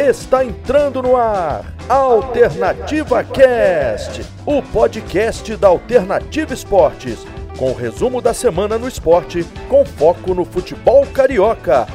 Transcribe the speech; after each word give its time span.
Está 0.00 0.42
entrando 0.42 1.02
no 1.02 1.14
ar 1.14 1.74
Alternativa 1.86 3.22
Cast, 3.22 4.24
o 4.46 4.62
podcast 4.62 5.54
da 5.56 5.68
Alternativa 5.68 6.54
Esportes, 6.54 7.26
com 7.58 7.70
o 7.70 7.74
resumo 7.74 8.22
da 8.22 8.32
semana 8.32 8.78
no 8.78 8.88
esporte, 8.88 9.44
com 9.68 9.84
foco 9.84 10.32
no 10.32 10.46
futebol 10.46 11.06
carioca. 11.06 11.86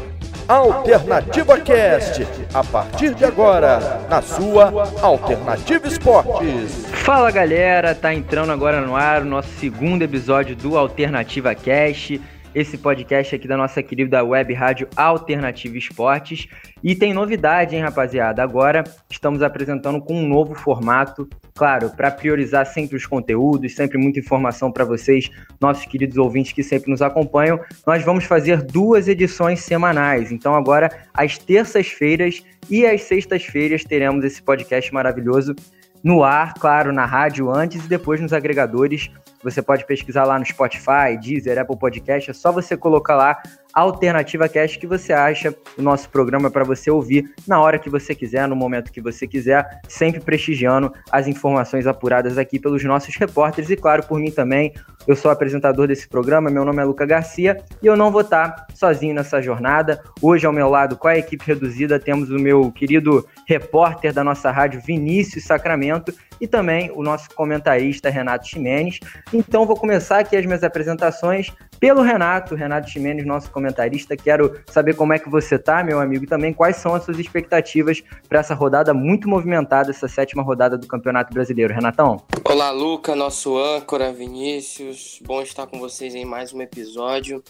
Alternativa 0.48 1.60
Cast, 1.60 2.28
a 2.54 2.64
partir 2.64 3.16
de 3.16 3.26
agora, 3.26 4.06
na 4.08 4.22
sua 4.22 4.72
Alternativa 5.02 5.88
Esportes. 5.88 6.86
Fala 6.92 7.32
galera, 7.32 7.96
tá 7.96 8.14
entrando 8.14 8.52
agora 8.52 8.82
no 8.82 8.96
ar 8.96 9.24
o 9.24 9.26
nosso 9.26 9.50
segundo 9.60 10.04
episódio 10.04 10.56
do 10.56 10.78
Alternativa 10.78 11.56
Cast 11.56 12.22
esse 12.56 12.78
podcast 12.78 13.36
aqui 13.36 13.50
da 13.50 13.58
nossa 13.58 13.84
querida 13.84 14.24
web 14.24 14.54
rádio 14.54 14.88
Alternativa 14.96 15.78
Esportes. 15.78 16.48
E 16.82 16.96
tem 16.96 17.14
novidade, 17.14 17.76
hein, 17.76 17.82
rapaziada? 17.82 18.42
Agora 18.42 18.82
estamos 19.12 19.44
apresentando 19.44 20.02
com 20.02 20.16
um 20.16 20.26
novo 20.26 20.56
formato, 20.56 21.28
claro, 21.54 21.90
para 21.90 22.10
priorizar 22.10 22.66
sempre 22.66 22.96
os 22.96 23.06
conteúdos, 23.06 23.76
sempre 23.76 23.98
muita 23.98 24.20
informação 24.20 24.72
para 24.72 24.86
vocês, 24.86 25.30
nossos 25.60 25.86
queridos 25.86 26.18
ouvintes 26.18 26.54
que 26.54 26.64
sempre 26.64 26.90
nos 26.90 27.02
acompanham. 27.02 27.60
Nós 27.86 28.06
vamos 28.06 28.24
fazer 28.24 28.64
duas 28.64 29.10
edições 29.10 29.60
semanais. 29.60 30.32
Então, 30.32 30.56
agora, 30.56 30.90
às 31.14 31.38
terças-feiras 31.38 32.42
e 32.70 32.86
às 32.86 33.04
sextas-feiras, 33.04 33.84
teremos 33.84 34.24
esse 34.24 34.42
podcast 34.42 34.94
maravilhoso 34.94 35.54
no 36.02 36.24
ar, 36.24 36.54
claro, 36.54 36.94
na 36.94 37.06
rádio 37.06 37.50
antes 37.50 37.84
e 37.84 37.90
depois 37.90 38.22
nos 38.22 38.32
agregadores 38.32 39.10
você 39.46 39.62
pode 39.62 39.86
pesquisar 39.86 40.24
lá 40.24 40.40
no 40.40 40.46
Spotify, 40.46 41.16
Deezer, 41.22 41.60
Apple 41.60 41.78
Podcast. 41.78 42.32
É 42.32 42.34
só 42.34 42.52
você 42.52 42.76
colocar 42.76 43.16
lá 43.16 43.40
Alternativa 43.72 44.50
Cast 44.50 44.80
que 44.80 44.88
você 44.88 45.14
acha 45.14 45.56
o 45.78 45.82
nosso 45.84 46.10
programa 46.10 46.50
para 46.50 46.64
você 46.64 46.90
ouvir 46.90 47.32
na 47.48 47.62
hora 47.62 47.78
que 47.78 47.88
você 47.88 48.16
quiser, 48.16 48.48
no 48.48 48.56
momento 48.56 48.92
que 48.92 49.00
você 49.00 49.28
quiser, 49.28 49.82
sempre 49.88 50.20
prestigiando 50.20 50.92
as 51.12 51.28
informações 51.28 51.86
apuradas 51.86 52.40
aqui 52.40 52.58
pelos 52.60 52.84
nossos 52.84 53.16
repórteres 53.16 53.70
e, 53.70 53.76
claro, 53.76 54.02
por 54.08 54.18
mim 54.20 54.32
também. 54.32 54.74
Eu 55.08 55.16
sou 55.16 55.30
apresentador 55.30 55.88
desse 55.88 56.08
programa, 56.08 56.50
meu 56.50 56.66
nome 56.66 56.82
é 56.82 56.84
Luca 56.84 57.06
Garcia 57.06 57.64
e 57.82 57.86
eu 57.86 57.96
não 57.96 58.12
vou 58.12 58.22
estar 58.22 58.66
sozinho 58.74 59.14
nessa 59.14 59.40
jornada. 59.40 60.04
Hoje, 60.20 60.48
ao 60.48 60.54
meu 60.54 60.68
lado, 60.68 60.98
com 60.98 61.08
a 61.08 61.16
equipe 61.16 61.46
reduzida, 61.46 62.00
temos 62.00 62.32
o 62.32 62.40
meu 62.40 62.72
querido 62.72 63.24
repórter 63.48 64.12
da 64.12 64.24
nossa 64.24 64.50
rádio, 64.50 64.82
Vinícius 64.84 65.44
Sacramento, 65.44 66.12
e 66.42 66.48
também 66.48 66.92
o 66.94 67.04
nosso 67.04 67.30
comentarista 67.36 68.10
Renato 68.10 68.48
Ximenes. 68.48 69.00
Então 69.32 69.66
vou 69.66 69.76
começar 69.76 70.20
aqui 70.20 70.36
as 70.36 70.46
minhas 70.46 70.64
apresentações 70.64 71.54
pelo 71.80 72.02
Renato, 72.02 72.56
Renato 72.56 72.90
Ximenes, 72.90 73.26
nosso 73.26 73.52
comentarista. 73.52 74.18
Quero 74.18 74.60
saber 74.68 74.96
como 74.96 75.14
é 75.14 75.20
que 75.20 75.30
você 75.30 75.60
tá, 75.60 75.84
meu 75.84 76.00
amigo, 76.00 76.24
e 76.24 76.28
também 76.28 76.54
quais 76.54 76.78
são 76.78 76.96
as 76.96 77.04
suas 77.04 77.20
expectativas 77.20 78.04
para 78.28 78.40
essa 78.40 78.56
rodada 78.56 78.94
muito 78.94 79.30
movimentada, 79.30 79.92
essa 79.92 80.08
sétima 80.08 80.42
rodada 80.42 80.78
do 80.78 80.88
Campeonato 80.88 81.34
Brasileiro. 81.34 81.74
Renatão? 81.74 82.18
Olá, 82.44 82.72
Luca, 82.72 83.16
nosso 83.16 83.58
âncora, 83.58 84.12
Vinícius. 84.12 84.95
Bom 85.22 85.42
estar 85.42 85.68
com 85.68 85.78
vocês 85.78 86.16
em 86.16 86.24
mais 86.24 86.54
um 86.54 86.62
episódio. 86.62 87.44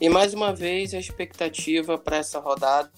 E 0.00 0.08
mais 0.08 0.34
uma 0.34 0.54
vez 0.54 0.94
a 0.94 0.98
expectativa 0.98 1.98
para 1.98 2.18
essa 2.18 2.38
rodada 2.38 2.92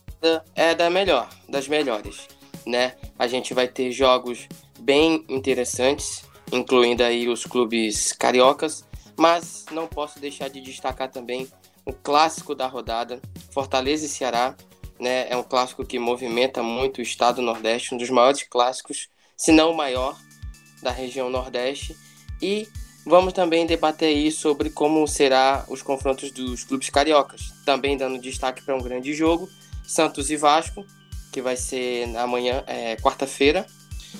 é 0.55 0.75
da 0.75 0.91
melhor, 0.91 1.29
das 1.49 1.69
melhores, 1.69 2.29
né? 2.67 2.97
A 3.19 3.27
gente 3.27 3.55
vai 3.55 3.67
ter 3.67 3.91
jogos 3.91 4.47
bem 4.79 5.25
interessantes, 5.29 6.23
incluindo 6.53 7.03
aí 7.03 7.29
os 7.29 7.45
clubes 7.45 8.13
cariocas, 8.13 8.85
mas 9.17 9.65
não 9.71 9.87
posso 9.87 10.21
deixar 10.21 10.49
de 10.49 10.61
destacar 10.61 11.11
também 11.11 11.49
o 11.87 11.93
clássico 11.93 12.55
da 12.55 12.67
rodada, 12.67 13.23
Fortaleza 13.53 14.05
e 14.05 14.09
Ceará, 14.09 14.55
né? 15.01 15.31
É 15.31 15.37
um 15.37 15.43
clássico 15.43 15.87
que 15.87 15.99
movimenta 15.99 16.63
muito 16.63 16.99
o 16.99 17.03
estado 17.03 17.41
Nordeste, 17.41 17.95
um 17.95 17.99
dos 17.99 18.11
maiores 18.11 18.43
clássicos, 18.43 19.09
se 19.35 19.51
não 19.51 19.71
o 19.71 19.77
maior 19.77 20.15
da 20.83 20.91
região 20.91 21.31
Nordeste. 21.31 21.97
E 22.41 22.69
vamos 23.09 23.33
também 23.33 23.67
debater 23.67 24.09
aí 24.09 24.31
sobre 24.31 24.71
como 24.71 25.07
será 25.07 25.65
os 25.69 25.83
confrontos 25.83 26.31
dos 26.31 26.65
clubes 26.65 26.91
cariocas, 26.91 27.53
também 27.65 27.97
dando 27.97 28.21
destaque 28.21 28.63
para 28.63 28.77
um 28.77 28.83
grande 28.83 29.13
jogo, 29.15 29.49
Santos 29.83 30.31
e 30.31 30.37
Vasco, 30.37 30.85
que 31.33 31.41
vai 31.41 31.57
ser 31.57 32.15
amanhã, 32.17 32.63
é, 32.67 32.97
quarta-feira, 32.97 33.67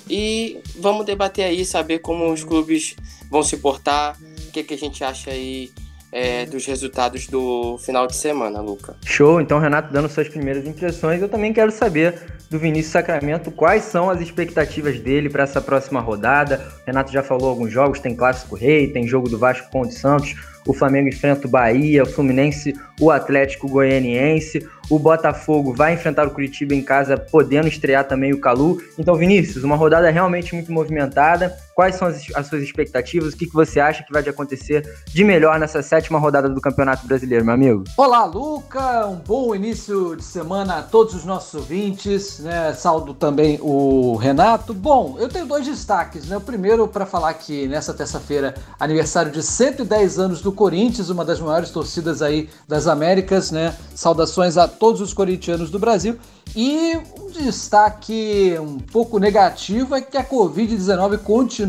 e 0.09 0.61
vamos 0.77 1.05
debater 1.05 1.45
aí, 1.45 1.65
saber 1.65 1.99
como 1.99 2.31
os 2.31 2.43
clubes 2.43 2.95
vão 3.29 3.43
se 3.43 3.57
portar, 3.57 4.17
o 4.47 4.51
que, 4.51 4.63
que 4.63 4.73
a 4.73 4.77
gente 4.77 5.03
acha 5.03 5.31
aí 5.31 5.71
é, 6.11 6.45
dos 6.45 6.65
resultados 6.65 7.27
do 7.27 7.77
final 7.79 8.07
de 8.07 8.15
semana, 8.15 8.61
Luca. 8.61 8.95
Show, 9.05 9.39
então 9.39 9.59
Renato 9.59 9.93
dando 9.93 10.09
suas 10.09 10.27
primeiras 10.27 10.65
impressões, 10.65 11.21
eu 11.21 11.29
também 11.29 11.53
quero 11.53 11.71
saber 11.71 12.38
do 12.49 12.57
Vinícius 12.57 12.91
Sacramento 12.91 13.51
quais 13.51 13.83
são 13.83 14.09
as 14.09 14.19
expectativas 14.19 14.99
dele 14.99 15.29
para 15.29 15.43
essa 15.43 15.61
próxima 15.61 15.99
rodada. 15.99 16.65
O 16.81 16.87
Renato 16.87 17.11
já 17.11 17.21
falou 17.21 17.49
alguns 17.49 17.71
jogos, 17.71 17.99
tem 17.99 18.15
Clássico 18.15 18.55
Rei, 18.55 18.87
tem 18.87 19.07
jogo 19.07 19.29
do 19.29 19.37
Vasco 19.37 19.69
contra 19.71 19.89
o 19.89 19.93
Santos, 19.93 20.35
o 20.65 20.73
Flamengo 20.73 21.09
enfrenta 21.09 21.47
o 21.47 21.49
Bahia, 21.49 22.03
o 22.03 22.05
Fluminense, 22.05 22.73
o 22.99 23.11
Atlético 23.11 23.67
Goianiense, 23.67 24.67
o 24.89 24.97
Botafogo 24.97 25.73
vai 25.73 25.93
enfrentar 25.93 26.27
o 26.27 26.31
Curitiba 26.31 26.73
em 26.73 26.81
casa, 26.81 27.17
podendo 27.17 27.67
estrear 27.67 28.07
também 28.07 28.33
o 28.33 28.39
Calu. 28.39 28.81
Então, 28.97 29.15
Vinícius, 29.15 29.63
uma 29.63 29.75
rodada 29.75 30.09
realmente 30.09 30.53
muito 30.55 30.71
movimentada. 30.71 31.55
Quais 31.79 31.95
são 31.95 32.09
as, 32.09 32.25
as 32.35 32.47
suas 32.47 32.61
expectativas? 32.61 33.33
O 33.33 33.37
que, 33.37 33.45
que 33.45 33.53
você 33.53 33.79
acha 33.79 34.03
que 34.03 34.11
vai 34.11 34.21
acontecer 34.21 34.85
de 35.07 35.23
melhor 35.23 35.57
nessa 35.57 35.81
sétima 35.81 36.19
rodada 36.19 36.49
do 36.49 36.59
Campeonato 36.59 37.07
Brasileiro, 37.07 37.45
meu 37.45 37.53
amigo? 37.53 37.85
Olá, 37.95 38.25
Luca. 38.25 39.07
Um 39.07 39.15
bom 39.15 39.55
início 39.55 40.13
de 40.17 40.23
semana 40.25 40.79
a 40.79 40.81
todos 40.81 41.15
os 41.15 41.23
nossos 41.23 41.53
ouvintes. 41.53 42.39
Né? 42.39 42.73
Saldo 42.73 43.13
também 43.13 43.59
o 43.61 44.17
Renato. 44.17 44.73
Bom, 44.73 45.15
eu 45.19 45.29
tenho 45.29 45.45
dois 45.45 45.65
destaques. 45.65 46.27
Né? 46.27 46.35
O 46.35 46.41
primeiro, 46.41 46.85
para 46.85 47.05
falar 47.05 47.33
que 47.35 47.65
nessa 47.65 47.93
terça-feira, 47.93 48.55
aniversário 48.77 49.31
de 49.31 49.41
110 49.41 50.19
anos 50.19 50.41
do 50.41 50.51
Corinthians, 50.51 51.09
uma 51.09 51.23
das 51.23 51.39
maiores 51.39 51.69
torcidas 51.69 52.21
aí 52.21 52.49
das 52.67 52.87
Américas. 52.87 53.51
Né? 53.51 53.73
Saudações 53.95 54.57
a 54.57 54.67
todos 54.67 54.99
os 54.99 55.13
corintianos 55.13 55.71
do 55.71 55.79
Brasil. 55.79 56.19
E 56.55 56.97
um 57.19 57.29
destaque 57.31 58.55
um 58.59 58.79
pouco 58.79 59.19
negativo 59.19 59.95
é 59.95 60.01
que 60.01 60.17
a 60.17 60.23
Covid-19 60.23 61.19
continua 61.19 61.68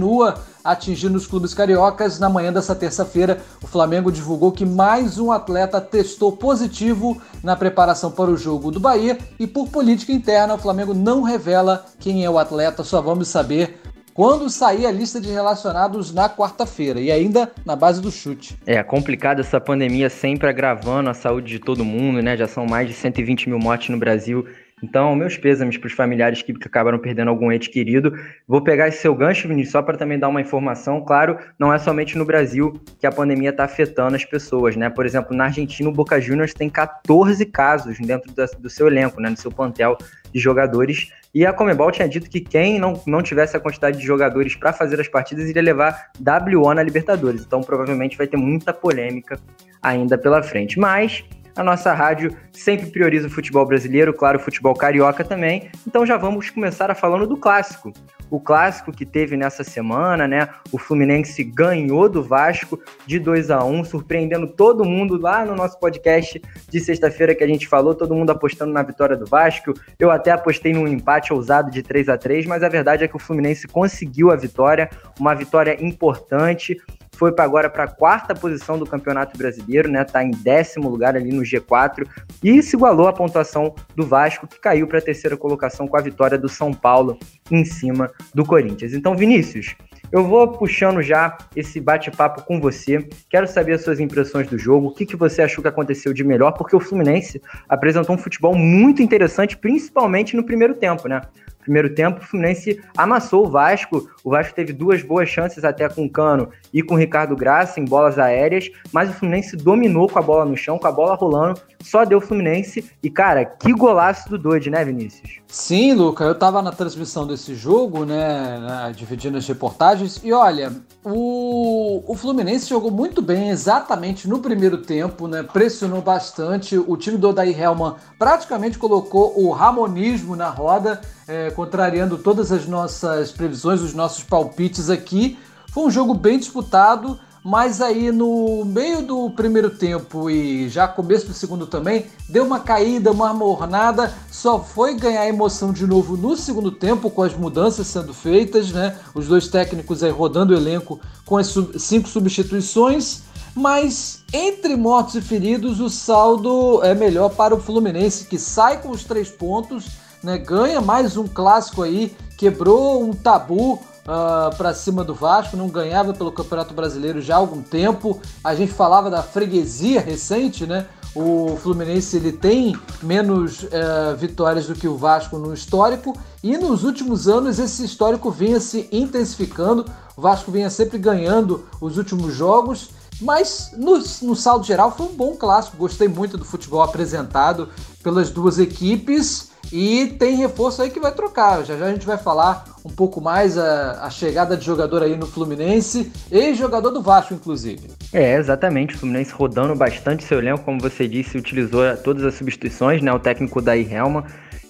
atingindo 0.64 1.16
os 1.16 1.26
clubes 1.26 1.52
cariocas. 1.52 2.18
Na 2.18 2.28
manhã 2.28 2.52
dessa 2.52 2.74
terça-feira, 2.74 3.40
o 3.62 3.66
Flamengo 3.66 4.12
divulgou 4.12 4.52
que 4.52 4.64
mais 4.64 5.18
um 5.18 5.32
atleta 5.32 5.80
testou 5.80 6.32
positivo 6.32 7.20
na 7.42 7.56
preparação 7.56 8.10
para 8.10 8.30
o 8.30 8.36
jogo 8.36 8.70
do 8.70 8.80
Bahia. 8.80 9.18
E 9.38 9.46
por 9.46 9.68
política 9.68 10.12
interna, 10.12 10.54
o 10.54 10.58
Flamengo 10.58 10.94
não 10.94 11.22
revela 11.22 11.84
quem 11.98 12.24
é 12.24 12.30
o 12.30 12.38
atleta, 12.38 12.84
só 12.84 13.00
vamos 13.00 13.28
saber 13.28 13.80
quando 14.20 14.50
sair 14.50 14.86
a 14.86 14.90
lista 14.90 15.20
de 15.20 15.30
relacionados 15.30 16.12
na 16.12 16.28
quarta-feira 16.28 17.00
e 17.00 17.10
ainda 17.10 17.50
na 17.64 17.74
base 17.74 18.00
do 18.00 18.10
chute. 18.10 18.54
É 18.66 18.82
complicado 18.82 19.40
essa 19.40 19.60
pandemia 19.60 20.10
sempre 20.10 20.48
agravando 20.48 21.10
a 21.10 21.14
saúde 21.14 21.52
de 21.52 21.58
todo 21.58 21.84
mundo, 21.84 22.20
né? 22.22 22.36
Já 22.36 22.46
são 22.46 22.66
mais 22.66 22.88
de 22.88 22.94
120 22.94 23.48
mil 23.48 23.58
mortes 23.58 23.88
no 23.88 23.98
Brasil. 23.98 24.46
Então, 24.82 25.14
meus 25.14 25.36
pêsames 25.36 25.76
para 25.76 25.86
os 25.86 25.92
familiares 25.92 26.42
que 26.42 26.52
acabaram 26.64 26.98
perdendo 26.98 27.28
algum 27.28 27.52
ente 27.52 27.70
querido. 27.70 28.12
Vou 28.46 28.62
pegar 28.62 28.88
esse 28.88 29.02
seu 29.02 29.14
gancho, 29.14 29.48
Vinícius, 29.48 29.72
só 29.72 29.82
para 29.82 29.96
também 29.96 30.18
dar 30.18 30.28
uma 30.28 30.40
informação. 30.40 31.00
Claro, 31.02 31.38
não 31.58 31.72
é 31.72 31.78
somente 31.78 32.16
no 32.16 32.24
Brasil 32.24 32.80
que 32.98 33.06
a 33.06 33.12
pandemia 33.12 33.50
está 33.50 33.64
afetando 33.64 34.16
as 34.16 34.24
pessoas, 34.24 34.76
né? 34.76 34.88
Por 34.88 35.04
exemplo, 35.04 35.36
na 35.36 35.44
Argentina, 35.44 35.88
o 35.88 35.92
Boca 35.92 36.20
Juniors 36.20 36.54
tem 36.54 36.68
14 36.68 37.44
casos 37.46 37.98
dentro 37.98 38.32
do 38.58 38.70
seu 38.70 38.86
elenco, 38.86 39.20
né? 39.20 39.30
No 39.30 39.36
seu 39.36 39.50
plantel 39.50 39.96
de 40.32 40.40
jogadores 40.40 41.10
e 41.32 41.46
a 41.46 41.52
Comebol 41.52 41.92
tinha 41.92 42.08
dito 42.08 42.28
que 42.28 42.40
quem 42.40 42.78
não, 42.78 43.00
não 43.06 43.22
tivesse 43.22 43.56
a 43.56 43.60
quantidade 43.60 43.98
de 43.98 44.04
jogadores 44.04 44.56
para 44.56 44.72
fazer 44.72 45.00
as 45.00 45.06
partidas 45.06 45.48
iria 45.48 45.62
levar 45.62 46.10
WO 46.18 46.74
na 46.74 46.82
Libertadores. 46.82 47.42
Então 47.42 47.60
provavelmente 47.60 48.18
vai 48.18 48.26
ter 48.26 48.36
muita 48.36 48.72
polêmica 48.72 49.38
ainda 49.80 50.18
pela 50.18 50.42
frente. 50.42 50.78
Mas 50.78 51.24
a 51.60 51.64
nossa 51.64 51.92
rádio 51.92 52.34
sempre 52.50 52.86
prioriza 52.86 53.26
o 53.26 53.30
futebol 53.30 53.66
brasileiro, 53.66 54.14
claro, 54.14 54.38
o 54.38 54.42
futebol 54.42 54.74
carioca 54.74 55.22
também. 55.22 55.70
Então 55.86 56.06
já 56.06 56.16
vamos 56.16 56.48
começar 56.48 56.90
a 56.90 56.94
falando 56.94 57.26
do 57.26 57.36
clássico. 57.36 57.92
O 58.30 58.40
clássico 58.40 58.90
que 58.90 59.04
teve 59.04 59.36
nessa 59.36 59.62
semana, 59.62 60.26
né? 60.26 60.48
O 60.72 60.78
Fluminense 60.78 61.44
ganhou 61.44 62.08
do 62.08 62.22
Vasco 62.22 62.80
de 63.06 63.18
2 63.18 63.50
a 63.50 63.62
1, 63.62 63.84
surpreendendo 63.84 64.46
todo 64.46 64.86
mundo 64.86 65.20
lá 65.20 65.44
no 65.44 65.54
nosso 65.54 65.78
podcast 65.78 66.40
de 66.68 66.80
sexta-feira 66.80 67.34
que 67.34 67.44
a 67.44 67.46
gente 67.46 67.68
falou, 67.68 67.94
todo 67.94 68.14
mundo 68.14 68.30
apostando 68.30 68.72
na 68.72 68.82
vitória 68.82 69.16
do 69.16 69.26
Vasco. 69.26 69.74
Eu 69.98 70.10
até 70.10 70.30
apostei 70.30 70.72
num 70.72 70.88
empate 70.88 71.30
ousado 71.30 71.70
de 71.70 71.82
3 71.82 72.08
a 72.08 72.16
3, 72.16 72.46
mas 72.46 72.62
a 72.62 72.68
verdade 72.70 73.04
é 73.04 73.08
que 73.08 73.16
o 73.16 73.18
Fluminense 73.18 73.68
conseguiu 73.68 74.30
a 74.30 74.36
vitória, 74.36 74.88
uma 75.18 75.34
vitória 75.34 75.76
importante 75.84 76.80
foi 77.20 77.32
para 77.32 77.44
agora 77.44 77.68
para 77.68 77.84
a 77.84 77.86
quarta 77.86 78.34
posição 78.34 78.78
do 78.78 78.86
Campeonato 78.86 79.36
Brasileiro, 79.36 79.90
né? 79.90 80.02
Tá 80.04 80.24
em 80.24 80.30
décimo 80.30 80.88
lugar 80.88 81.14
ali 81.14 81.30
no 81.30 81.42
G4 81.42 82.08
e 82.42 82.62
se 82.62 82.74
igualou 82.74 83.08
a 83.08 83.12
pontuação 83.12 83.74
do 83.94 84.06
Vasco, 84.06 84.46
que 84.46 84.58
caiu 84.58 84.86
para 84.86 85.00
a 85.00 85.02
terceira 85.02 85.36
colocação 85.36 85.86
com 85.86 85.98
a 85.98 86.00
vitória 86.00 86.38
do 86.38 86.48
São 86.48 86.72
Paulo 86.72 87.18
em 87.50 87.62
cima 87.62 88.10
do 88.34 88.42
Corinthians. 88.42 88.94
Então, 88.94 89.14
Vinícius, 89.14 89.76
Eu 90.10 90.24
vou 90.24 90.48
puxando 90.48 91.02
já 91.02 91.36
esse 91.54 91.78
bate-papo 91.78 92.42
com 92.42 92.58
você. 92.58 93.06
Quero 93.28 93.46
saber 93.46 93.74
as 93.74 93.84
suas 93.84 94.00
impressões 94.00 94.48
do 94.48 94.58
jogo, 94.58 94.88
o 94.88 94.94
que, 94.94 95.06
que 95.06 95.14
você 95.14 95.42
achou 95.42 95.62
que 95.62 95.68
aconteceu 95.68 96.12
de 96.12 96.24
melhor, 96.24 96.52
porque 96.52 96.74
o 96.74 96.80
Fluminense 96.80 97.40
apresentou 97.68 98.16
um 98.16 98.18
futebol 98.18 98.56
muito 98.56 99.02
interessante, 99.02 99.56
principalmente 99.56 100.34
no 100.34 100.42
primeiro 100.42 100.74
tempo, 100.74 101.06
né? 101.06 101.20
Primeiro 101.60 101.94
tempo, 101.94 102.20
o 102.20 102.24
Fluminense 102.24 102.80
amassou 102.96 103.46
o 103.46 103.50
Vasco. 103.50 104.08
O 104.24 104.30
Vasco 104.30 104.54
teve 104.54 104.72
duas 104.72 105.02
boas 105.02 105.28
chances 105.28 105.64
até 105.64 105.88
com 105.88 106.04
o 106.04 106.10
Cano 106.10 106.50
e 106.72 106.82
com 106.82 106.94
o 106.94 106.98
Ricardo 106.98 107.36
Graça 107.36 107.80
em 107.80 107.84
bolas 107.84 108.18
aéreas, 108.18 108.70
mas 108.92 109.10
o 109.10 109.12
Fluminense 109.12 109.56
dominou 109.56 110.08
com 110.08 110.18
a 110.18 110.22
bola 110.22 110.44
no 110.44 110.56
chão, 110.56 110.78
com 110.78 110.86
a 110.86 110.92
bola 110.92 111.14
rolando, 111.14 111.60
só 111.80 112.04
deu 112.04 112.18
o 112.18 112.20
Fluminense. 112.20 112.90
E, 113.02 113.10
cara, 113.10 113.44
que 113.44 113.72
golaço 113.72 114.28
do 114.28 114.38
Dodge, 114.38 114.70
né, 114.70 114.84
Vinícius? 114.84 115.39
Sim, 115.50 115.94
Luca, 115.94 116.22
eu 116.22 116.34
tava 116.36 116.62
na 116.62 116.70
transmissão 116.70 117.26
desse 117.26 117.56
jogo, 117.56 118.04
né, 118.04 118.92
dividindo 118.94 119.36
as 119.36 119.44
reportagens, 119.48 120.20
e 120.22 120.32
olha, 120.32 120.72
o, 121.04 122.04
o 122.06 122.14
Fluminense 122.14 122.68
jogou 122.68 122.88
muito 122.88 123.20
bem 123.20 123.50
exatamente 123.50 124.28
no 124.28 124.38
primeiro 124.38 124.78
tempo, 124.78 125.26
né, 125.26 125.42
pressionou 125.42 126.00
bastante, 126.00 126.78
o 126.78 126.96
time 126.96 127.18
do 127.18 127.30
Odair 127.30 127.60
Helman 127.60 127.96
praticamente 128.16 128.78
colocou 128.78 129.40
o 129.40 129.50
ramonismo 129.50 130.36
na 130.36 130.48
roda, 130.48 131.00
é, 131.26 131.50
contrariando 131.50 132.16
todas 132.16 132.52
as 132.52 132.66
nossas 132.66 133.32
previsões, 133.32 133.80
os 133.80 133.92
nossos 133.92 134.22
palpites 134.22 134.88
aqui, 134.88 135.36
foi 135.72 135.84
um 135.84 135.90
jogo 135.90 136.14
bem 136.14 136.38
disputado, 136.38 137.18
mas 137.42 137.80
aí 137.80 138.12
no 138.12 138.64
meio 138.64 139.02
do 139.02 139.30
primeiro 139.30 139.70
tempo 139.70 140.28
e 140.28 140.68
já 140.68 140.86
começo 140.86 141.26
do 141.26 141.32
segundo 141.32 141.66
também, 141.66 142.06
deu 142.28 142.44
uma 142.44 142.60
caída, 142.60 143.10
uma 143.10 143.32
mornada, 143.32 144.12
só 144.30 144.62
foi 144.62 144.94
ganhar 144.94 145.26
emoção 145.26 145.72
de 145.72 145.86
novo 145.86 146.16
no 146.16 146.36
segundo 146.36 146.70
tempo 146.70 147.10
com 147.10 147.22
as 147.22 147.34
mudanças 147.34 147.86
sendo 147.86 148.12
feitas, 148.12 148.70
né? 148.70 148.96
Os 149.14 149.26
dois 149.26 149.48
técnicos 149.48 150.02
aí 150.02 150.10
rodando 150.10 150.52
o 150.52 150.56
elenco 150.56 151.00
com 151.24 151.36
as 151.36 151.54
cinco 151.78 152.08
substituições, 152.08 153.22
mas 153.54 154.22
entre 154.32 154.76
mortos 154.76 155.14
e 155.14 155.20
feridos 155.20 155.80
o 155.80 155.88
saldo 155.88 156.82
é 156.82 156.94
melhor 156.94 157.30
para 157.30 157.54
o 157.54 157.60
Fluminense 157.60 158.26
que 158.26 158.38
sai 158.38 158.82
com 158.82 158.90
os 158.90 159.04
três 159.04 159.30
pontos, 159.30 159.86
né? 160.22 160.36
Ganha 160.36 160.80
mais 160.80 161.16
um 161.16 161.26
clássico 161.26 161.82
aí, 161.82 162.14
quebrou 162.36 163.02
um 163.02 163.12
tabu 163.12 163.80
uh, 164.06 164.10
ah, 164.10 164.50
para 164.56 164.74
cima 164.74 165.04
do 165.04 165.14
Vasco, 165.14 165.56
não 165.56 165.68
ganhava 165.68 166.12
pelo 166.12 166.32
Campeonato 166.32 166.74
Brasileiro 166.74 167.20
já 167.20 167.34
há 167.34 167.38
algum 167.38 167.62
tempo. 167.62 168.20
A 168.42 168.54
gente 168.54 168.72
falava 168.72 169.10
da 169.10 169.22
freguesia 169.22 170.00
recente, 170.00 170.66
né? 170.66 170.86
O 171.14 171.56
Fluminense 171.60 172.16
ele 172.16 172.30
tem 172.30 172.76
menos 173.02 173.64
uh, 173.64 174.16
vitórias 174.16 174.68
do 174.68 174.74
que 174.74 174.86
o 174.86 174.96
Vasco 174.96 175.38
no 175.38 175.52
histórico 175.52 176.16
e 176.42 176.56
nos 176.56 176.84
últimos 176.84 177.26
anos 177.26 177.58
esse 177.58 177.84
histórico 177.84 178.30
vinha 178.30 178.60
se 178.60 178.88
intensificando. 178.92 179.84
O 180.16 180.20
Vasco 180.20 180.52
vinha 180.52 180.70
sempre 180.70 180.98
ganhando 180.98 181.66
os 181.80 181.98
últimos 181.98 182.32
jogos, 182.32 182.90
mas 183.20 183.72
no, 183.76 183.98
no 184.22 184.36
saldo 184.36 184.64
geral 184.64 184.94
foi 184.96 185.06
um 185.06 185.14
bom 185.14 185.36
clássico. 185.36 185.76
Gostei 185.76 186.08
muito 186.08 186.36
do 186.36 186.44
futebol 186.44 186.82
apresentado 186.82 187.68
pelas 188.02 188.30
duas 188.30 188.58
equipes. 188.58 189.50
E 189.72 190.16
tem 190.18 190.36
reforço 190.36 190.82
aí 190.82 190.90
que 190.90 190.98
vai 190.98 191.12
trocar. 191.12 191.64
Já 191.64 191.76
já 191.76 191.86
a 191.86 191.92
gente 191.92 192.04
vai 192.04 192.18
falar 192.18 192.64
um 192.84 192.90
pouco 192.90 193.20
mais 193.20 193.56
a, 193.56 194.04
a 194.04 194.10
chegada 194.10 194.56
de 194.56 194.64
jogador 194.64 195.02
aí 195.02 195.16
no 195.16 195.26
Fluminense, 195.26 196.10
ex-jogador 196.30 196.90
do 196.90 197.00
Vasco, 197.00 197.34
inclusive. 197.34 197.88
É, 198.12 198.34
exatamente. 198.34 198.96
O 198.96 198.98
Fluminense 198.98 199.32
rodando 199.32 199.74
bastante 199.76 200.24
seu 200.24 200.38
elenco, 200.38 200.64
como 200.64 200.80
você 200.80 201.06
disse, 201.06 201.38
utilizou 201.38 201.82
todas 202.02 202.24
as 202.24 202.34
substituições, 202.34 203.00
né? 203.00 203.12
O 203.12 203.20
técnico 203.20 203.62
Daí 203.62 203.86
Helma 203.88 204.24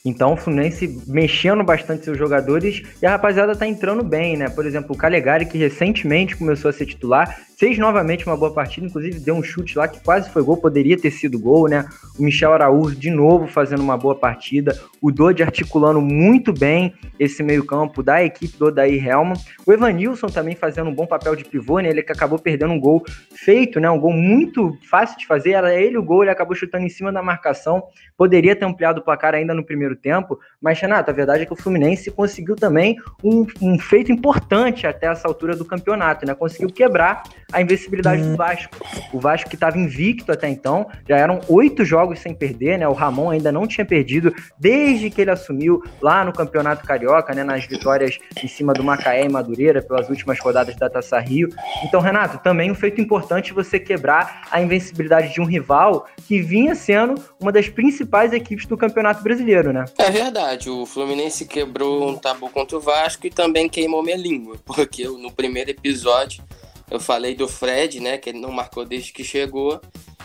então 0.04 0.32
o 0.32 0.36
Fluminense 0.36 1.02
mexendo 1.06 1.62
bastante 1.62 2.04
seus 2.04 2.16
jogadores 2.16 2.82
e 3.02 3.06
a 3.06 3.10
rapaziada 3.10 3.54
tá 3.54 3.66
entrando 3.66 4.02
bem, 4.02 4.36
né? 4.36 4.48
Por 4.48 4.66
exemplo, 4.66 4.94
o 4.94 4.98
Calegari, 4.98 5.46
que 5.46 5.58
recentemente 5.58 6.36
começou 6.36 6.70
a 6.70 6.72
ser 6.72 6.86
titular, 6.86 7.38
fez 7.58 7.76
novamente 7.76 8.26
uma 8.26 8.38
boa 8.38 8.54
partida, 8.54 8.86
inclusive 8.86 9.20
deu 9.20 9.34
um 9.34 9.42
chute 9.42 9.76
lá 9.76 9.86
que 9.86 10.02
quase 10.02 10.30
foi 10.30 10.42
gol, 10.42 10.56
poderia 10.56 10.96
ter 10.96 11.10
sido 11.10 11.38
gol, 11.38 11.68
né? 11.68 11.86
O 12.18 12.22
Michel 12.22 12.54
Araújo 12.54 12.96
de 12.96 13.10
novo 13.10 13.46
fazendo 13.46 13.82
uma 13.82 13.98
boa 13.98 14.14
partida, 14.14 14.80
o 15.02 15.12
Dodi 15.12 15.42
articulando 15.42 16.00
muito 16.00 16.54
bem 16.54 16.94
esse 17.18 17.42
meio-campo 17.42 18.02
da 18.02 18.24
equipe 18.24 18.56
do 18.56 18.66
Odair 18.66 19.06
Helman. 19.06 19.36
O 19.66 19.72
Evanilson 19.72 20.28
também 20.28 20.56
fazendo 20.56 20.88
um 20.88 20.94
bom 20.94 21.06
papel 21.06 21.36
de 21.36 21.44
pivô, 21.44 21.80
né? 21.80 21.90
Ele 21.90 22.02
que 22.02 22.12
acabou 22.12 22.38
perdendo 22.38 22.72
um 22.72 22.80
gol 22.80 23.04
feito, 23.34 23.78
né? 23.78 23.90
Um 23.90 24.00
gol 24.00 24.14
muito 24.14 24.74
fácil 24.88 25.18
de 25.18 25.26
fazer, 25.26 25.50
era 25.50 25.74
ele 25.74 25.98
o 25.98 26.02
gol, 26.02 26.22
ele 26.22 26.30
acabou 26.30 26.54
chutando 26.54 26.86
em 26.86 26.88
cima 26.88 27.12
da 27.12 27.22
marcação, 27.22 27.82
poderia 28.16 28.56
ter 28.56 28.64
ampliado 28.64 29.00
o 29.00 29.04
placar 29.04 29.34
ainda 29.34 29.52
no 29.52 29.62
primeiro 29.62 29.89
tempo, 29.96 30.38
mas 30.60 30.78
Renato, 30.80 31.10
a 31.10 31.14
verdade 31.14 31.42
é 31.42 31.46
que 31.46 31.52
o 31.52 31.56
Fluminense 31.56 32.10
conseguiu 32.10 32.56
também 32.56 32.96
um, 33.22 33.46
um 33.60 33.78
feito 33.78 34.12
importante 34.12 34.86
até 34.86 35.06
essa 35.06 35.26
altura 35.26 35.56
do 35.56 35.64
campeonato, 35.64 36.26
né? 36.26 36.34
Conseguiu 36.34 36.68
quebrar 36.68 37.22
a 37.52 37.60
invencibilidade 37.60 38.22
do 38.22 38.36
Vasco. 38.36 38.76
O 39.12 39.18
Vasco 39.18 39.48
que 39.48 39.56
estava 39.56 39.78
invicto 39.78 40.32
até 40.32 40.48
então, 40.48 40.86
já 41.08 41.16
eram 41.16 41.40
oito 41.48 41.84
jogos 41.84 42.20
sem 42.20 42.34
perder, 42.34 42.78
né? 42.78 42.88
O 42.88 42.92
Ramon 42.92 43.30
ainda 43.30 43.50
não 43.50 43.66
tinha 43.66 43.84
perdido 43.84 44.34
desde 44.58 45.10
que 45.10 45.20
ele 45.20 45.30
assumiu 45.30 45.82
lá 46.00 46.24
no 46.24 46.32
Campeonato 46.32 46.86
Carioca, 46.86 47.34
né? 47.34 47.44
Nas 47.44 47.64
vitórias 47.66 48.18
em 48.42 48.48
cima 48.48 48.72
do 48.72 48.84
Macaé 48.84 49.24
e 49.24 49.28
Madureira 49.28 49.82
pelas 49.82 50.08
últimas 50.08 50.38
rodadas 50.38 50.76
da 50.76 50.88
Taça 50.88 51.18
Rio. 51.18 51.48
Então, 51.84 52.00
Renato, 52.00 52.38
também 52.38 52.70
um 52.70 52.74
feito 52.74 53.00
importante 53.00 53.52
você 53.52 53.78
quebrar 53.78 54.42
a 54.50 54.60
invencibilidade 54.60 55.32
de 55.32 55.40
um 55.40 55.44
rival 55.44 56.06
que 56.26 56.40
vinha 56.40 56.74
sendo 56.74 57.14
uma 57.40 57.52
das 57.52 57.68
principais 57.68 58.32
equipes 58.32 58.66
do 58.66 58.76
Campeonato 58.76 59.22
Brasileiro, 59.22 59.72
né? 59.72 59.79
É 59.98 60.10
verdade, 60.10 60.68
o 60.70 60.86
Fluminense 60.86 61.46
quebrou 61.46 62.08
um 62.08 62.16
tabu 62.16 62.48
contra 62.50 62.76
o 62.76 62.80
Vasco 62.80 63.26
e 63.26 63.30
também 63.30 63.68
queimou 63.68 64.02
minha 64.02 64.16
língua, 64.16 64.56
porque 64.64 65.04
no 65.04 65.30
primeiro 65.32 65.70
episódio 65.70 66.42
eu 66.90 66.98
falei 66.98 67.34
do 67.34 67.46
Fred, 67.46 68.00
né, 68.00 68.18
que 68.18 68.30
ele 68.30 68.40
não 68.40 68.50
marcou 68.50 68.84
desde 68.84 69.12
que 69.12 69.22
chegou 69.22 69.80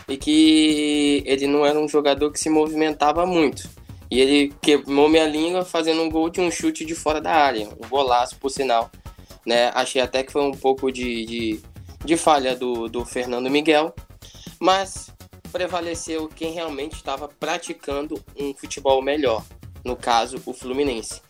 e 0.08 0.16
que 0.16 1.22
ele 1.24 1.46
não 1.46 1.64
era 1.64 1.78
um 1.78 1.88
jogador 1.88 2.30
que 2.30 2.40
se 2.40 2.50
movimentava 2.50 3.24
muito. 3.24 3.68
E 4.10 4.20
ele 4.20 4.54
queimou 4.60 5.08
minha 5.08 5.26
língua 5.26 5.64
fazendo 5.64 6.02
um 6.02 6.10
gol 6.10 6.30
de 6.30 6.40
um 6.40 6.50
chute 6.50 6.84
de 6.84 6.94
fora 6.94 7.20
da 7.20 7.32
área, 7.32 7.68
um 7.68 7.88
golaço, 7.88 8.36
por 8.36 8.50
sinal. 8.50 8.90
Né? 9.44 9.70
Achei 9.74 10.00
até 10.00 10.22
que 10.22 10.32
foi 10.32 10.42
um 10.42 10.52
pouco 10.52 10.92
de, 10.92 11.26
de, 11.26 11.60
de 12.04 12.16
falha 12.16 12.54
do, 12.54 12.88
do 12.88 13.04
Fernando 13.04 13.50
Miguel, 13.50 13.94
mas 14.60 15.12
prevaleceu 15.56 16.28
quem 16.28 16.52
realmente 16.52 16.96
estava 16.96 17.28
praticando 17.28 18.22
um 18.38 18.52
futebol 18.52 19.00
melhor, 19.00 19.42
no 19.82 19.96
caso, 19.96 20.38
o 20.44 20.52
Fluminense. 20.52 21.22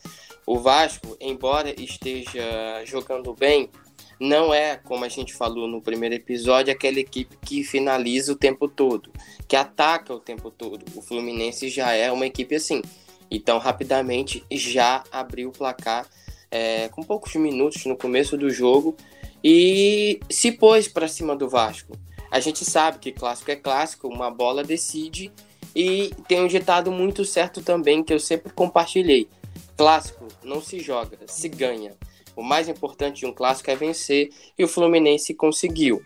O 0.45 0.59
Vasco, 0.59 1.17
embora 1.21 1.73
esteja 1.81 2.85
jogando 2.85 3.33
bem, 3.33 3.71
não 4.19 4.53
é, 4.53 4.79
como 4.79 5.05
a 5.05 5.09
gente 5.09 5.33
falou 5.33 5.69
no 5.69 5.81
primeiro 5.81 6.17
episódio, 6.17 6.73
aquela 6.73 6.99
equipe 6.99 7.37
que 7.41 7.63
finaliza 7.63 8.33
o 8.33 8.37
tempo 8.37 8.67
todo, 8.67 9.13
que 9.47 9.55
ataca 9.55 10.13
o 10.13 10.19
tempo 10.19 10.51
todo. 10.51 10.85
O 10.97 11.03
Fluminense 11.03 11.69
já 11.69 11.93
é 11.93 12.11
uma 12.11 12.27
equipe 12.27 12.57
assim. 12.57 12.83
Então, 13.31 13.59
rapidamente, 13.59 14.45
já 14.51 15.05
abriu 15.13 15.51
o 15.51 15.53
placar 15.53 16.05
é, 16.51 16.89
com 16.89 17.05
poucos 17.05 17.37
minutos 17.37 17.85
no 17.85 17.97
começo 17.97 18.37
do 18.37 18.51
jogo 18.51 18.97
e 19.45 20.19
se 20.29 20.51
pôs 20.51 20.89
para 20.89 21.07
cima 21.07 21.37
do 21.37 21.49
Vasco. 21.49 21.97
A 22.31 22.41
gente 22.41 22.65
sabe 22.65 22.99
que 22.99 23.13
clássico 23.13 23.51
é 23.51 23.57
clássico, 23.57 24.09
uma 24.09 24.31
bola 24.31 24.65
decide 24.65 25.33
e 25.75 26.11
tem 26.27 26.41
um 26.41 26.49
ditado 26.49 26.91
muito 26.91 27.25
certo 27.25 27.63
também 27.63 28.03
que 28.03 28.13
eu 28.13 28.19
sempre 28.19 28.53
compartilhei. 28.53 29.29
Clássico 29.77 30.27
não 30.43 30.61
se 30.61 30.81
joga, 30.81 31.19
se 31.27 31.49
ganha. 31.49 31.95
O 32.35 32.43
mais 32.43 32.69
importante 32.69 33.21
de 33.21 33.27
um 33.27 33.33
clássico 33.33 33.71
é 33.71 33.77
vencer 33.77 34.31
e 34.59 34.65
o 34.65 34.69
Fluminense 34.69 35.35
conseguiu. 35.35 36.03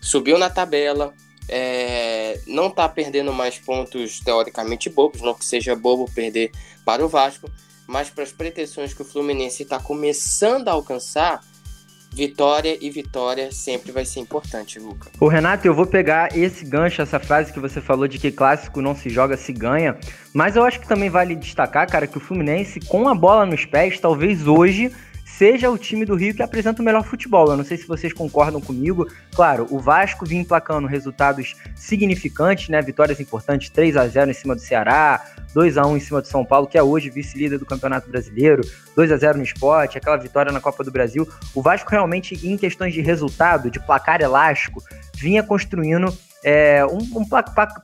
Subiu 0.00 0.38
na 0.38 0.48
tabela, 0.48 1.14
é, 1.48 2.40
não 2.46 2.68
está 2.68 2.88
perdendo 2.88 3.32
mais 3.32 3.58
pontos 3.58 4.20
teoricamente 4.20 4.88
bobos, 4.88 5.20
não 5.20 5.34
que 5.34 5.44
seja 5.44 5.76
bobo 5.76 6.10
perder 6.12 6.50
para 6.84 7.04
o 7.04 7.08
Vasco, 7.08 7.50
mas 7.86 8.10
para 8.10 8.24
as 8.24 8.32
pretensões 8.32 8.92
que 8.92 9.02
o 9.02 9.04
Fluminense 9.04 9.62
está 9.62 9.78
começando 9.78 10.68
a 10.68 10.72
alcançar, 10.72 11.44
vitória 12.16 12.78
e 12.80 12.88
vitória 12.88 13.52
sempre 13.52 13.92
vai 13.92 14.06
ser 14.06 14.20
importante, 14.20 14.78
Luca. 14.78 15.10
O 15.20 15.28
Renato, 15.28 15.66
eu 15.66 15.74
vou 15.74 15.84
pegar 15.84 16.34
esse 16.34 16.64
gancho, 16.64 17.02
essa 17.02 17.20
frase 17.20 17.52
que 17.52 17.60
você 17.60 17.78
falou 17.78 18.08
de 18.08 18.18
que 18.18 18.32
clássico 18.32 18.80
não 18.80 18.94
se 18.94 19.10
joga, 19.10 19.36
se 19.36 19.52
ganha, 19.52 19.98
mas 20.32 20.56
eu 20.56 20.64
acho 20.64 20.80
que 20.80 20.88
também 20.88 21.10
vale 21.10 21.36
destacar, 21.36 21.86
cara, 21.86 22.06
que 22.06 22.16
o 22.16 22.20
Fluminense, 22.20 22.80
com 22.80 23.06
a 23.06 23.14
bola 23.14 23.44
nos 23.44 23.66
pés, 23.66 24.00
talvez 24.00 24.46
hoje 24.46 24.90
seja 25.36 25.70
o 25.70 25.76
time 25.76 26.04
do 26.06 26.14
Rio 26.14 26.34
que 26.34 26.42
apresenta 26.42 26.80
o 26.80 26.84
melhor 26.84 27.04
futebol. 27.04 27.50
Eu 27.50 27.56
não 27.56 27.64
sei 27.64 27.76
se 27.76 27.86
vocês 27.86 28.12
concordam 28.12 28.60
comigo. 28.60 29.06
Claro, 29.34 29.66
o 29.70 29.78
Vasco 29.78 30.24
vinha 30.24 30.40
emplacando 30.40 30.88
resultados 30.88 31.54
significantes, 31.74 32.68
né? 32.68 32.80
Vitórias 32.80 33.20
importantes, 33.20 33.68
3 33.68 33.96
a 33.96 34.06
0 34.06 34.30
em 34.30 34.34
cima 34.34 34.54
do 34.54 34.60
Ceará, 34.60 35.22
2 35.52 35.76
a 35.76 35.86
1 35.86 35.96
em 35.96 36.00
cima 36.00 36.22
do 36.22 36.26
São 36.26 36.44
Paulo, 36.44 36.66
que 36.66 36.78
é 36.78 36.82
hoje 36.82 37.10
vice-líder 37.10 37.58
do 37.58 37.66
Campeonato 37.66 38.08
Brasileiro, 38.08 38.62
2 38.94 39.12
a 39.12 39.16
0 39.16 39.38
no 39.38 39.44
esporte, 39.44 39.98
aquela 39.98 40.16
vitória 40.16 40.50
na 40.50 40.60
Copa 40.60 40.82
do 40.82 40.90
Brasil. 40.90 41.28
O 41.54 41.60
Vasco 41.60 41.90
realmente, 41.90 42.34
em 42.46 42.56
questões 42.56 42.94
de 42.94 43.02
resultado, 43.02 43.70
de 43.70 43.78
placar 43.78 44.22
elástico, 44.22 44.82
vinha 45.14 45.42
construindo 45.42 46.16
é, 46.42 46.84
um, 46.86 47.20
um 47.20 47.24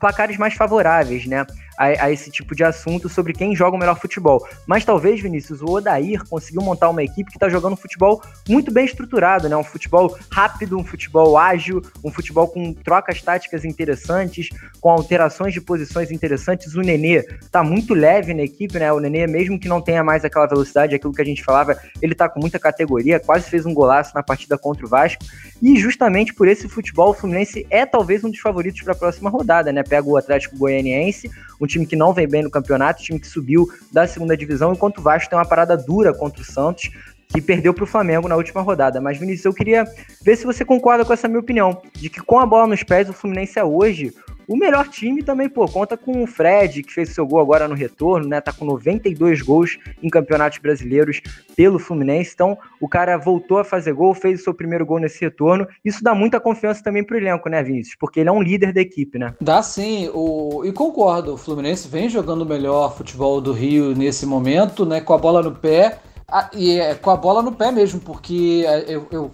placares 0.00 0.38
mais 0.38 0.54
favoráveis, 0.54 1.26
né? 1.26 1.44
A, 1.76 2.04
a, 2.04 2.10
esse 2.10 2.30
tipo 2.30 2.54
de 2.54 2.64
assunto 2.64 3.08
sobre 3.08 3.32
quem 3.32 3.54
joga 3.54 3.76
o 3.76 3.78
melhor 3.78 3.98
futebol. 3.98 4.46
Mas 4.66 4.84
talvez, 4.84 5.20
Vinícius, 5.20 5.60
o 5.62 5.66
Odair 5.66 6.22
conseguiu 6.28 6.62
montar 6.62 6.90
uma 6.90 7.02
equipe 7.02 7.30
que 7.30 7.36
está 7.36 7.48
jogando 7.48 7.74
um 7.74 7.76
futebol 7.76 8.22
muito 8.48 8.72
bem 8.72 8.84
estruturado, 8.84 9.48
né? 9.48 9.56
Um 9.56 9.64
futebol 9.64 10.16
rápido, 10.30 10.78
um 10.78 10.84
futebol 10.84 11.36
ágil, 11.38 11.82
um 12.04 12.10
futebol 12.10 12.48
com 12.48 12.72
trocas 12.72 13.22
táticas 13.22 13.64
interessantes, 13.64 14.48
com 14.80 14.90
alterações 14.90 15.52
de 15.52 15.60
posições 15.60 16.10
interessantes. 16.10 16.74
O 16.74 16.80
Nenê 16.80 17.22
tá 17.50 17.62
muito 17.62 17.94
leve 17.94 18.34
na 18.34 18.42
equipe, 18.42 18.78
né? 18.78 18.92
O 18.92 19.00
Nenê, 19.00 19.26
mesmo 19.26 19.58
que 19.58 19.68
não 19.68 19.80
tenha 19.80 20.04
mais 20.04 20.24
aquela 20.24 20.46
velocidade, 20.46 20.94
aquilo 20.94 21.12
que 21.12 21.22
a 21.22 21.24
gente 21.24 21.42
falava, 21.42 21.78
ele 22.00 22.14
tá 22.14 22.28
com 22.28 22.40
muita 22.40 22.58
categoria, 22.58 23.20
quase 23.20 23.48
fez 23.48 23.66
um 23.66 23.74
golaço 23.74 24.14
na 24.14 24.22
partida 24.22 24.58
contra 24.58 24.84
o 24.84 24.88
Vasco. 24.88 25.24
E 25.60 25.76
justamente 25.76 26.34
por 26.34 26.48
esse 26.48 26.68
futebol, 26.68 27.10
o 27.10 27.14
Fluminense 27.14 27.66
é 27.70 27.86
talvez 27.86 28.24
um 28.24 28.30
dos 28.30 28.40
favoritos 28.40 28.82
para 28.82 28.92
a 28.92 28.96
próxima 28.96 29.30
rodada, 29.30 29.72
né? 29.72 29.82
Pega 29.82 30.08
o 30.08 30.16
Atlético 30.16 30.56
Goianiense, 30.56 31.30
um 31.62 31.66
time 31.66 31.86
que 31.86 31.94
não 31.94 32.12
vem 32.12 32.26
bem 32.26 32.42
no 32.42 32.50
campeonato, 32.50 33.00
um 33.00 33.04
time 33.04 33.20
que 33.20 33.26
subiu 33.26 33.68
da 33.92 34.06
segunda 34.06 34.36
divisão, 34.36 34.72
enquanto 34.72 34.98
o 34.98 35.02
Vasco 35.02 35.30
tem 35.30 35.38
uma 35.38 35.44
parada 35.44 35.76
dura 35.76 36.12
contra 36.12 36.42
o 36.42 36.44
Santos, 36.44 36.90
que 37.28 37.40
perdeu 37.40 37.72
para 37.72 37.84
o 37.84 37.86
Flamengo 37.86 38.28
na 38.28 38.36
última 38.36 38.60
rodada. 38.60 39.00
Mas, 39.00 39.16
Vinícius, 39.16 39.46
eu 39.46 39.54
queria 39.54 39.84
ver 40.22 40.36
se 40.36 40.44
você 40.44 40.64
concorda 40.64 41.04
com 41.04 41.12
essa 41.12 41.28
minha 41.28 41.40
opinião, 41.40 41.80
de 41.94 42.10
que 42.10 42.20
com 42.20 42.38
a 42.38 42.44
bola 42.44 42.66
nos 42.66 42.82
pés, 42.82 43.08
o 43.08 43.12
Fluminense 43.12 43.58
é 43.58 43.64
hoje 43.64 44.12
o 44.46 44.56
melhor 44.56 44.88
time 44.88 45.22
também, 45.22 45.48
pô, 45.48 45.66
conta 45.66 45.96
com 45.96 46.22
o 46.22 46.26
Fred, 46.26 46.82
que 46.82 46.92
fez 46.92 47.10
seu 47.10 47.26
gol 47.26 47.40
agora 47.40 47.68
no 47.68 47.74
retorno, 47.74 48.28
né? 48.28 48.40
Tá 48.40 48.52
com 48.52 48.64
92 48.64 49.42
gols 49.42 49.78
em 50.02 50.08
campeonatos 50.08 50.58
brasileiros 50.58 51.20
pelo 51.56 51.78
Fluminense. 51.78 52.32
Então, 52.34 52.56
o 52.80 52.88
cara 52.88 53.16
voltou 53.16 53.58
a 53.58 53.64
fazer 53.64 53.92
gol, 53.92 54.14
fez 54.14 54.40
o 54.40 54.44
seu 54.44 54.54
primeiro 54.54 54.86
gol 54.86 54.98
nesse 54.98 55.20
retorno. 55.20 55.66
Isso 55.84 56.02
dá 56.02 56.14
muita 56.14 56.40
confiança 56.40 56.82
também 56.82 57.04
pro 57.04 57.16
elenco, 57.16 57.48
né, 57.48 57.62
Vinícius? 57.62 57.96
Porque 57.98 58.20
ele 58.20 58.28
é 58.28 58.32
um 58.32 58.42
líder 58.42 58.72
da 58.72 58.80
equipe, 58.80 59.18
né? 59.18 59.34
Dá 59.40 59.62
sim. 59.62 60.10
O... 60.12 60.62
E 60.64 60.72
concordo, 60.72 61.34
o 61.34 61.36
Fluminense 61.36 61.88
vem 61.88 62.08
jogando 62.08 62.42
o 62.42 62.46
melhor 62.46 62.96
futebol 62.96 63.40
do 63.40 63.52
Rio 63.52 63.94
nesse 63.94 64.26
momento, 64.26 64.84
né? 64.84 65.00
Com 65.00 65.12
a 65.12 65.18
bola 65.18 65.42
no 65.42 65.52
pé. 65.52 65.98
Ah, 66.34 66.48
e 66.54 66.78
é 66.78 66.94
com 66.94 67.10
a 67.10 67.16
bola 67.16 67.42
no 67.42 67.52
pé 67.52 67.70
mesmo, 67.70 68.00
porque 68.00 68.64
é, 68.66 68.94
eu, 68.94 69.06
eu 69.10 69.30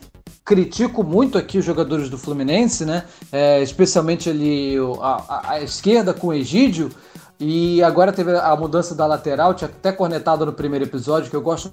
critico 0.49 1.05
muito 1.05 1.37
aqui 1.37 1.59
os 1.59 1.65
jogadores 1.65 2.09
do 2.09 2.17
Fluminense, 2.17 2.87
né? 2.87 3.05
É, 3.31 3.63
especialmente 3.63 4.31
ali 4.31 4.77
a, 4.99 5.53
a, 5.53 5.63
esquerda 5.63 6.15
com 6.15 6.29
o 6.29 6.33
Egídio. 6.33 6.89
E 7.39 7.83
agora 7.83 8.15
teve 8.15 8.35
a 8.35 8.57
mudança 8.57 8.95
da 8.95 9.07
lateral, 9.07 9.53
tinha 9.53 9.69
até 9.69 9.93
cornetado 9.93 10.47
no 10.47 10.53
primeiro 10.55 10.87
episódio, 10.87 11.29
que 11.29 11.37
eu 11.37 11.43
gosto 11.43 11.71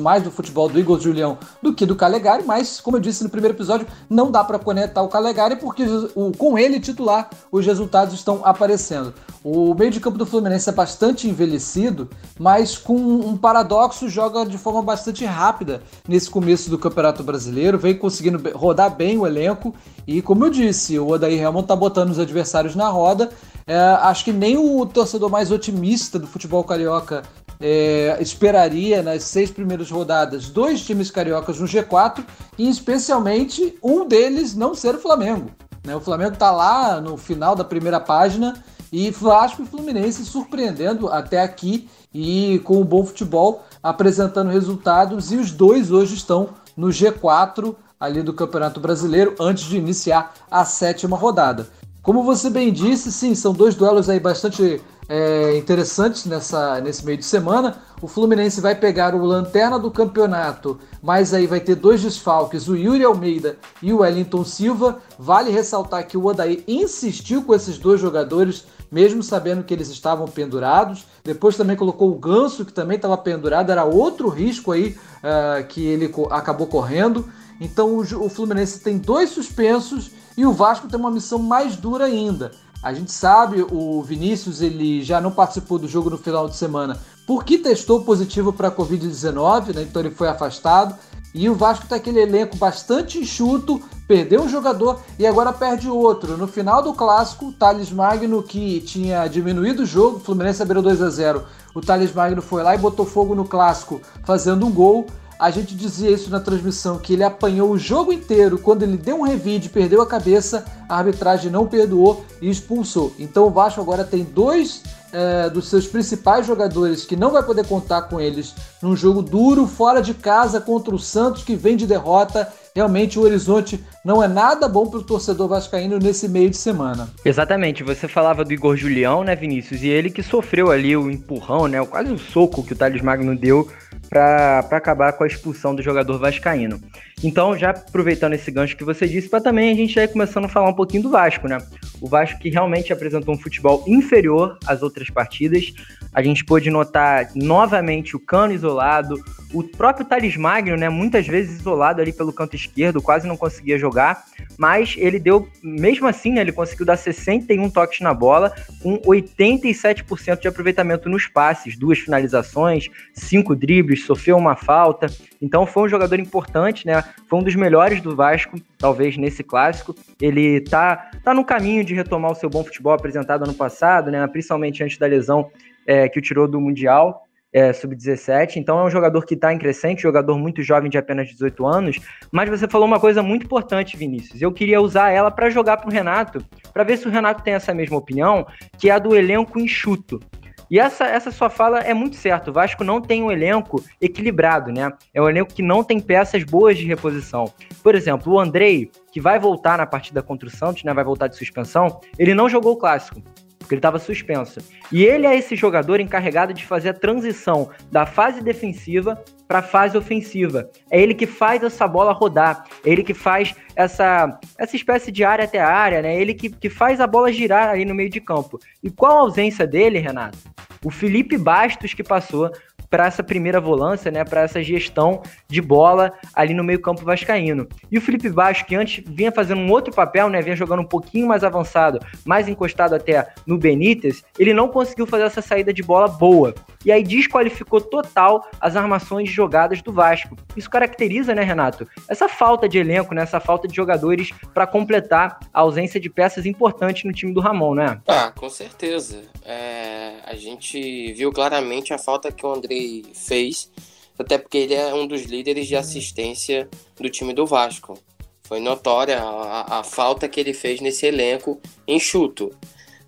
mais 0.00 0.22
do 0.22 0.30
futebol 0.30 0.68
do 0.68 0.78
Igor 0.78 1.00
Julião 1.00 1.38
do 1.62 1.74
que 1.74 1.86
do 1.86 1.96
Calegari, 1.96 2.44
mas, 2.44 2.80
como 2.80 2.96
eu 2.96 3.00
disse 3.00 3.24
no 3.24 3.30
primeiro 3.30 3.56
episódio, 3.56 3.86
não 4.08 4.30
dá 4.30 4.44
para 4.44 4.58
conectar 4.58 5.02
o 5.02 5.08
Calegari 5.08 5.56
porque 5.56 5.84
o, 6.14 6.32
com 6.32 6.58
ele 6.58 6.80
titular 6.80 7.28
os 7.50 7.64
resultados 7.64 8.14
estão 8.14 8.40
aparecendo. 8.44 9.14
O 9.42 9.74
meio 9.74 9.90
de 9.90 10.00
campo 10.00 10.18
do 10.18 10.26
Fluminense 10.26 10.68
é 10.68 10.72
bastante 10.72 11.28
envelhecido, 11.28 12.10
mas 12.38 12.76
com 12.76 12.96
um 12.96 13.36
paradoxo 13.36 14.08
joga 14.08 14.44
de 14.44 14.58
forma 14.58 14.82
bastante 14.82 15.24
rápida 15.24 15.82
nesse 16.08 16.28
começo 16.28 16.68
do 16.68 16.78
Campeonato 16.78 17.22
Brasileiro, 17.22 17.78
vem 17.78 17.96
conseguindo 17.96 18.42
rodar 18.56 18.94
bem 18.94 19.16
o 19.18 19.26
elenco 19.26 19.74
e, 20.06 20.20
como 20.20 20.44
eu 20.44 20.50
disse, 20.50 20.98
o 20.98 21.08
Odair 21.08 21.40
Helmond 21.40 21.66
tá 21.66 21.76
botando 21.76 22.10
os 22.10 22.18
adversários 22.18 22.74
na 22.74 22.88
roda. 22.88 23.30
É, 23.66 23.76
acho 23.76 24.24
que 24.24 24.32
nem 24.32 24.56
o 24.56 24.86
torcedor 24.86 25.28
mais 25.28 25.50
otimista 25.50 26.18
do 26.18 26.26
futebol 26.26 26.62
carioca 26.62 27.22
é, 27.60 28.16
esperaria 28.20 29.02
nas 29.02 29.24
seis 29.24 29.50
primeiras 29.50 29.90
rodadas 29.90 30.48
dois 30.48 30.82
times 30.82 31.10
cariocas 31.10 31.58
no 31.58 31.66
G4 31.66 32.24
e 32.58 32.68
especialmente 32.68 33.78
um 33.82 34.06
deles 34.06 34.54
não 34.54 34.74
ser 34.74 34.94
o 34.94 35.00
Flamengo. 35.00 35.50
Né? 35.84 35.94
O 35.94 36.00
Flamengo 36.00 36.34
está 36.34 36.50
lá 36.50 37.00
no 37.00 37.16
final 37.16 37.54
da 37.54 37.64
primeira 37.64 38.00
página 38.00 38.62
e 38.92 39.10
Vasco 39.10 39.62
e 39.62 39.66
Fluminense 39.66 40.24
surpreendendo 40.24 41.08
até 41.08 41.40
aqui 41.42 41.88
e 42.12 42.60
com 42.64 42.80
o 42.80 42.84
bom 42.84 43.04
futebol 43.04 43.64
apresentando 43.82 44.50
resultados 44.50 45.32
e 45.32 45.36
os 45.36 45.50
dois 45.50 45.90
hoje 45.90 46.14
estão 46.14 46.50
no 46.76 46.88
G4 46.88 47.74
ali 47.98 48.22
do 48.22 48.32
Campeonato 48.32 48.78
Brasileiro 48.78 49.34
antes 49.40 49.64
de 49.64 49.76
iniciar 49.76 50.34
a 50.50 50.64
sétima 50.64 51.16
rodada. 51.16 51.68
Como 52.06 52.22
você 52.22 52.48
bem 52.48 52.72
disse, 52.72 53.10
sim, 53.10 53.34
são 53.34 53.52
dois 53.52 53.74
duelos 53.74 54.08
aí 54.08 54.20
bastante 54.20 54.80
é, 55.08 55.58
interessantes 55.58 56.24
nessa, 56.24 56.80
nesse 56.80 57.04
meio 57.04 57.18
de 57.18 57.24
semana. 57.24 57.78
O 58.00 58.06
Fluminense 58.06 58.60
vai 58.60 58.76
pegar 58.76 59.12
o 59.12 59.24
lanterna 59.24 59.76
do 59.76 59.90
campeonato, 59.90 60.78
mas 61.02 61.34
aí 61.34 61.48
vai 61.48 61.58
ter 61.58 61.74
dois 61.74 62.00
desfalques, 62.00 62.68
o 62.68 62.76
Yuri 62.76 63.02
Almeida 63.02 63.58
e 63.82 63.92
o 63.92 64.02
Wellington 64.02 64.44
Silva. 64.44 65.00
Vale 65.18 65.50
ressaltar 65.50 66.06
que 66.06 66.16
o 66.16 66.24
Odaí 66.26 66.62
insistiu 66.68 67.42
com 67.42 67.52
esses 67.52 67.76
dois 67.76 68.00
jogadores, 68.00 68.66
mesmo 68.88 69.20
sabendo 69.20 69.64
que 69.64 69.74
eles 69.74 69.88
estavam 69.88 70.28
pendurados. 70.28 71.06
Depois 71.24 71.56
também 71.56 71.74
colocou 71.74 72.12
o 72.12 72.18
Ganso, 72.20 72.64
que 72.64 72.72
também 72.72 72.94
estava 72.94 73.18
pendurado, 73.18 73.72
era 73.72 73.84
outro 73.84 74.28
risco 74.28 74.70
aí 74.70 74.96
uh, 75.24 75.66
que 75.66 75.84
ele 75.84 76.14
acabou 76.30 76.68
correndo. 76.68 77.28
Então 77.60 77.96
o, 77.96 78.26
o 78.26 78.28
Fluminense 78.28 78.78
tem 78.78 78.96
dois 78.96 79.30
suspensos 79.30 80.12
e 80.36 80.44
o 80.44 80.52
Vasco 80.52 80.88
tem 80.88 80.98
uma 80.98 81.10
missão 81.10 81.38
mais 81.38 81.76
dura 81.76 82.04
ainda 82.04 82.50
a 82.86 82.92
gente 82.92 83.10
sabe, 83.10 83.66
o 83.68 84.00
Vinícius 84.00 84.60
ele 84.60 85.02
já 85.02 85.20
não 85.20 85.32
participou 85.32 85.76
do 85.76 85.88
jogo 85.88 86.08
no 86.08 86.18
final 86.18 86.48
de 86.48 86.54
semana 86.54 86.96
porque 87.26 87.58
testou 87.58 88.02
positivo 88.02 88.52
para 88.52 88.68
a 88.68 88.70
Covid-19, 88.70 89.74
né? 89.74 89.82
então 89.82 90.00
ele 90.00 90.12
foi 90.12 90.28
afastado. 90.28 90.94
E 91.34 91.50
o 91.50 91.54
Vasco 91.56 91.82
está 91.82 91.96
aquele 91.96 92.20
elenco 92.20 92.56
bastante 92.56 93.18
enxuto, 93.18 93.82
perdeu 94.06 94.40
um 94.40 94.48
jogador 94.48 95.00
e 95.18 95.26
agora 95.26 95.52
perde 95.52 95.88
outro. 95.88 96.36
No 96.36 96.46
final 96.46 96.80
do 96.80 96.94
clássico, 96.94 97.46
o 97.46 97.52
Thales 97.52 97.90
Magno, 97.90 98.40
que 98.40 98.80
tinha 98.82 99.26
diminuído 99.26 99.82
o 99.82 99.86
jogo, 99.86 100.18
o 100.18 100.20
Fluminense 100.20 100.62
abriu 100.62 100.80
2 100.80 101.02
a 101.02 101.10
0 101.10 101.44
o 101.74 101.80
Thales 101.80 102.14
Magno 102.14 102.40
foi 102.40 102.62
lá 102.62 102.74
e 102.74 102.78
botou 102.78 103.04
fogo 103.04 103.34
no 103.34 103.44
clássico, 103.44 104.00
fazendo 104.24 104.64
um 104.64 104.70
gol. 104.70 105.06
A 105.38 105.50
gente 105.50 105.74
dizia 105.74 106.10
isso 106.10 106.30
na 106.30 106.40
transmissão, 106.40 106.98
que 106.98 107.12
ele 107.12 107.22
apanhou 107.22 107.70
o 107.70 107.78
jogo 107.78 108.12
inteiro. 108.12 108.58
Quando 108.58 108.82
ele 108.82 108.96
deu 108.96 109.20
um 109.20 109.22
revide, 109.22 109.68
perdeu 109.68 110.00
a 110.00 110.06
cabeça, 110.06 110.64
a 110.88 110.96
arbitragem 110.96 111.50
não 111.50 111.66
perdoou 111.66 112.24
e 112.40 112.48
expulsou. 112.48 113.12
Então 113.18 113.46
o 113.46 113.50
Vasco 113.50 113.80
agora 113.80 114.02
tem 114.02 114.24
dois 114.24 114.82
é, 115.12 115.48
dos 115.48 115.68
seus 115.68 115.86
principais 115.86 116.46
jogadores 116.46 117.04
que 117.04 117.16
não 117.16 117.30
vai 117.30 117.42
poder 117.42 117.66
contar 117.66 118.02
com 118.02 118.20
eles 118.20 118.54
num 118.82 118.96
jogo 118.96 119.22
duro, 119.22 119.66
fora 119.66 120.00
de 120.00 120.12
casa, 120.14 120.60
contra 120.60 120.94
o 120.94 120.98
Santos, 120.98 121.42
que 121.42 121.54
vem 121.54 121.76
de 121.76 121.86
derrota. 121.86 122.52
Realmente 122.74 123.18
o 123.18 123.22
horizonte 123.22 123.82
não 124.04 124.22
é 124.22 124.28
nada 124.28 124.68
bom 124.68 124.86
para 124.86 124.98
o 124.98 125.02
torcedor 125.02 125.48
vascaíno 125.48 125.98
nesse 125.98 126.28
meio 126.28 126.50
de 126.50 126.58
semana. 126.58 127.08
Exatamente, 127.24 127.82
você 127.82 128.06
falava 128.06 128.44
do 128.44 128.52
Igor 128.52 128.76
Julião, 128.76 129.24
né, 129.24 129.34
Vinícius? 129.34 129.82
E 129.82 129.88
ele 129.88 130.10
que 130.10 130.22
sofreu 130.22 130.70
ali 130.70 130.94
o 130.94 131.10
empurrão, 131.10 131.66
né, 131.66 131.84
quase 131.86 132.12
o 132.12 132.18
soco 132.18 132.62
que 132.62 132.74
o 132.74 132.76
Thales 132.76 133.00
Magno 133.00 133.34
deu 133.34 133.66
para 134.08 134.60
acabar 134.70 135.12
com 135.12 135.24
a 135.24 135.26
expulsão 135.26 135.74
do 135.74 135.82
jogador 135.82 136.18
vascaíno. 136.18 136.80
Então, 137.22 137.56
já 137.56 137.70
aproveitando 137.70 138.34
esse 138.34 138.50
gancho 138.50 138.76
que 138.76 138.84
você 138.84 139.06
disse, 139.08 139.28
para 139.28 139.40
também 139.40 139.72
a 139.72 139.74
gente 139.74 139.98
ir 139.98 140.08
começando 140.08 140.44
a 140.44 140.48
falar 140.48 140.68
um 140.68 140.74
pouquinho 140.74 141.02
do 141.02 141.10
Vasco, 141.10 141.48
né? 141.48 141.58
O 142.00 142.08
Vasco 142.08 142.38
que 142.38 142.50
realmente 142.50 142.92
apresentou 142.92 143.34
um 143.34 143.38
futebol 143.38 143.82
inferior 143.86 144.58
às 144.66 144.82
outras 144.82 145.08
partidas. 145.08 145.72
A 146.12 146.22
gente 146.22 146.44
pôde 146.44 146.70
notar 146.70 147.30
novamente 147.34 148.16
o 148.16 148.20
Cano 148.20 148.52
isolado, 148.52 149.16
o 149.52 149.62
próprio 149.62 150.04
Thales 150.04 150.36
Magno, 150.36 150.76
né, 150.76 150.88
muitas 150.88 151.26
vezes 151.26 151.60
isolado 151.60 152.00
ali 152.00 152.12
pelo 152.12 152.32
canto 152.32 152.56
esquerdo, 152.56 153.00
quase 153.00 153.26
não 153.26 153.36
conseguia 153.36 153.78
jogar, 153.78 154.24
mas 154.58 154.94
ele 154.98 155.18
deu, 155.18 155.48
mesmo 155.62 156.06
assim, 156.06 156.32
né, 156.32 156.40
ele 156.40 156.52
conseguiu 156.52 156.84
dar 156.84 156.96
61 156.96 157.70
toques 157.70 158.00
na 158.00 158.12
bola, 158.12 158.52
com 158.82 158.98
87% 158.98 160.40
de 160.40 160.48
aproveitamento 160.48 161.08
nos 161.08 161.26
passes, 161.26 161.76
duas 161.76 161.98
finalizações, 161.98 162.88
cinco 163.14 163.54
dribles, 163.54 163.95
sofreu 163.96 164.36
uma 164.36 164.56
falta. 164.56 165.06
Então 165.40 165.66
foi 165.66 165.84
um 165.84 165.88
jogador 165.88 166.18
importante, 166.18 166.86
né? 166.86 167.02
Foi 167.28 167.38
um 167.38 167.42
dos 167.42 167.54
melhores 167.54 168.00
do 168.00 168.14
Vasco, 168.14 168.58
talvez 168.78 169.16
nesse 169.16 169.42
clássico. 169.42 169.94
Ele 170.20 170.60
tá, 170.60 171.10
tá 171.22 171.32
no 171.32 171.44
caminho 171.44 171.84
de 171.84 171.94
retomar 171.94 172.32
o 172.32 172.34
seu 172.34 172.48
bom 172.50 172.64
futebol 172.64 172.92
apresentado 172.92 173.44
ano 173.44 173.54
passado, 173.54 174.10
né? 174.10 174.26
Principalmente 174.26 174.82
antes 174.82 174.98
da 174.98 175.06
lesão 175.06 175.50
é, 175.86 176.08
que 176.08 176.18
o 176.18 176.22
tirou 176.22 176.48
do 176.48 176.60
Mundial. 176.60 177.22
É, 177.52 177.72
sub-17, 177.72 178.56
então 178.56 178.78
é 178.80 178.84
um 178.84 178.90
jogador 178.90 179.24
que 179.24 179.32
está 179.32 179.50
em 179.50 179.56
crescente, 179.56 180.02
jogador 180.02 180.36
muito 180.36 180.62
jovem 180.62 180.90
de 180.90 180.98
apenas 180.98 181.28
18 181.28 181.66
anos, 181.66 181.96
mas 182.30 182.50
você 182.50 182.68
falou 182.68 182.86
uma 182.86 183.00
coisa 183.00 183.22
muito 183.22 183.46
importante, 183.46 183.96
Vinícius, 183.96 184.42
eu 184.42 184.52
queria 184.52 184.78
usar 184.78 185.10
ela 185.10 185.30
para 185.30 185.48
jogar 185.48 185.78
para 185.78 185.88
o 185.88 185.92
Renato, 185.92 186.44
para 186.70 186.84
ver 186.84 186.98
se 186.98 187.06
o 187.06 187.10
Renato 187.10 187.42
tem 187.42 187.54
essa 187.54 187.72
mesma 187.72 187.96
opinião, 187.96 188.46
que 188.76 188.90
é 188.90 188.92
a 188.92 188.98
do 188.98 189.16
elenco 189.16 189.58
enxuto. 189.58 190.20
E 190.70 190.78
essa, 190.78 191.04
essa 191.04 191.30
sua 191.30 191.48
fala 191.48 191.78
é 191.80 191.94
muito 191.94 192.16
certa. 192.16 192.50
O 192.50 192.52
Vasco 192.52 192.82
não 192.82 193.00
tem 193.00 193.22
um 193.22 193.30
elenco 193.30 193.82
equilibrado, 194.00 194.72
né? 194.72 194.92
É 195.14 195.22
um 195.22 195.28
elenco 195.28 195.54
que 195.54 195.62
não 195.62 195.84
tem 195.84 196.00
peças 196.00 196.44
boas 196.44 196.76
de 196.76 196.84
reposição. 196.84 197.52
Por 197.82 197.94
exemplo, 197.94 198.32
o 198.32 198.40
Andrei, 198.40 198.90
que 199.12 199.20
vai 199.20 199.38
voltar 199.38 199.78
na 199.78 199.86
partida 199.86 200.22
contra 200.22 200.48
o 200.48 200.50
Santos, 200.50 200.82
né? 200.84 200.92
Vai 200.92 201.04
voltar 201.04 201.28
de 201.28 201.36
suspensão, 201.36 202.00
ele 202.18 202.34
não 202.34 202.48
jogou 202.48 202.72
o 202.72 202.76
clássico 202.76 203.22
porque 203.66 203.74
ele 203.74 203.80
estava 203.80 203.98
suspenso. 203.98 204.60
E 204.92 205.04
ele 205.04 205.26
é 205.26 205.36
esse 205.36 205.56
jogador 205.56 205.98
encarregado 205.98 206.54
de 206.54 206.64
fazer 206.64 206.90
a 206.90 206.94
transição 206.94 207.68
da 207.90 208.06
fase 208.06 208.40
defensiva 208.40 209.20
para 209.48 209.58
a 209.58 209.62
fase 209.62 209.98
ofensiva. 209.98 210.70
É 210.88 211.00
ele 211.00 211.14
que 211.14 211.26
faz 211.26 211.64
essa 211.64 211.86
bola 211.88 212.12
rodar, 212.12 212.64
é 212.84 212.90
ele 212.90 213.02
que 213.02 213.12
faz 213.12 213.56
essa, 213.74 214.38
essa 214.56 214.76
espécie 214.76 215.10
de 215.10 215.24
área 215.24 215.44
até 215.44 215.60
área, 215.60 216.00
né? 216.00 216.14
É 216.14 216.20
ele 216.20 216.32
que, 216.32 216.48
que 216.48 216.70
faz 216.70 217.00
a 217.00 217.08
bola 217.08 217.32
girar 217.32 217.70
aí 217.70 217.84
no 217.84 217.94
meio 217.94 218.08
de 218.08 218.20
campo. 218.20 218.60
E 218.82 218.88
qual 218.88 219.18
a 219.18 219.20
ausência 219.22 219.66
dele, 219.66 219.98
Renato? 219.98 220.38
O 220.84 220.90
Felipe 220.90 221.36
Bastos 221.36 221.92
que 221.92 222.04
passou 222.04 222.52
para 222.88 223.06
essa 223.06 223.22
primeira 223.22 223.60
volância, 223.60 224.10
né, 224.10 224.24
para 224.24 224.42
essa 224.42 224.62
gestão 224.62 225.22
de 225.48 225.60
bola 225.60 226.12
ali 226.34 226.54
no 226.54 226.64
meio-campo 226.64 227.04
vascaíno. 227.04 227.66
E 227.90 227.98
o 227.98 228.00
Felipe 228.00 228.28
Baixo, 228.28 228.64
que 228.64 228.74
antes 228.74 229.02
vinha 229.06 229.32
fazendo 229.32 229.60
um 229.60 229.70
outro 229.70 229.94
papel, 229.94 230.28
né, 230.28 230.40
vinha 230.40 230.56
jogando 230.56 230.80
um 230.80 230.86
pouquinho 230.86 231.26
mais 231.26 231.44
avançado, 231.44 232.00
mais 232.24 232.48
encostado 232.48 232.94
até 232.94 233.26
no 233.46 233.58
Benítez, 233.58 234.24
ele 234.38 234.54
não 234.54 234.68
conseguiu 234.68 235.06
fazer 235.06 235.24
essa 235.24 235.42
saída 235.42 235.72
de 235.72 235.82
bola 235.82 236.08
boa. 236.08 236.54
E 236.84 236.92
aí 236.92 237.02
desqualificou 237.02 237.80
total 237.80 238.48
as 238.60 238.76
armações 238.76 239.28
de 239.28 239.34
jogadas 239.34 239.82
do 239.82 239.92
Vasco. 239.92 240.36
Isso 240.56 240.70
caracteriza, 240.70 241.34
né, 241.34 241.42
Renato, 241.42 241.86
essa 242.08 242.28
falta 242.28 242.68
de 242.68 242.78
elenco, 242.78 243.14
né, 243.14 243.22
essa 243.22 243.40
falta 243.40 243.66
de 243.66 243.74
jogadores 243.74 244.30
para 244.54 244.66
completar 244.66 245.38
a 245.52 245.60
ausência 245.60 245.98
de 245.98 246.08
peças 246.08 246.46
importantes 246.46 247.04
no 247.04 247.12
time 247.12 247.32
do 247.32 247.40
Ramon, 247.40 247.74
né? 247.74 248.00
Ah, 248.06 248.32
com 248.34 248.48
certeza. 248.48 249.22
É, 249.44 250.14
a 250.24 250.34
gente 250.34 251.12
viu 251.12 251.32
claramente 251.32 251.92
a 251.92 251.98
falta 251.98 252.30
que 252.30 252.44
o 252.44 252.52
André 252.52 252.75
fez, 253.14 253.70
até 254.18 254.38
porque 254.38 254.58
ele 254.58 254.74
é 254.74 254.94
um 254.94 255.06
dos 255.06 255.22
líderes 255.22 255.66
de 255.66 255.76
assistência 255.76 256.68
do 257.00 257.08
time 257.10 257.32
do 257.32 257.46
Vasco. 257.46 257.98
Foi 258.44 258.60
notória 258.60 259.20
a, 259.20 259.80
a 259.80 259.82
falta 259.82 260.28
que 260.28 260.38
ele 260.38 260.54
fez 260.54 260.80
nesse 260.80 261.06
elenco 261.06 261.60
enxuto. 261.86 262.50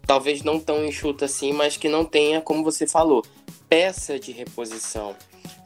Talvez 0.06 0.42
não 0.42 0.58
tão 0.58 0.84
enxuto 0.84 1.24
assim, 1.24 1.52
mas 1.52 1.76
que 1.76 1.88
não 1.88 2.04
tenha, 2.04 2.40
como 2.40 2.64
você 2.64 2.86
falou, 2.86 3.24
peça 3.68 4.18
de 4.18 4.32
reposição. 4.32 5.14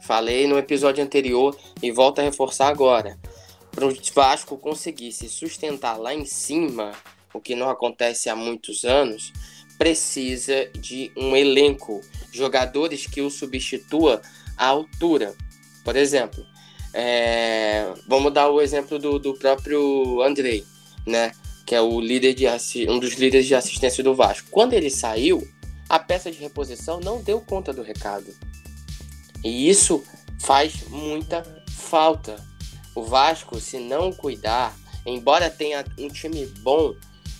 Falei 0.03 0.47
no 0.47 0.57
episódio 0.57 1.03
anterior 1.03 1.57
e 1.81 1.91
volto 1.91 2.19
a 2.19 2.23
reforçar 2.23 2.67
agora. 2.67 3.17
Para 3.71 3.87
o 3.87 3.93
Vasco 4.13 4.57
conseguir 4.57 5.11
se 5.11 5.27
sustentar 5.27 5.97
lá 5.97 6.13
em 6.13 6.25
cima, 6.25 6.91
o 7.33 7.39
que 7.39 7.55
não 7.55 7.69
acontece 7.69 8.29
há 8.29 8.35
muitos 8.35 8.83
anos, 8.83 9.31
precisa 9.77 10.69
de 10.77 11.11
um 11.17 11.35
elenco, 11.35 11.99
jogadores 12.33 13.05
que 13.05 13.21
o 13.21 13.29
substitua 13.29 14.21
à 14.57 14.67
altura. 14.67 15.35
Por 15.83 15.95
exemplo, 15.95 16.45
é, 16.93 17.93
vamos 18.07 18.33
dar 18.33 18.49
o 18.49 18.61
exemplo 18.61 18.97
do, 18.97 19.19
do 19.19 19.33
próprio 19.35 20.21
Andrei, 20.21 20.65
né? 21.05 21.31
Que 21.65 21.75
é 21.75 21.81
o 21.81 22.01
líder 22.01 22.33
de 22.33 22.45
um 22.89 22.99
dos 22.99 23.13
líderes 23.13 23.45
de 23.45 23.55
assistência 23.55 24.03
do 24.03 24.15
Vasco. 24.15 24.49
Quando 24.51 24.73
ele 24.73 24.89
saiu, 24.89 25.47
a 25.87 25.99
peça 25.99 26.31
de 26.31 26.39
reposição 26.39 26.99
não 26.99 27.21
deu 27.21 27.39
conta 27.39 27.71
do 27.71 27.83
recado. 27.83 28.33
E 29.43 29.69
isso 29.69 30.03
faz 30.39 30.87
muita 30.89 31.43
falta. 31.69 32.35
O 32.95 33.03
Vasco, 33.03 33.59
se 33.59 33.79
não 33.79 34.11
cuidar, 34.11 34.75
embora 35.05 35.49
tenha 35.49 35.83
um 35.97 36.07
time 36.09 36.45
bom, 36.59 36.95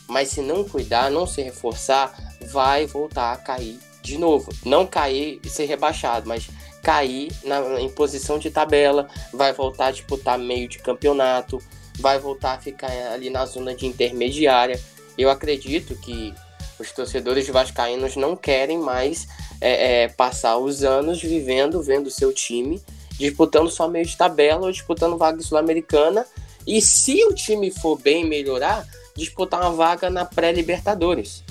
mas 0.07 0.29
se 0.29 0.41
não 0.41 0.63
cuidar, 0.63 1.11
não 1.11 1.27
se 1.27 1.41
reforçar, 1.41 2.13
vai 2.51 2.85
voltar 2.85 3.33
a 3.33 3.37
cair 3.37 3.79
de 4.03 4.17
novo. 4.17 4.51
Não 4.65 4.85
cair 4.85 5.39
e 5.43 5.49
ser 5.49 5.65
rebaixado, 5.65 6.27
mas 6.27 6.47
cair 6.83 7.31
na, 7.43 7.79
em 7.79 7.89
posição 7.89 8.37
de 8.37 8.51
tabela, 8.51 9.07
vai 9.33 9.53
voltar 9.53 9.87
a 9.87 9.91
disputar 9.91 10.37
meio 10.37 10.67
de 10.67 10.79
campeonato, 10.79 11.57
vai 11.97 12.19
voltar 12.19 12.53
a 12.53 12.59
ficar 12.59 12.91
ali 13.13 13.29
na 13.29 13.45
zona 13.45 13.73
de 13.73 13.87
intermediária. 13.87 14.79
Eu 15.17 15.29
acredito 15.29 15.95
que 15.95 16.33
os 16.77 16.91
torcedores 16.91 17.47
vascaínos 17.47 18.15
não 18.15 18.35
querem 18.35 18.77
mais 18.77 19.27
é, 19.61 20.03
é, 20.03 20.07
passar 20.09 20.57
os 20.57 20.83
anos 20.83 21.21
vivendo, 21.21 21.81
vendo 21.81 22.11
seu 22.11 22.33
time, 22.33 22.81
disputando 23.17 23.69
só 23.69 23.87
meio 23.87 24.05
de 24.05 24.17
tabela 24.17 24.65
ou 24.65 24.71
disputando 24.71 25.17
vaga 25.17 25.41
sul-americana. 25.41 26.25
E 26.67 26.81
se 26.81 27.23
o 27.25 27.33
time 27.33 27.71
for 27.71 27.97
bem 27.97 28.25
melhorar, 28.25 28.85
disputar 29.15 29.61
uma 29.61 29.71
vaga 29.71 30.09
na 30.09 30.25
pré-Libertadores. 30.25 31.43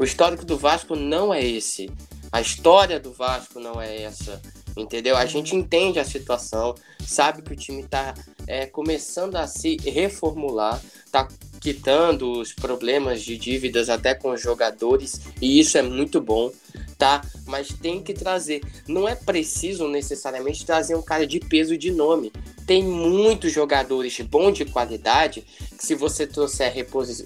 O 0.00 0.04
histórico 0.04 0.46
do 0.46 0.56
Vasco 0.56 0.96
não 0.96 1.32
é 1.32 1.46
esse. 1.46 1.90
A 2.32 2.40
história 2.40 2.98
do 2.98 3.12
Vasco 3.12 3.60
não 3.60 3.78
é 3.78 4.00
essa. 4.00 4.40
Entendeu? 4.74 5.14
A 5.14 5.26
gente 5.26 5.54
entende 5.54 5.98
a 5.98 6.04
situação, 6.06 6.74
sabe 7.06 7.42
que 7.42 7.52
o 7.52 7.56
time 7.56 7.82
está 7.82 8.14
é, 8.46 8.64
começando 8.64 9.36
a 9.36 9.46
se 9.46 9.76
reformular, 9.76 10.80
está 11.04 11.28
quitando 11.60 12.32
os 12.32 12.54
problemas 12.54 13.20
de 13.20 13.36
dívidas 13.36 13.90
até 13.90 14.14
com 14.14 14.30
os 14.30 14.40
jogadores, 14.40 15.20
e 15.38 15.60
isso 15.60 15.76
é 15.76 15.82
muito 15.82 16.18
bom, 16.18 16.50
tá? 16.96 17.20
Mas 17.44 17.68
tem 17.68 18.02
que 18.02 18.14
trazer. 18.14 18.62
Não 18.88 19.06
é 19.06 19.14
preciso 19.14 19.86
necessariamente 19.86 20.64
trazer 20.64 20.94
um 20.94 21.02
cara 21.02 21.26
de 21.26 21.40
peso 21.40 21.76
de 21.76 21.90
nome. 21.90 22.32
Tem 22.70 22.84
muitos 22.84 23.50
jogadores 23.50 24.20
bons 24.20 24.52
de 24.52 24.64
qualidade 24.64 25.40
que, 25.76 25.84
se 25.84 25.96
você 25.96 26.24
trouxer 26.24 26.72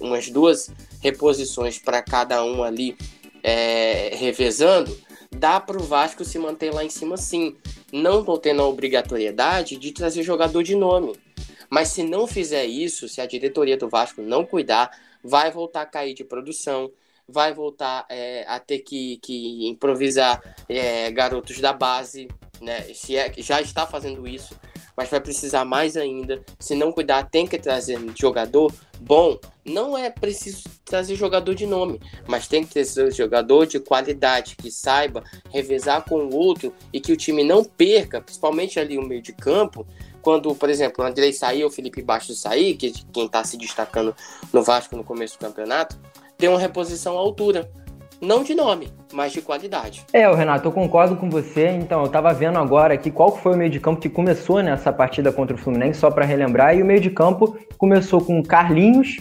umas 0.01 0.27
duas 0.27 0.71
reposições 1.03 1.77
para 1.77 2.01
cada 2.01 2.43
um 2.43 2.63
ali 2.63 2.97
é, 3.43 4.15
revezando, 4.15 4.99
dá 5.29 5.59
para 5.59 5.77
o 5.77 5.83
Vasco 5.83 6.25
se 6.25 6.39
manter 6.39 6.73
lá 6.73 6.83
em 6.83 6.89
cima 6.89 7.15
sim. 7.15 7.55
Não 7.93 8.23
tô 8.23 8.39
tendo 8.39 8.63
a 8.63 8.67
obrigatoriedade 8.67 9.77
de 9.77 9.91
trazer 9.91 10.23
jogador 10.23 10.63
de 10.63 10.73
nome. 10.73 11.13
Mas 11.69 11.89
se 11.89 12.01
não 12.01 12.25
fizer 12.25 12.65
isso, 12.65 13.07
se 13.07 13.21
a 13.21 13.27
diretoria 13.27 13.77
do 13.77 13.87
Vasco 13.87 14.23
não 14.23 14.43
cuidar, 14.43 14.89
vai 15.23 15.51
voltar 15.51 15.83
a 15.83 15.85
cair 15.85 16.15
de 16.15 16.23
produção, 16.23 16.91
vai 17.29 17.53
voltar 17.53 18.07
é, 18.09 18.45
a 18.47 18.59
ter 18.59 18.79
que, 18.79 19.17
que 19.17 19.67
improvisar 19.67 20.41
é, 20.67 21.11
garotos 21.11 21.59
da 21.59 21.71
base, 21.71 22.27
né? 22.59 22.81
Se 22.95 23.15
é, 23.15 23.31
já 23.37 23.61
está 23.61 23.85
fazendo 23.85 24.27
isso, 24.27 24.55
mas 24.95 25.09
vai 25.09 25.19
precisar 25.19 25.65
mais 25.65 25.97
ainda. 25.97 26.43
Se 26.59 26.75
não 26.75 26.91
cuidar, 26.91 27.29
tem 27.29 27.45
que 27.45 27.57
trazer 27.57 27.99
jogador 28.15 28.73
bom. 28.99 29.37
Não 29.65 29.97
é 29.97 30.09
preciso 30.09 30.63
trazer 30.85 31.15
jogador 31.15 31.53
de 31.55 31.65
nome, 31.65 31.99
mas 32.27 32.47
tem 32.47 32.63
que 32.63 32.73
trazer 32.73 33.11
jogador 33.11 33.65
de 33.65 33.79
qualidade, 33.79 34.55
que 34.55 34.71
saiba 34.71 35.23
revezar 35.51 36.03
com 36.03 36.17
o 36.17 36.35
outro 36.35 36.73
e 36.93 36.99
que 36.99 37.11
o 37.11 37.17
time 37.17 37.43
não 37.43 37.63
perca, 37.63 38.21
principalmente 38.21 38.79
ali 38.79 38.97
o 38.97 39.01
meio 39.01 39.21
de 39.21 39.33
campo. 39.33 39.85
Quando, 40.21 40.55
por 40.55 40.69
exemplo, 40.69 41.03
o 41.03 41.07
Andrei 41.07 41.33
sair, 41.33 41.63
o 41.63 41.69
Felipe 41.69 42.01
Bastos 42.01 42.39
sair, 42.39 42.75
que 42.75 42.91
quem 43.11 43.25
está 43.25 43.43
se 43.43 43.57
destacando 43.57 44.15
no 44.51 44.63
Vasco 44.63 44.95
no 44.95 45.03
começo 45.03 45.37
do 45.37 45.41
campeonato, 45.41 45.99
tem 46.37 46.49
uma 46.49 46.59
reposição 46.59 47.15
à 47.15 47.19
altura. 47.19 47.69
Não 48.21 48.43
de 48.43 48.55
nome, 48.55 48.89
mas 49.13 49.31
de 49.31 49.41
qualidade. 49.41 50.05
É, 50.13 50.29
Renato, 50.33 50.67
eu 50.67 50.71
concordo 50.71 51.15
com 51.15 51.29
você. 51.29 51.69
Então, 51.69 52.03
eu 52.03 52.09
tava 52.09 52.33
vendo 52.33 52.57
agora 52.57 52.93
aqui 52.93 53.11
qual 53.11 53.35
foi 53.35 53.53
o 53.53 53.57
meio 53.57 53.69
de 53.69 53.79
campo 53.79 54.01
que 54.01 54.09
começou 54.09 54.61
nessa 54.61 54.91
partida 54.91 55.31
contra 55.31 55.55
o 55.55 55.59
Fluminense, 55.59 55.99
só 55.99 56.09
para 56.09 56.25
relembrar. 56.25 56.75
E 56.75 56.81
o 56.81 56.85
meio 56.85 56.99
de 56.99 57.09
campo 57.09 57.57
começou 57.77 58.21
com 58.21 58.41
Carlinhos, 58.41 59.17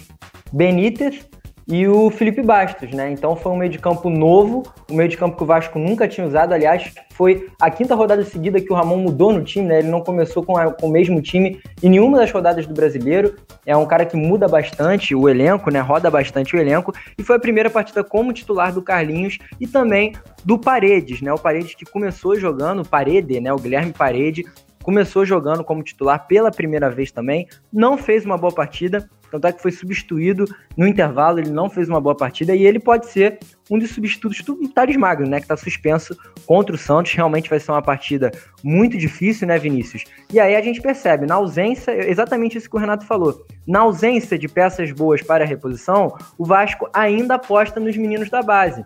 Benítez, 0.53 1.27
e 1.67 1.89
o 1.89 2.11
Felipe 2.11 2.43
Bastos, 2.43 2.91
né? 2.91 3.11
Então 3.11 3.35
foi 3.35 3.51
um 3.51 3.57
meio 3.57 3.71
de 3.71 3.79
campo 3.79 4.11
novo, 4.11 4.63
um 4.91 4.95
meio 4.95 5.09
de 5.09 5.17
campo 5.17 5.37
que 5.37 5.43
o 5.43 5.47
Vasco 5.47 5.79
nunca 5.79 6.07
tinha 6.07 6.27
usado. 6.27 6.53
Aliás, 6.53 6.93
foi 7.15 7.49
a 7.61 7.71
quinta 7.71 7.95
rodada 7.95 8.23
seguida 8.25 8.61
que 8.61 8.71
o 8.71 8.77
Ramon 8.77 8.99
mudou 8.99 9.33
no 9.33 9.43
time, 9.43 9.69
né? 9.69 9.79
Ele 9.79 9.89
não 9.89 10.03
começou 10.03 10.45
com, 10.45 10.57
a, 10.57 10.71
com 10.73 10.89
o 10.89 10.91
mesmo 10.91 11.23
time 11.23 11.61
em 11.83 11.89
nenhuma 11.89 12.19
das 12.19 12.31
rodadas 12.31 12.67
do 12.67 12.75
brasileiro. 12.75 13.35
É 13.65 13.75
um 13.75 13.87
cara 13.87 14.05
que 14.05 14.17
muda 14.17 14.47
bastante 14.47 15.15
o 15.15 15.29
elenco, 15.29 15.71
né? 15.71 15.81
Roda 15.81 16.11
bastante 16.11 16.55
o 16.55 16.59
elenco. 16.59 16.93
E 17.17 17.23
foi 17.23 17.37
a 17.37 17.41
primeira 17.41 17.71
partida 17.71 18.05
como 18.05 18.33
titular 18.33 18.73
do 18.73 18.83
Carlinhos 18.83 19.39
e 19.59 19.67
também 19.67 20.13
do 20.45 20.59
Paredes, 20.59 21.23
né? 21.23 21.33
O 21.33 21.39
Paredes 21.39 21.75
que 21.75 21.87
começou 21.87 22.39
jogando, 22.39 22.87
Parede, 22.87 23.41
né? 23.41 23.53
O 23.53 23.59
Guilherme 23.59 23.93
Parede 23.93 24.45
começou 24.85 25.25
jogando 25.25 25.65
como 25.65 25.83
titular 25.83 26.27
pela 26.27 26.51
primeira 26.51 26.91
vez 26.91 27.11
também, 27.11 27.49
não 27.73 27.97
fez 27.97 28.27
uma 28.27 28.37
boa 28.37 28.53
partida, 28.53 29.09
tanto 29.35 29.47
é 29.49 29.53
que 29.53 29.61
foi 29.63 29.73
substituído 29.73 30.45
no 30.77 30.87
intervalo, 30.87 31.41
ele 31.41 31.51
não 31.51 31.69
fez 31.69 31.89
uma 31.89 32.01
boa 32.01 32.17
partida 32.17 32.55
e 32.55 32.65
ele 32.65 32.79
pode 32.79 33.07
ser 33.07 33.41
um 33.69 33.79
dos 33.79 33.91
substitutos 33.91 34.43
do 34.43 34.69
Thales 34.69 34.97
Magno, 34.97 35.29
né, 35.29 35.39
que 35.39 35.45
está 35.45 35.57
suspenso 35.57 36.17
contra 36.47 36.75
o 36.75 36.79
Santos. 36.79 37.13
Realmente 37.13 37.51
vai 37.51 37.59
ser 37.59 37.73
uma 37.73 37.83
partida 37.83 38.31
muito 38.63 38.97
difícil, 38.97 39.49
né, 39.49 39.59
Vinícius? 39.59 40.05
E 40.33 40.39
aí 40.39 40.55
a 40.55 40.63
gente 40.63 40.81
percebe, 40.81 41.27
na 41.27 41.35
ausência, 41.35 41.93
exatamente 42.09 42.57
isso 42.57 42.71
que 42.71 42.77
o 42.77 42.79
Renato 42.79 43.05
falou, 43.07 43.45
na 43.67 43.81
ausência 43.81 44.39
de 44.39 44.47
peças 44.47 44.93
boas 44.93 45.21
para 45.21 45.43
a 45.43 45.47
reposição, 45.47 46.17
o 46.39 46.45
Vasco 46.45 46.89
ainda 46.93 47.35
aposta 47.35 47.81
nos 47.81 47.97
meninos 47.97 48.31
da 48.31 48.43
base 48.43 48.85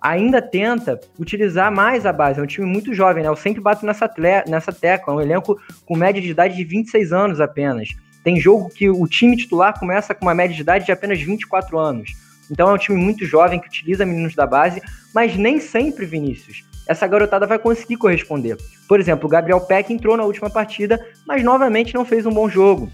ainda 0.00 0.40
tenta 0.40 1.00
utilizar 1.18 1.74
mais 1.74 2.06
a 2.06 2.12
base. 2.12 2.38
É 2.38 2.42
um 2.42 2.46
time 2.46 2.68
muito 2.68 2.94
jovem, 2.94 3.24
né? 3.24 3.28
Eu 3.28 3.34
sempre 3.34 3.60
bato 3.60 3.84
nessa, 3.84 4.08
nessa 4.46 4.72
tecla. 4.72 5.12
É 5.12 5.16
um 5.16 5.20
elenco 5.20 5.60
com 5.84 5.96
média 5.96 6.22
de 6.22 6.30
idade 6.30 6.54
de 6.54 6.62
26 6.62 7.12
anos 7.12 7.40
apenas. 7.40 7.88
Tem 8.22 8.38
jogo 8.38 8.68
que 8.68 8.88
o 8.88 9.06
time 9.06 9.36
titular 9.36 9.78
começa 9.78 10.14
com 10.14 10.26
uma 10.26 10.34
média 10.34 10.54
de 10.54 10.62
idade 10.62 10.86
de 10.86 10.92
apenas 10.92 11.20
24 11.20 11.78
anos. 11.78 12.10
Então 12.50 12.68
é 12.68 12.72
um 12.72 12.78
time 12.78 12.98
muito 12.98 13.24
jovem 13.26 13.60
que 13.60 13.68
utiliza 13.68 14.06
meninos 14.06 14.34
da 14.34 14.46
base, 14.46 14.82
mas 15.14 15.36
nem 15.36 15.60
sempre, 15.60 16.06
Vinícius, 16.06 16.64
essa 16.86 17.06
garotada 17.06 17.46
vai 17.46 17.58
conseguir 17.58 17.96
corresponder. 17.96 18.56
Por 18.88 18.98
exemplo, 18.98 19.26
o 19.26 19.30
Gabriel 19.30 19.60
Peck 19.60 19.92
entrou 19.92 20.16
na 20.16 20.24
última 20.24 20.48
partida, 20.48 20.98
mas 21.26 21.42
novamente 21.42 21.94
não 21.94 22.04
fez 22.04 22.24
um 22.24 22.32
bom 22.32 22.48
jogo. 22.48 22.90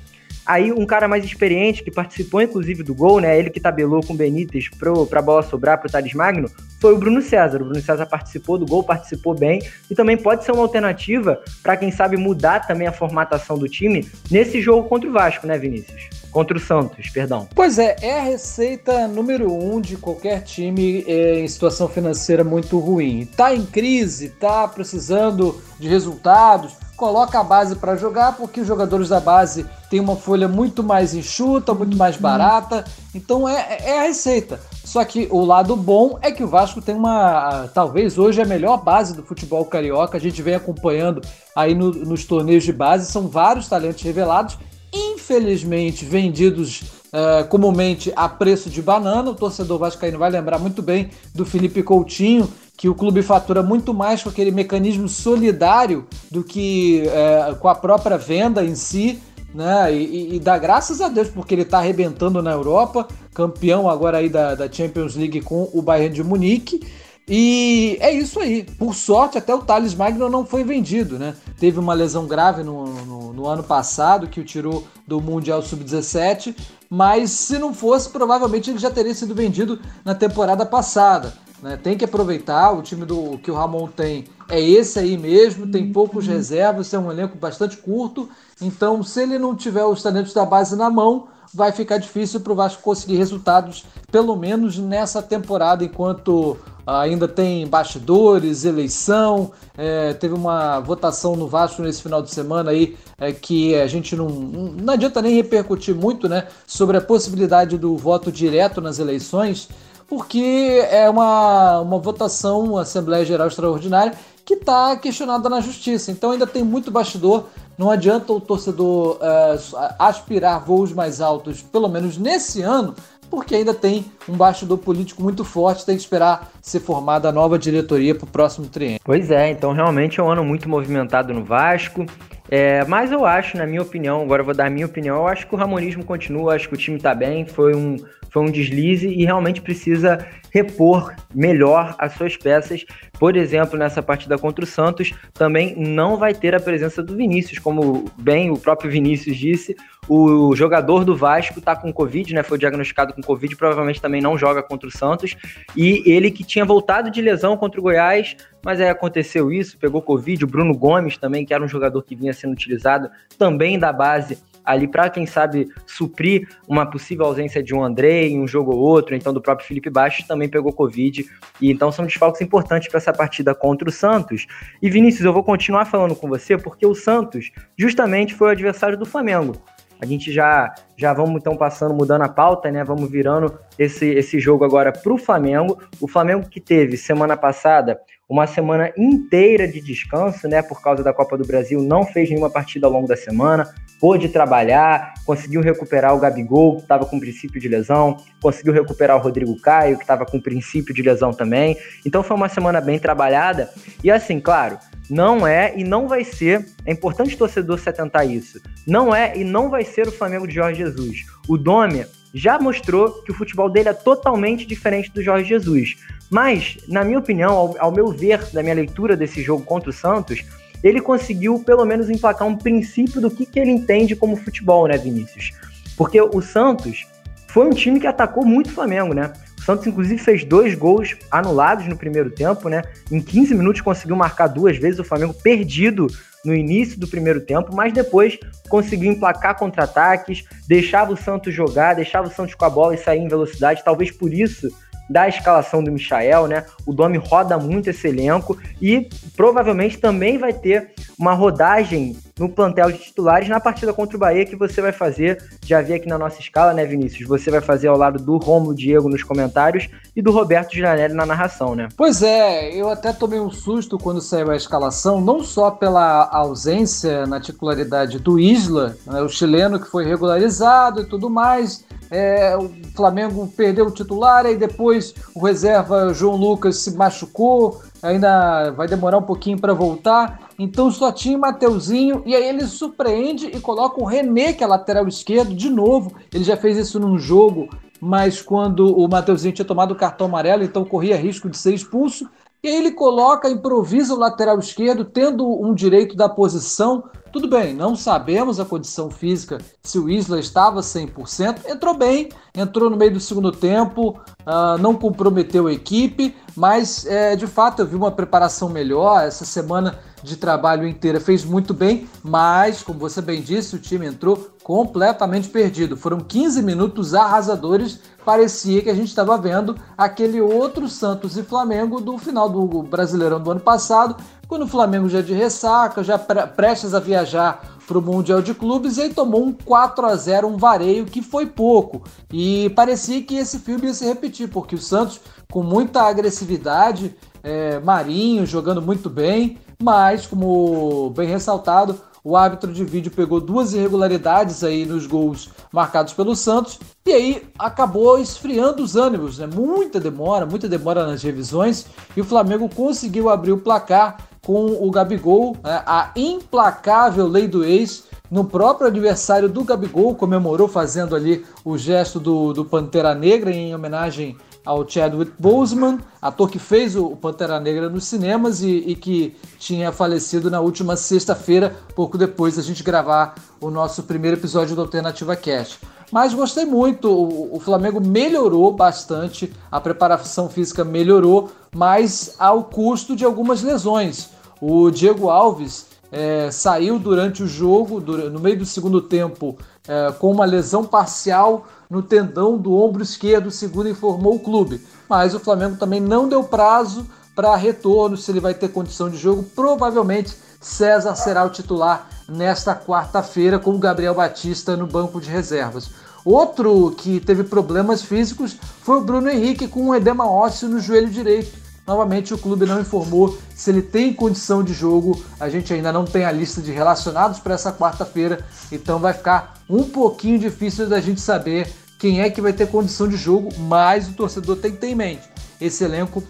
Aí 0.47 0.73
um 0.73 0.85
cara 0.85 1.09
mais 1.09 1.25
experiente, 1.25 1.83
que 1.83 1.91
participou 1.91 2.43
inclusive 2.43 2.83
do 2.83 2.95
gol, 2.95 3.21
né? 3.21 3.39
Ele 3.39 3.51
que 3.51 3.61
tabelou 3.61 4.03
com 4.03 4.13
o 4.13 4.17
Benítez 4.17 4.69
pro, 4.69 5.07
pra 5.07 5.23
bola 5.23 5.43
sobrar 5.43 5.79
pro 5.79 5.91
Thales 5.91 6.13
Magno, 6.15 6.51
foi 6.81 6.93
o 6.93 6.99
Bruno 6.99 7.23
César. 7.23 7.63
O 7.63 7.65
Bruno 7.65 7.81
César 7.81 8.07
participou 8.07 8.59
do 8.59 8.67
gol, 8.67 8.83
participou 8.83 9.35
bem 9.35 9.63
e 9.91 9.95
também 9.95 10.17
pode 10.17 10.45
ser 10.45 10.53
uma 10.53 10.63
alternativa 10.63 11.41
para 11.63 11.77
quem 11.77 11.91
sabe 11.91 12.17
mudar 12.17 12.67
também 12.67 12.87
a 12.87 12.93
formatação 12.93 13.59
do 13.59 13.69
time 13.69 14.07
nesse 14.31 14.61
jogo 14.61 14.89
contra 14.89 15.09
o 15.09 15.13
Vasco, 15.13 15.47
né, 15.47 15.57
Vinícius? 15.57 16.11
Contra 16.31 16.57
o 16.57 16.61
Santos, 16.61 17.09
perdão. 17.11 17.49
Pois 17.55 17.79
é, 17.79 17.97
é 18.03 18.19
a 18.19 18.23
receita 18.23 19.07
número 19.07 19.53
um 19.53 19.81
de 19.81 19.97
qualquer 19.97 20.43
time 20.43 21.05
é, 21.07 21.41
em 21.41 21.49
situação 21.49 21.89
financeira 21.89 22.43
muito 22.45 22.79
ruim. 22.79 23.25
Tá 23.37 23.55
em 23.55 23.65
crise, 23.65 24.31
tá 24.31 24.67
precisando 24.69 25.63
de 25.79 25.89
resultados, 25.89 26.77
coloca 26.97 27.39
a 27.39 27.45
base 27.45 27.77
para 27.77 27.97
jogar, 27.97 28.37
porque 28.37 28.61
os 28.61 28.67
jogadores 28.67 29.09
da 29.09 29.21
base 29.21 29.67
têm 29.91 30.01
uma 30.01 30.17
folha 30.17 30.49
muito 30.49 30.83
mais 30.83 31.15
enxuta, 31.15 31.75
muito 31.75 31.97
mais 31.97 32.17
barata. 32.17 32.85
Então 33.15 33.49
é, 33.49 33.79
é 33.81 33.99
a 33.99 34.03
receita. 34.03 34.61
Só 34.85 35.05
que 35.05 35.29
o 35.31 35.45
lado 35.45 35.75
bom 35.77 36.19
é 36.23 36.31
que 36.31 36.45
o 36.45 36.49
Vasco 36.49 36.81
tem 36.81 36.95
uma, 36.95 37.69
talvez 37.75 38.19
hoje 38.19 38.41
a 38.41 38.45
melhor 38.45 38.83
base 38.83 39.15
do 39.15 39.23
futebol 39.23 39.65
carioca. 39.65 40.17
A 40.17 40.21
gente 40.21 40.41
vem 40.43 40.55
acompanhando 40.55 41.21
aí 41.55 41.75
no, 41.75 41.91
nos 41.91 42.25
torneios 42.25 42.65
de 42.65 42.73
base, 42.73 43.11
são 43.11 43.29
vários 43.29 43.69
talentos 43.69 44.03
revelados 44.03 44.59
infelizmente 44.95 46.05
vendidos 46.05 46.85
uh, 47.15 47.47
comumente 47.49 48.13
a 48.17 48.29
preço 48.29 48.69
de 48.69 48.83
banana. 48.83 49.31
O 49.31 49.35
torcedor 49.35 49.79
vascaíno 49.79 50.19
vai 50.19 50.31
lembrar 50.31 50.59
muito 50.59 50.83
bem 50.83 51.11
do 51.33 51.47
Felipe 51.47 51.83
Coutinho, 51.83 52.49
que 52.77 52.89
o 52.89 52.95
clube 52.95 53.23
fatura 53.23 53.63
muito 53.63 53.95
mais 53.95 54.23
com 54.23 54.29
aquele 54.29 54.51
mecanismo 54.51 55.09
solidário 55.09 56.07
do 56.31 56.43
que 56.43 57.05
uh, 57.07 57.57
com 57.57 57.69
a 57.69 57.75
própria 57.75 58.19
venda 58.19 58.65
em 58.65 58.75
si. 58.75 59.21
Né? 59.55 59.95
E, 59.95 60.35
e, 60.35 60.41
dá 60.41 60.59
graças 60.59 61.01
a 61.01 61.09
Deus 61.09 61.29
porque 61.29 61.55
ele 61.55 61.63
está 61.63 61.79
arrebentando 61.79 62.43
na 62.43 62.51
Europa, 62.51 63.07
campeão 63.33 63.89
agora 63.89 64.19
aí 64.19 64.29
da, 64.29 64.57
da 64.57 64.71
Champions 64.71 65.15
League 65.15 65.41
com 65.43 65.71
o 65.73 65.81
Bayern 65.81 66.13
de 66.13 66.25
Munique. 66.25 66.81
E 67.27 67.97
é 68.01 68.13
isso 68.13 68.39
aí. 68.39 68.65
Por 68.65 68.95
sorte, 68.95 69.39
até 69.39 69.55
o 69.55 69.63
Thales 69.63 69.95
Magno 69.95 70.29
não 70.29 70.45
foi 70.45 70.63
vendido, 70.63 71.19
né? 71.19 71.35
Teve 71.59 71.79
uma 71.79 71.95
lesão 71.95 72.27
grave 72.27 72.63
no, 72.63 72.85
no, 72.85 73.33
no 73.33 73.47
ano 73.47 73.63
passado 73.63 74.27
que 74.27 74.41
o 74.41 74.45
tirou 74.45 74.85
do 75.07 75.21
Mundial 75.21 75.63
Sub-17, 75.63 76.55
mas 76.95 77.33
se 77.33 77.59
não 77.59 77.75
fosse, 77.75 78.09
provavelmente 78.09 78.71
ele 78.71 78.79
já 78.79 78.89
teria 78.89 79.13
sido 79.13 79.35
vendido 79.35 79.81
na 80.05 80.15
temporada 80.15 80.65
passada. 80.65 81.35
Né? 81.61 81.77
Tem 81.77 81.99
que 81.99 82.05
aproveitar, 82.05 82.71
o 82.71 82.83
time 82.83 83.05
do 83.05 83.37
que 83.39 83.51
o 83.51 83.55
Ramon 83.55 83.89
tem 83.89 84.27
é 84.49 84.61
esse 84.61 85.01
aí 85.01 85.19
mesmo, 85.19 85.67
tem 85.67 85.93
poucos 85.93 86.25
reservas, 86.25 86.95
é 86.95 86.99
um 86.99 87.11
elenco 87.11 87.37
bastante 87.37 87.79
curto, 87.79 88.29
então 88.63 89.03
se 89.03 89.23
ele 89.23 89.41
não 89.41 89.57
tiver 89.57 89.85
os 89.85 90.05
talentos 90.05 90.33
da 90.33 90.45
base 90.45 90.77
na 90.77 90.89
mão, 90.89 91.27
vai 91.53 91.73
ficar 91.73 91.99
difícil 91.99 92.39
para 92.39 92.53
o 92.53 92.57
Vasco 92.57 92.81
conseguir 92.81 93.17
resultados, 93.17 93.85
pelo 94.13 94.37
menos 94.37 94.79
nessa 94.79 95.21
temporada, 95.21 95.83
enquanto 95.85 96.57
ainda 96.87 97.27
tem 97.27 97.67
bastidores, 97.67 98.65
eleição, 98.65 99.53
é, 99.77 100.13
teve 100.15 100.35
uma 100.35 100.81
votação 100.81 101.37
no 101.37 101.49
Vasco 101.49 101.83
nesse 101.83 102.03
final 102.03 102.23
de 102.23 102.31
semana 102.31 102.71
aí 102.71 102.97
é, 103.19 103.33
que 103.33 103.75
a 103.75 103.87
gente 103.87 104.15
não, 104.15 104.29
não 104.29 104.93
adianta 104.93 105.23
nem 105.23 105.35
repercutir 105.35 105.95
muito 105.95 106.29
né, 106.29 106.47
sobre 106.67 106.97
a 106.97 107.01
possibilidade 107.01 107.79
do 107.79 107.97
voto 107.97 108.31
direto 108.31 108.81
nas 108.81 108.99
eleições, 108.99 109.69
porque 110.07 110.87
é 110.91 111.09
uma, 111.09 111.81
uma 111.81 111.99
votação, 111.99 112.61
uma 112.61 112.83
Assembleia 112.83 113.25
Geral 113.25 113.49
Extraordinária, 113.49 114.15
que 114.45 114.55
está 114.55 114.97
questionada 114.97 115.49
na 115.49 115.61
justiça. 115.61 116.11
Então 116.11 116.31
ainda 116.31 116.47
tem 116.47 116.63
muito 116.63 116.91
bastidor. 116.91 117.47
Não 117.77 117.91
adianta 117.91 118.33
o 118.33 118.41
torcedor 118.41 119.17
uh, 119.17 119.77
aspirar 119.99 120.61
voos 120.61 120.93
mais 120.93 121.21
altos, 121.21 121.63
pelo 121.63 121.89
menos 121.89 122.17
nesse 122.17 122.63
ano, 122.63 122.95
porque 123.35 123.55
ainda 123.55 123.75
tem 123.75 124.05
um 124.29 124.37
bastidor 124.37 124.79
político 124.79 125.23
muito 125.23 125.45
forte, 125.45 125.85
tem 125.85 125.97
que 125.97 126.03
esperar 126.03 126.53
ser 126.63 126.81
formada 126.81 127.29
a 127.29 127.33
nova 127.33 127.59
diretoria 127.59 128.15
para 128.15 128.25
o 128.25 128.29
próximo 128.29 128.67
triênio. 128.67 129.01
Pois 129.05 129.31
é, 129.31 129.51
então 129.51 129.73
realmente 129.73 130.21
é 130.21 130.23
um 130.23 130.31
ano 130.31 130.45
muito 130.45 130.69
movimentado 130.69 131.33
no 131.33 131.45
Vasco. 131.45 132.07
É, 132.51 132.85
mas 132.85 133.11
eu 133.11 133.25
acho, 133.25 133.57
na 133.57 133.67
minha 133.67 133.83
opinião, 133.83 134.23
agora 134.23 134.43
vou 134.43 134.55
dar 134.55 134.67
a 134.67 134.71
minha 134.71 134.87
opinião, 134.87 135.17
eu 135.17 135.27
acho 135.27 135.47
que 135.47 135.55
o 135.55 135.59
Ramonismo 135.59 136.05
continua, 136.05 136.55
acho 136.55 136.69
que 136.69 136.75
o 136.75 136.79
time 136.79 136.99
está 136.99 137.15
bem, 137.15 137.47
foi 137.47 137.75
um, 137.75 137.97
foi 138.31 138.43
um 138.43 138.51
deslize 138.51 139.09
e 139.09 139.25
realmente 139.25 139.63
precisa 139.63 140.27
repor 140.51 141.15
melhor 141.35 141.95
as 141.99 142.13
suas 142.13 142.37
peças. 142.37 142.85
Por 143.19 143.37
exemplo, 143.37 143.79
nessa 143.79 144.03
partida 144.03 144.37
contra 144.37 144.65
o 144.65 144.69
Santos, 144.69 145.13
também 145.33 145.75
não 145.77 146.17
vai 146.17 146.35
ter 146.35 146.55
a 146.55 146.61
presença 146.61 147.03
do 147.03 147.17
Vinícius, 147.17 147.59
como 147.59 148.05
bem 148.19 148.51
o 148.51 148.59
próprio 148.59 148.91
Vinícius 148.91 149.37
disse. 149.37 149.75
O 150.09 150.55
jogador 150.55 151.05
do 151.05 151.17
Vasco 151.17 151.59
está 151.59 151.75
com 151.75 151.93
Covid, 151.93 152.35
né? 152.35 152.43
Foi 152.43 152.59
diagnosticado 152.59 153.15
com 153.15 153.23
Covid, 153.23 153.57
provavelmente 153.57 154.01
também 154.01 154.21
não 154.21 154.37
joga 154.37 154.63
contra 154.63 154.89
o 154.89 154.93
Santos. 154.93 155.35
E 155.77 156.03
ele 156.07 156.31
que 156.31 156.45
tinha 156.45 156.65
voltado 156.65 157.11
de 157.11 157.23
lesão 157.23 157.57
contra 157.57 157.81
o 157.81 157.83
Goiás, 157.83 158.37
mas 158.65 158.81
aí 158.81 158.89
aconteceu 158.89 159.53
isso, 159.53 159.79
pegou 159.79 160.03
Covid. 160.03 160.45
O 160.45 160.49
Bruno 160.49 160.77
Gomes 160.77 161.17
também, 161.17 161.45
que 161.47 161.55
era 161.55 161.65
um 161.65 161.69
jogador 161.69 162.03
que 162.03 162.15
vinha 162.15 162.33
sendo 162.33 162.53
utilizado 162.53 163.11
também 163.39 163.79
da 163.79 163.93
base 163.93 164.39
ali 164.65 164.89
para, 164.89 165.11
quem 165.11 165.27
sabe, 165.27 165.69
suprir 165.87 166.49
uma 166.67 166.87
possível 166.87 167.27
ausência 167.27 167.63
de 167.63 167.75
um 167.75 167.85
André 167.85 168.27
em 168.29 168.41
um 168.41 168.49
jogo 168.49 168.73
ou 168.73 168.79
outro, 168.79 169.15
então 169.15 169.33
do 169.33 169.41
próprio 169.41 169.69
Felipe 169.69 169.91
Baixo 169.91 170.27
também 170.27 170.49
pegou 170.49 170.73
Covid. 170.73 171.25
E 171.61 171.71
então 171.71 171.93
são 171.93 172.07
desfalques 172.07 172.41
importantes 172.41 172.89
para 172.89 172.99
essa 172.99 173.13
partida 173.13 173.55
contra 173.55 173.89
o 173.89 173.93
Santos. 173.93 174.47
E 174.81 174.89
Vinícius, 174.89 175.25
eu 175.25 175.33
vou 175.33 175.45
continuar 175.45 175.85
falando 175.85 176.17
com 176.17 176.29
você 176.29 176.57
porque 176.57 176.87
o 176.87 176.95
Santos 176.95 177.51
justamente 177.77 178.35
foi 178.35 178.49
o 178.49 178.51
adversário 178.51 178.97
do 178.97 179.05
Flamengo. 179.05 179.55
A 180.01 180.07
gente 180.07 180.33
já 180.33 180.75
já 180.97 181.13
vamos 181.13 181.41
então 181.41 181.57
passando, 181.57 181.95
mudando 181.95 182.23
a 182.23 182.29
pauta, 182.29 182.71
né? 182.71 182.85
Vamos 182.85 183.11
virando 183.11 183.59
esse, 183.79 184.07
esse 184.07 184.39
jogo 184.39 184.65
agora 184.65 184.93
para 184.93 185.13
o 185.13 185.19
Flamengo. 185.19 185.79
O 186.01 186.07
Flamengo 186.07 186.49
que 186.49 186.61
teve 186.61 186.97
semana 186.97 187.37
passada 187.37 188.01
uma 188.29 188.47
semana 188.47 188.91
inteira 188.97 189.69
de 189.69 189.81
descanso, 189.81 190.49
né? 190.49 190.63
Por 190.63 190.81
causa 190.83 191.03
da 191.03 191.13
Copa 191.13 191.37
do 191.37 191.47
Brasil, 191.47 191.81
não 191.83 192.05
fez 192.05 192.29
nenhuma 192.31 192.51
partida 192.51 192.87
ao 192.87 192.93
longo 192.93 193.07
da 193.07 193.17
semana, 193.17 193.69
pôde 194.01 194.29
trabalhar, 194.29 195.15
conseguiu 195.27 195.61
recuperar 195.61 196.15
o 196.15 196.19
Gabigol, 196.19 196.77
que 196.77 196.83
estava 196.83 197.05
com 197.05 197.21
princípio 197.21 197.61
de 197.61 197.69
lesão, 197.69 198.17
conseguiu 198.41 198.73
recuperar 198.73 199.17
o 199.17 199.21
Rodrigo 199.21 199.61
Caio, 199.61 199.97
que 199.97 200.05
estava 200.05 200.25
com 200.25 200.41
princípio 200.41 200.95
de 200.95 201.03
lesão 201.03 201.33
também. 201.33 201.77
Então 202.05 202.23
foi 202.23 202.37
uma 202.37 202.49
semana 202.49 202.81
bem 202.81 202.99
trabalhada. 202.99 203.71
E 204.03 204.11
assim, 204.11 204.41
claro, 204.41 204.79
não 205.09 205.47
é 205.47 205.75
e 205.77 205.85
não 205.85 206.09
vai 206.09 206.25
ser, 206.25 206.67
é 206.87 206.93
importante 206.93 207.35
o 207.35 207.39
torcedor 207.39 207.79
se 207.79 207.89
atentar 207.89 208.23
a 208.23 208.25
isso, 208.25 208.61
não 208.87 209.15
é 209.15 209.37
e 209.37 209.45
não 209.45 209.69
vai 209.69 209.85
ser 209.85 210.09
o 210.09 210.13
Flamengo 210.13 210.47
de 210.47 210.55
Jorge 210.55 210.79
Jesus. 210.79 211.27
O 211.49 211.57
Dome 211.57 212.07
já 212.35 212.59
mostrou 212.59 213.23
que 213.23 213.31
o 213.31 213.35
futebol 213.35 213.71
dele 213.71 213.91
é 213.91 213.95
totalmente 213.95 214.67
diferente 214.67 215.11
do 215.13 215.23
Jorge 215.23 215.49
Jesus. 215.49 215.97
Mas, 216.29 216.79
na 216.89 217.05
minha 217.05 217.19
opinião, 217.19 217.53
ao, 217.53 217.77
ao 217.79 217.93
meu 217.93 218.09
ver, 218.09 218.45
da 218.53 218.61
minha 218.61 218.75
leitura 218.75 219.17
desse 219.17 219.41
jogo 219.41 219.65
contra 219.65 219.91
o 219.91 219.93
Santos, 219.93 220.45
ele 220.83 221.01
conseguiu 221.01 221.61
pelo 221.61 221.85
menos 221.85 222.11
emplacar 222.11 222.49
um 222.49 222.57
princípio 222.57 223.21
do 223.21 223.31
que, 223.31 223.47
que 223.47 223.61
ele 223.61 223.71
entende 223.71 224.17
como 224.17 224.37
futebol, 224.37 224.89
né, 224.89 224.99
Vinícius? 224.99 225.53
Porque 225.97 226.21
o 226.21 226.43
Santos 226.43 227.07
foi 227.55 227.69
um 227.69 227.71
time 227.71 228.01
que 228.01 228.07
atacou 228.09 228.45
muito 228.45 228.67
o 228.67 228.73
Flamengo, 228.73 229.15
né? 229.15 229.33
O 229.57 229.63
Santos, 229.63 229.87
inclusive, 229.87 230.21
fez 230.21 230.43
dois 230.43 230.75
gols 230.75 231.17
anulados 231.31 231.87
no 231.87 231.97
primeiro 231.97 232.29
tempo, 232.29 232.69
né? 232.69 232.83
Em 233.13 233.21
15 233.21 233.55
minutos 233.55 233.81
conseguiu 233.81 234.17
marcar 234.17 234.49
duas 234.49 234.77
vezes, 234.77 234.99
o 234.99 235.05
Flamengo 235.05 235.33
perdido 235.33 236.09
no 236.45 236.53
início 236.53 236.99
do 236.99 237.07
primeiro 237.07 237.41
tempo, 237.41 237.73
mas 237.73 237.93
depois 237.93 238.37
conseguiu 238.69 239.13
emplacar 239.13 239.57
contra-ataques, 239.57 240.43
deixava 240.67 241.13
o 241.13 241.17
Santos 241.17 241.55
jogar, 241.55 241.95
deixava 241.95 242.27
o 242.27 242.31
Santos 242.31 242.57
com 242.57 242.65
a 242.65 242.71
bola 242.71 242.97
e 242.97 242.99
sair 242.99 243.21
em 243.21 243.29
velocidade. 243.29 243.85
Talvez 243.85 244.11
por 244.11 244.35
isso 244.35 244.69
da 245.09 245.29
escalação 245.29 245.81
do 245.81 245.93
Michael, 245.93 246.49
né? 246.49 246.65
O 246.85 246.93
Domi 246.93 247.19
roda 247.19 247.57
muito 247.57 247.89
esse 247.89 248.09
elenco 248.09 248.59
e 248.83 249.09
provavelmente 249.37 249.99
também 249.99 250.39
vai 250.39 250.53
ter 250.53 250.91
uma 251.17 251.35
rodagem 251.35 252.17
no 252.39 252.49
plantel 252.49 252.91
de 252.91 252.99
titulares 252.99 253.49
na 253.49 253.61
partida 253.61 253.93
contra 253.93 254.17
o 254.17 254.21
Bahia 254.21 254.45
que 254.45 254.57
você 254.57 254.83
vai 254.83 254.93
fazer, 254.93 255.43
já 255.65 255.81
vi 255.81 255.95
aqui 255.95 256.09
na 256.09 256.19
nossa 256.19 256.41
escala, 256.41 256.75
né, 256.75 256.85
Vinícius? 256.85 257.29
Você 257.29 257.51
vai 257.51 257.61
fazer 257.61 257.89
ao 257.89 257.97
lado 257.97 258.23
do 258.23 258.37
Romulo 258.39 258.75
Diego 258.75 259.09
nos 259.09 259.23
comentários 259.23 259.89
e 260.17 260.23
do 260.23 260.33
Roberto 260.33 260.77
Janelli 260.77 261.15
na 261.15 261.27
narração, 261.27 261.75
né? 261.75 261.89
Pois 261.97 262.23
é, 262.23 262.75
eu 262.75 262.89
até 262.89 263.13
tomei 263.13 263.39
um 263.39 263.51
susto 263.51 263.99
quando 263.99 264.21
saiu 264.21 264.51
a 264.51 264.57
escalação, 264.57 265.21
não 265.21 265.43
só 265.43 265.71
pela 265.71 266.29
ausência 266.31 267.27
na 267.27 267.41
titularidade 267.41 268.19
do 268.19 268.39
Isla, 268.39 268.97
né, 269.07 269.21
o 269.23 269.29
chileno 269.29 269.79
que 269.79 269.89
foi 269.89 270.05
regularizado 270.05 271.01
e 271.01 271.05
tudo 271.05 271.31
mais, 271.31 271.85
é, 272.11 272.57
o 272.57 272.71
Flamengo 272.95 273.47
perdeu 273.57 273.87
o 273.87 273.91
titular 273.91 274.47
e 274.47 274.57
depois 274.57 275.15
o 275.35 275.45
reserva 275.45 276.13
João 276.13 276.37
Lucas 276.37 276.79
se 276.79 276.97
machucou, 276.97 277.83
ainda 278.03 278.71
vai 278.71 278.87
demorar 278.87 279.19
um 279.19 279.23
pouquinho 279.23 279.59
para 279.59 279.73
voltar. 279.73 280.44
Então 280.59 280.91
só 280.91 281.11
tinha 281.11 281.37
Mateuzinho 281.37 282.23
e 282.25 282.35
aí 282.35 282.49
ele 282.49 282.67
surpreende 282.67 283.47
e 283.47 283.61
coloca 283.61 284.01
o 284.01 284.05
René, 284.07 284.53
que 284.53 284.63
é 284.63 284.67
lateral 284.67 285.07
esquerdo, 285.09 285.55
de 285.55 285.69
novo. 285.69 286.13
Ele 286.33 286.45
já 286.45 286.57
fez 286.57 286.77
isso 286.77 287.01
num 287.01 287.19
jogo, 287.19 287.69
mas 288.01 288.41
quando 288.41 288.97
o 288.97 289.09
Mateuzinho 289.09 289.55
tinha 289.55 289.65
tomado 289.65 289.93
o 289.93 289.97
cartão 289.97 290.27
amarelo, 290.27 290.63
então 290.63 290.85
corria 290.85 291.17
risco 291.17 291.49
de 291.49 291.57
ser 291.57 291.75
expulso. 291.75 292.29
E 292.63 292.69
aí 292.69 292.77
ele 292.77 292.93
coloca, 292.93 293.51
improvisa 293.51 294.15
o 294.15 294.19
lateral 294.19 294.59
esquerdo, 294.59 295.05
tendo 295.05 295.47
um 295.47 295.75
direito 295.75 296.17
da 296.17 296.31
posição, 296.31 297.05
Tudo 297.31 297.49
bem, 297.49 297.75
não 297.75 297.97
sabemos 297.97 298.61
a 298.61 298.65
condição 298.65 299.11
física 299.11 299.59
se 299.83 299.99
o 299.99 300.09
Isla 300.09 300.39
estava 300.39 300.81
100%. 300.81 301.69
Entrou 301.69 301.93
bem, 301.93 302.29
entrou 302.55 302.89
no 302.89 302.97
meio 302.97 303.13
do 303.13 303.19
segundo 303.19 303.51
tempo, 303.51 304.11
uh, 304.47 304.79
não 304.81 304.95
comprometeu 304.95 305.67
a 305.67 305.73
equipe, 305.73 306.33
mas 306.55 307.05
é, 307.05 307.35
de 307.35 307.49
fato 307.49 307.83
eu 307.83 307.87
vi 307.87 307.97
uma 307.97 308.13
preparação 308.13 308.69
melhor. 308.69 309.25
Essa 309.25 309.45
semana 309.45 309.99
de 310.25 310.37
trabalho 310.37 310.89
inteira 310.89 311.21
fez 311.21 311.45
muito 311.45 311.75
bem, 311.75 312.09
mas, 312.23 312.83
como 312.83 312.99
você 312.99 313.21
bem 313.21 313.43
disse, 313.43 313.77
o 313.77 313.79
time 313.79 314.07
entrou 314.07 314.49
completamente 314.63 315.49
perdido. 315.51 315.97
Foram 315.97 316.19
15 316.19 316.63
minutos 316.63 317.15
arrasadores. 317.15 318.01
Parecia 318.25 318.81
que 318.81 318.89
a 318.89 318.95
gente 318.95 319.09
estava 319.09 319.37
vendo 319.37 319.77
aquele 319.97 320.41
outro 320.41 320.89
Santos 320.89 321.37
e 321.37 321.43
Flamengo 321.43 322.01
do 322.01 322.17
final 322.17 322.49
do 322.49 322.83
Brasileirão 322.83 323.39
do 323.39 323.51
ano 323.51 323.61
passado, 323.61 324.17
quando 324.49 324.63
o 324.63 324.69
Flamengo 324.69 325.09
já 325.09 325.21
de 325.21 325.35
ressaca, 325.35 326.03
já 326.03 326.19
pre 326.19 326.47
prestes 326.47 326.95
a 326.95 327.01
viajar 327.01 327.77
para 327.87 327.99
o 327.99 328.03
Mundial 328.03 328.41
de 328.41 328.55
Clubes, 328.55 328.97
e 328.97 329.03
aí 329.03 329.13
tomou 329.13 329.45
um 329.45 329.53
4 329.53 330.07
a 330.07 330.17
0 330.17 330.49
um 330.49 330.57
vareio 330.57 331.05
que 331.05 331.21
foi 331.21 331.45
pouco. 331.45 332.03
E 332.33 332.71
parecia 332.71 333.23
que 333.23 333.37
esse 333.37 333.59
filme 333.59 333.89
ia 333.89 333.95
se 333.95 334.07
repetir, 334.07 334.49
porque 334.49 334.75
o 334.75 334.79
Santos, 334.79 335.21
com 335.53 335.63
muita 335.63 336.03
agressividade, 336.03 337.15
é, 337.43 337.79
Marinho 337.81 338.47
jogando 338.47 338.81
muito 338.81 339.11
bem, 339.11 339.59
mas, 339.83 340.27
como 340.27 341.11
bem 341.11 341.29
ressaltado, 341.29 341.99
o 342.25 342.37
árbitro 342.37 342.73
de 342.73 342.83
vídeo 342.85 343.13
pegou 343.13 343.39
duas 343.39 343.75
irregularidades 343.75 344.65
aí 344.65 344.87
nos 344.87 345.07
gols 345.07 345.51
marcados 345.71 346.15
pelo 346.15 346.35
Santos 346.35 346.81
e 347.05 347.13
aí 347.13 347.43
acabou 347.59 348.19
esfriando 348.19 348.83
os 348.83 348.97
ânimos, 348.97 349.39
né? 349.39 349.47
Muita 349.47 350.01
demora, 350.01 350.47
muita 350.47 350.67
demora 350.67 351.07
nas 351.07 351.23
revisões 351.23 351.85
e 352.17 352.23
o 352.23 352.25
Flamengo 352.25 352.67
conseguiu 352.67 353.29
abrir 353.29 353.53
o 353.53 353.59
placar 353.59 354.17
com 354.45 354.67
o 354.67 354.91
Gabigol, 354.91 355.57
né? 355.63 355.83
a 355.87 356.11
implacável 356.17 357.27
lei 357.27 357.47
do 357.47 357.65
ex. 357.65 358.05
No 358.31 358.45
próprio 358.45 358.89
aniversário 358.89 359.49
do 359.49 359.63
Gabigol, 359.63 360.15
comemorou 360.15 360.67
fazendo 360.67 361.15
ali 361.15 361.45
o 361.65 361.77
gesto 361.77 362.19
do, 362.19 362.53
do 362.53 362.65
Pantera 362.65 363.15
Negra 363.15 363.51
em 363.51 363.75
homenagem 363.75 364.37
ao 364.65 364.89
Chadwick 364.89 365.33
Boseman, 365.39 365.99
ator 366.23 366.51
que 366.51 366.59
fez 366.59 366.97
o 366.97 367.11
Pantera 367.11 367.61
Negra 367.61 367.89
nos 367.89 368.05
cinemas 368.05 368.63
e, 368.63 368.71
e 368.71 368.97
que 368.97 369.37
tinha 369.59 369.93
falecido 369.93 370.51
na 370.51 370.61
última 370.61 370.97
sexta-feira, 370.97 371.77
pouco 371.95 372.17
depois 372.17 372.57
da 372.57 372.63
gente 372.63 372.83
gravar 372.83 373.35
o 373.61 373.71
nosso 373.71 374.05
primeiro 374.05 374.39
episódio 374.39 374.75
do 374.75 374.81
Alternativa 374.81 375.37
Cast. 375.37 375.81
Mas 376.11 376.33
gostei 376.33 376.65
muito, 376.65 377.11
o, 377.11 377.57
o 377.57 377.61
Flamengo 377.61 378.01
melhorou 378.01 378.73
bastante, 378.73 379.53
a 379.71 379.81
preparação 379.81 380.49
física 380.49 380.85
melhorou, 380.85 381.51
mas 381.75 382.35
ao 382.39 382.65
custo 382.65 383.15
de 383.15 383.25
algumas 383.25 383.63
lesões. 383.63 384.31
O 384.61 384.91
Diego 384.91 385.29
Alves 385.29 385.87
é, 386.11 386.51
saiu 386.51 386.99
durante 386.99 387.43
o 387.43 387.47
jogo, 387.47 388.01
no 388.01 388.39
meio 388.39 388.59
do 388.59 388.65
segundo 388.65 389.01
tempo, 389.01 389.59
é, 389.87 390.13
com 390.13 390.31
uma 390.31 390.45
lesão 390.45 390.85
parcial 390.85 391.67
no 391.91 392.03
tendão 392.03 392.57
do 392.57 392.75
ombro 392.75 393.03
esquerdo, 393.03 393.51
segundo 393.51 393.89
informou 393.89 394.37
o 394.37 394.41
clube. 394.41 394.81
Mas 395.09 395.35
o 395.35 395.41
Flamengo 395.41 395.77
também 395.77 396.01
não 396.01 396.29
deu 396.29 396.43
prazo 396.45 397.07
para 397.35 397.55
retorno, 397.57 398.17
se 398.17 398.31
ele 398.31 398.41
vai 398.41 398.55
ter 398.55 398.69
condição 398.69 399.11
de 399.11 399.17
jogo. 399.17 399.43
Provavelmente 399.43 400.37
César 400.61 401.15
será 401.15 401.45
o 401.45 401.51
titular 401.51 402.09
nesta 402.29 402.75
quarta-feira, 402.75 403.59
com 403.59 403.75
o 403.75 403.79
Gabriel 403.79 404.15
Batista 404.15 404.77
no 404.77 404.87
banco 404.87 405.21
de 405.21 405.29
reservas. 405.29 405.91
Outro 406.25 406.93
que 406.97 407.21
teve 407.21 407.45
problemas 407.45 408.01
físicos 408.01 408.57
foi 408.81 408.97
o 408.97 409.03
Bruno 409.03 409.29
Henrique 409.29 409.69
com 409.69 409.89
um 409.89 409.95
edema 409.95 410.27
ósseo 410.27 410.69
no 410.69 410.81
joelho 410.81 411.11
direito. 411.11 411.64
Novamente, 411.87 412.33
o 412.33 412.39
clube 412.39 412.65
não 412.65 412.81
informou 412.81 413.39
se 413.55 413.71
ele 413.71 413.83
tem 413.83 414.13
condição 414.13 414.63
de 414.63 414.73
jogo. 414.73 415.23
A 415.39 415.49
gente 415.49 415.73
ainda 415.73 415.93
não 415.93 416.05
tem 416.05 416.25
a 416.25 416.33
lista 416.33 416.63
de 416.63 416.73
relacionados 416.73 417.39
para 417.39 417.55
essa 417.55 417.73
quarta-feira, 417.73 418.45
então 418.73 418.99
vai 418.99 419.13
ficar 419.13 419.55
um 419.69 419.85
pouquinho 419.85 420.39
difícil 420.39 420.89
da 420.89 421.01
gente 421.01 421.21
saber 421.21 421.71
quem 421.99 422.21
é 422.21 422.31
que 422.31 422.41
vai 422.41 422.53
ter 422.53 422.69
condição 422.69 423.07
de 423.07 423.17
jogo, 423.17 423.51
mas 423.59 424.09
o 424.09 424.13
torcedor 424.13 424.57
tem 424.57 424.73
que 424.73 424.79
ter 424.79 424.89
em 424.89 424.95
mente. 424.95 425.29
Esse 425.61 425.85
elenco 425.85 426.23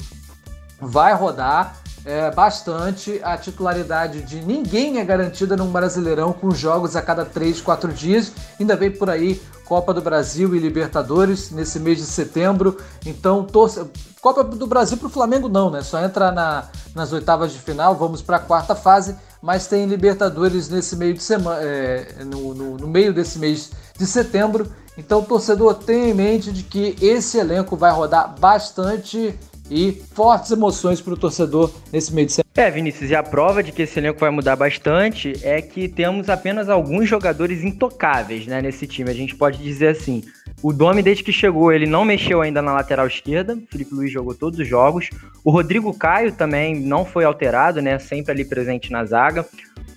vai 0.80 1.14
rodar 1.14 1.76
é, 2.04 2.30
bastante. 2.30 3.20
A 3.22 3.36
titularidade 3.36 4.22
de 4.22 4.40
ninguém 4.40 4.98
é 4.98 5.04
garantida 5.04 5.56
num 5.56 5.70
Brasileirão 5.70 6.32
com 6.32 6.50
jogos 6.50 6.94
a 6.96 7.02
cada 7.02 7.24
3, 7.24 7.60
4 7.60 7.92
dias. 7.92 8.32
Ainda 8.60 8.76
vem 8.76 8.90
por 8.90 9.08
aí 9.08 9.40
Copa 9.64 9.94
do 9.94 10.02
Brasil 10.02 10.54
e 10.54 10.58
Libertadores 10.58 11.50
nesse 11.50 11.80
mês 11.80 11.98
de 11.98 12.04
setembro. 12.04 12.76
Então, 13.06 13.44
torce... 13.44 13.80
Copa 14.24 14.42
do 14.42 14.66
Brasil 14.66 14.96
para 14.96 15.06
o 15.06 15.10
Flamengo 15.10 15.50
não, 15.50 15.68
né? 15.68 15.82
Só 15.82 16.02
entra 16.02 16.32
na, 16.32 16.64
nas 16.94 17.12
oitavas 17.12 17.52
de 17.52 17.58
final, 17.58 17.94
vamos 17.94 18.22
para 18.22 18.38
a 18.38 18.40
quarta 18.40 18.74
fase, 18.74 19.14
mas 19.42 19.66
tem 19.66 19.84
Libertadores 19.84 20.70
nesse 20.70 20.96
meio 20.96 21.12
de 21.12 21.22
semana, 21.22 21.60
é, 21.60 22.24
no, 22.24 22.54
no, 22.54 22.76
no 22.78 22.86
meio 22.86 23.12
desse 23.12 23.38
mês 23.38 23.72
de 23.98 24.06
setembro. 24.06 24.72
Então, 24.96 25.20
o 25.20 25.26
torcedor 25.26 25.74
tem 25.74 26.08
em 26.08 26.14
mente 26.14 26.50
de 26.50 26.62
que 26.62 26.96
esse 27.02 27.36
elenco 27.36 27.76
vai 27.76 27.92
rodar 27.92 28.34
bastante 28.40 29.38
e 29.70 29.92
fortes 30.14 30.50
emoções 30.50 31.00
para 31.00 31.14
o 31.14 31.16
torcedor 31.16 31.72
nesse 31.92 32.12
meio 32.12 32.26
de 32.26 32.32
semana. 32.32 32.44
É, 32.56 32.70
Vinícius, 32.70 33.10
e 33.10 33.14
a 33.14 33.22
prova 33.22 33.62
de 33.62 33.72
que 33.72 33.82
esse 33.82 33.98
elenco 33.98 34.20
vai 34.20 34.30
mudar 34.30 34.54
bastante 34.54 35.32
é 35.42 35.60
que 35.60 35.88
temos 35.88 36.28
apenas 36.28 36.68
alguns 36.68 37.08
jogadores 37.08 37.64
intocáveis 37.64 38.46
né, 38.46 38.62
nesse 38.62 38.86
time. 38.86 39.10
A 39.10 39.14
gente 39.14 39.34
pode 39.34 39.58
dizer 39.58 39.88
assim: 39.88 40.22
o 40.62 40.72
Domi, 40.72 41.02
desde 41.02 41.24
que 41.24 41.32
chegou, 41.32 41.72
ele 41.72 41.86
não 41.86 42.04
mexeu 42.04 42.40
ainda 42.40 42.62
na 42.62 42.72
lateral 42.72 43.06
esquerda. 43.06 43.54
O 43.54 43.66
Felipe 43.66 43.94
Luiz 43.94 44.12
jogou 44.12 44.34
todos 44.34 44.60
os 44.60 44.68
jogos. 44.68 45.10
O 45.42 45.50
Rodrigo 45.50 45.92
Caio 45.92 46.32
também 46.32 46.78
não 46.78 47.04
foi 47.04 47.24
alterado, 47.24 47.82
né? 47.82 47.98
Sempre 47.98 48.32
ali 48.32 48.44
presente 48.44 48.92
na 48.92 49.04
zaga 49.04 49.44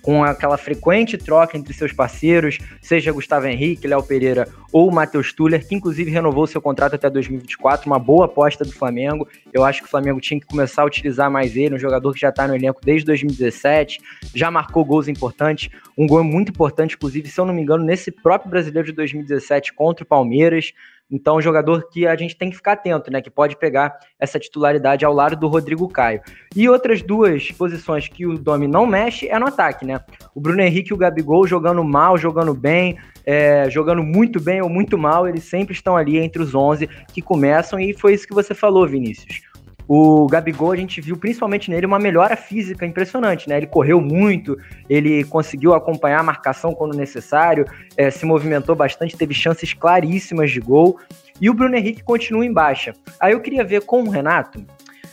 com 0.08 0.24
aquela 0.24 0.56
frequente 0.56 1.18
troca 1.18 1.58
entre 1.58 1.74
seus 1.74 1.92
parceiros, 1.92 2.56
seja 2.80 3.12
Gustavo 3.12 3.46
Henrique, 3.46 3.86
Léo 3.86 4.02
Pereira 4.02 4.48
ou 4.72 4.90
Matheus 4.90 5.34
Tuller, 5.34 5.68
que 5.68 5.74
inclusive 5.74 6.10
renovou 6.10 6.46
seu 6.46 6.62
contrato 6.62 6.94
até 6.94 7.10
2024, 7.10 7.86
uma 7.86 7.98
boa 7.98 8.24
aposta 8.24 8.64
do 8.64 8.72
Flamengo. 8.72 9.28
Eu 9.52 9.66
acho 9.66 9.82
que 9.82 9.86
o 9.86 9.90
Flamengo 9.90 10.18
tinha 10.18 10.40
que 10.40 10.46
começar 10.46 10.80
a 10.80 10.86
utilizar 10.86 11.30
mais 11.30 11.54
ele, 11.58 11.74
um 11.74 11.78
jogador 11.78 12.14
que 12.14 12.20
já 12.20 12.30
está 12.30 12.48
no 12.48 12.56
elenco 12.56 12.80
desde 12.82 13.04
2017, 13.04 14.00
já 14.34 14.50
marcou 14.50 14.82
gols 14.82 15.08
importantes, 15.08 15.68
um 15.94 16.06
gol 16.06 16.24
muito 16.24 16.52
importante, 16.52 16.94
inclusive, 16.94 17.28
se 17.28 17.38
eu 17.38 17.44
não 17.44 17.52
me 17.52 17.60
engano, 17.60 17.84
nesse 17.84 18.10
próprio 18.10 18.48
brasileiro 18.50 18.86
de 18.88 18.94
2017 18.94 19.74
contra 19.74 20.04
o 20.04 20.06
Palmeiras. 20.06 20.72
Então, 21.10 21.36
um 21.36 21.40
jogador 21.40 21.88
que 21.88 22.06
a 22.06 22.14
gente 22.14 22.36
tem 22.36 22.50
que 22.50 22.56
ficar 22.56 22.72
atento, 22.72 23.10
né? 23.10 23.22
Que 23.22 23.30
pode 23.30 23.56
pegar 23.56 23.98
essa 24.18 24.38
titularidade 24.38 25.04
ao 25.04 25.12
lado 25.12 25.36
do 25.36 25.48
Rodrigo 25.48 25.88
Caio. 25.88 26.20
E 26.54 26.68
outras 26.68 27.02
duas 27.02 27.50
posições 27.52 28.08
que 28.08 28.26
o 28.26 28.38
Domi 28.38 28.68
não 28.68 28.86
mexe 28.86 29.28
é 29.28 29.38
no 29.38 29.46
ataque, 29.46 29.86
né? 29.86 30.00
O 30.34 30.40
Bruno 30.40 30.60
Henrique 30.60 30.90
e 30.90 30.94
o 30.94 30.98
Gabigol 30.98 31.46
jogando 31.46 31.82
mal, 31.82 32.18
jogando 32.18 32.52
bem, 32.52 32.98
é, 33.24 33.68
jogando 33.70 34.02
muito 34.02 34.40
bem 34.40 34.62
ou 34.62 34.68
muito 34.68 34.96
mal, 34.96 35.28
eles 35.28 35.44
sempre 35.44 35.74
estão 35.74 35.96
ali 35.96 36.18
entre 36.18 36.42
os 36.42 36.54
11 36.54 36.88
que 37.12 37.20
começam, 37.20 37.78
e 37.78 37.92
foi 37.92 38.14
isso 38.14 38.26
que 38.26 38.34
você 38.34 38.54
falou, 38.54 38.86
Vinícius. 38.86 39.47
O 39.88 40.26
Gabigol, 40.26 40.72
a 40.72 40.76
gente 40.76 41.00
viu 41.00 41.16
principalmente 41.16 41.70
nele 41.70 41.86
uma 41.86 41.98
melhora 41.98 42.36
física 42.36 42.84
impressionante, 42.84 43.48
né? 43.48 43.56
Ele 43.56 43.66
correu 43.66 44.02
muito, 44.02 44.54
ele 44.86 45.24
conseguiu 45.24 45.72
acompanhar 45.72 46.20
a 46.20 46.22
marcação 46.22 46.74
quando 46.74 46.94
necessário, 46.94 47.64
é, 47.96 48.10
se 48.10 48.26
movimentou 48.26 48.76
bastante, 48.76 49.16
teve 49.16 49.32
chances 49.32 49.72
claríssimas 49.72 50.50
de 50.50 50.60
gol. 50.60 51.00
E 51.40 51.48
o 51.48 51.54
Bruno 51.54 51.74
Henrique 51.74 52.04
continua 52.04 52.44
em 52.44 52.52
baixa. 52.52 52.92
Aí 53.18 53.32
eu 53.32 53.40
queria 53.40 53.64
ver 53.64 53.80
com 53.80 54.02
o 54.02 54.10
Renato 54.10 54.62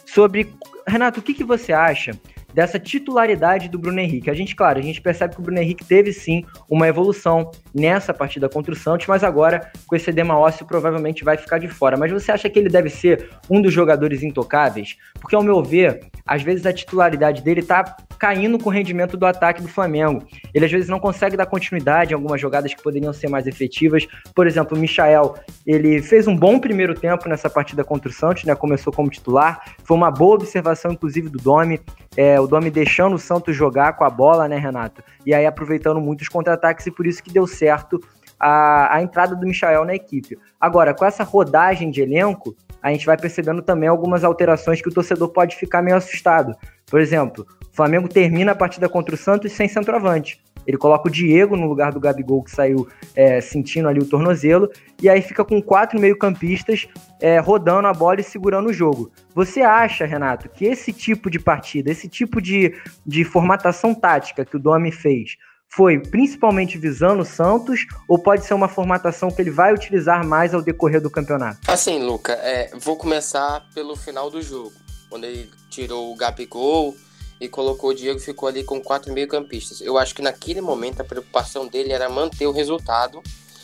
sobre. 0.05 0.49
Renato, 0.85 1.21
o 1.21 1.23
que, 1.23 1.33
que 1.33 1.43
você 1.43 1.71
acha 1.71 2.11
dessa 2.56 2.80
titularidade 2.80 3.68
do 3.68 3.78
Bruno 3.78 4.00
Henrique. 4.00 4.30
A 4.30 4.34
gente, 4.34 4.56
claro, 4.56 4.80
a 4.80 4.82
gente 4.82 5.02
percebe 5.02 5.36
que 5.36 5.41
o 5.41 5.44
Bruno 5.44 5.60
Henrique 5.60 5.84
teve 5.84 6.13
sim 6.13 6.46
uma 6.70 6.88
evolução 6.88 7.52
nessa 7.74 8.13
partida 8.13 8.48
contra 8.48 8.72
o 8.72 8.76
Santos, 8.76 9.06
mas 9.08 9.26
agora 9.26 9.70
com 9.86 9.94
esse 9.94 10.10
edema 10.10 10.39
ósseo 10.39 10.65
provavelmente 10.65 11.26
vai 11.26 11.36
ficar 11.36 11.58
de 11.58 11.68
fora. 11.68 11.98
Mas 11.98 12.13
você 12.13 12.32
acha 12.32 12.50
que 12.50 12.58
ele 12.58 12.70
deve 12.70 12.89
ser 12.89 13.30
um 13.50 13.62
dos 13.62 13.74
jogadores 13.74 14.24
intocáveis? 14.24 14.96
Porque 15.20 15.36
ao 15.36 15.44
meu 15.44 15.62
ver, 15.62 16.08
às 16.26 16.41
vezes 16.41 16.65
a 16.65 16.72
titularidade 16.72 17.41
dele 17.41 17.62
tá 17.62 17.98
caindo 18.18 18.58
com 18.58 18.70
o 18.70 18.72
rendimento 18.72 19.18
do 19.18 19.26
ataque 19.26 19.62
do 19.62 19.68
Flamengo. 19.68 20.26
Ele 20.54 20.63
às 20.63 20.72
vezes 20.72 20.88
não 20.88 21.00
consegue 21.00 21.36
dar 21.36 21.46
continuidade 21.46 22.12
em 22.12 22.15
algumas 22.15 22.39
jogadas 22.39 22.74
que 22.74 22.82
poderiam 22.82 23.12
ser 23.12 23.30
mais 23.30 23.48
efetivas. 23.48 24.08
Por 24.34 24.48
exemplo, 24.48 24.78
o 24.78 24.80
Michael, 24.80 25.36
ele 25.68 26.02
fez 26.02 26.26
um 26.26 26.36
bom 26.36 26.58
primeiro 26.58 26.96
tempo 26.96 27.28
nessa 27.28 27.50
partida 27.50 27.84
contra 27.84 28.10
o 28.10 28.13
Santos, 28.13 28.46
né? 28.46 28.56
Começou 28.56 28.94
como 28.94 29.10
titular. 29.10 29.74
Foi 29.86 29.95
uma 29.95 30.10
boa 30.10 30.34
observação, 30.34 30.91
inclusive, 30.91 31.30
do 31.30 31.38
Domi. 31.38 31.80
É, 32.17 32.39
o 32.39 32.48
Domi 32.48 32.71
deixando 32.71 33.15
o 33.15 33.19
Santos 33.19 33.56
jogar 33.56 33.93
com 33.93 34.04
a 34.04 34.10
bola, 34.10 34.48
né, 34.48 34.58
Renato? 34.58 35.04
E 35.24 35.34
aí 35.34 35.45
aproveitando 35.45 36.02
muitos 36.02 36.28
contra-ataques 36.28 36.88
e 36.88 36.91
por 36.91 37.06
isso 37.06 37.21
que 37.21 37.32
deu 37.32 37.45
certo 37.45 38.02
a, 38.39 38.95
a 38.95 39.02
entrada 39.04 39.36
do 39.36 39.45
Michael 39.45 39.86
na 39.86 39.93
equipe. 39.93 40.38
Agora, 40.60 40.91
com 40.93 41.06
essa 41.06 41.24
rodagem 41.24 41.91
de 41.91 42.02
elenco, 42.02 42.56
a 42.82 42.91
gente 42.91 43.06
vai 43.06 43.15
percebendo 43.15 43.62
também 43.62 43.88
algumas 43.88 44.24
alterações 44.24 44.82
que 44.82 44.89
o 44.89 44.93
torcedor 44.93 45.30
pode 45.30 45.56
ficar 45.56 45.84
meio 45.84 45.98
assustado. 45.98 46.56
Por 46.89 47.00
exemplo, 47.00 47.45
o 47.71 47.76
Flamengo 47.76 48.08
termina 48.08 48.54
a 48.54 48.56
partida 48.56 48.89
contra 48.89 49.13
o 49.13 49.17
Santos 49.17 49.52
sem 49.52 49.67
centroavante. 49.67 50.43
Ele 50.65 50.78
coloca 50.78 51.08
o 51.08 51.12
Diego 51.12 51.56
no 51.56 51.67
lugar 51.67 51.91
do 51.91 52.00
Gabigol, 52.00 52.43
que 52.43 52.50
saiu 52.50 52.88
é, 53.15 53.39
sentindo 53.39 53.88
ali 53.88 54.00
o 54.00 54.10
tornozelo, 54.10 54.69
e 55.02 55.08
aí 55.08 55.21
fica 55.21 55.45
com 55.45 55.62
quatro 55.62 56.00
meio-campistas 56.00 56.88
é, 57.21 57.39
rodando 57.39 57.88
a 57.88 57.93
bola 57.93 58.19
e 58.19 58.23
segurando 58.23 58.69
o 58.69 58.73
jogo. 58.73 59.12
Você 59.34 59.62
acha, 59.62 60.06
Renato, 60.06 60.49
que 60.49 60.65
esse 60.65 60.91
tipo 60.91 61.30
de 61.30 61.39
partida, 61.39 61.91
esse 61.91 62.08
tipo 62.08 62.41
de, 62.41 62.75
de 63.06 63.23
formatação 63.23 63.93
tática 63.93 64.45
que 64.45 64.56
o 64.56 64.60
Domi 64.60 64.91
fez, 64.91 65.38
foi 65.69 65.99
principalmente 65.99 66.78
visando 66.78 67.21
o 67.21 67.25
Santos 67.25 67.86
ou 68.08 68.17
pode 68.17 68.45
ser 68.45 68.54
uma 68.54 68.67
formatação 68.67 69.30
que 69.30 69.41
ele 69.41 69.51
vai 69.51 69.73
utilizar 69.73 70.25
mais 70.25 70.54
ao 70.54 70.62
decorrer 70.62 71.01
do 71.01 71.10
campeonato? 71.10 71.60
Assim, 71.67 72.01
Luca, 72.01 72.34
é, 72.34 72.71
vou 72.80 72.95
começar 72.95 73.65
pelo 73.73 73.95
final 73.95 74.30
do 74.30 74.41
jogo, 74.41 74.71
quando 75.10 75.25
ele 75.25 75.49
tirou 75.69 76.13
o 76.13 76.15
Gabigol 76.15 76.95
e 77.39 77.49
colocou 77.49 77.89
o 77.89 77.93
Diego 77.93 78.19
ficou 78.19 78.47
ali 78.47 78.63
com 78.63 78.80
quatro 78.80 79.12
meio-campistas. 79.12 79.82
Eu 79.82 79.97
acho 79.97 80.15
que 80.15 80.21
naquele 80.21 80.62
momento 80.62 81.01
a 81.01 81.04
preocupação 81.04 81.67
dele 81.67 81.91
era 81.91 82.08
manter 82.10 82.47
o 82.47 82.51
resultado 82.51 83.21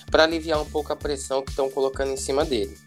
para 0.09 0.23
aliviar 0.23 0.61
um 0.61 0.65
pouco 0.65 0.91
a 0.91 0.95
pressão 0.95 1.41
que 1.41 1.51
estão 1.51 1.69
colocando 1.69 2.11
em 2.11 2.17
cima 2.17 2.43
dele. 2.43 2.77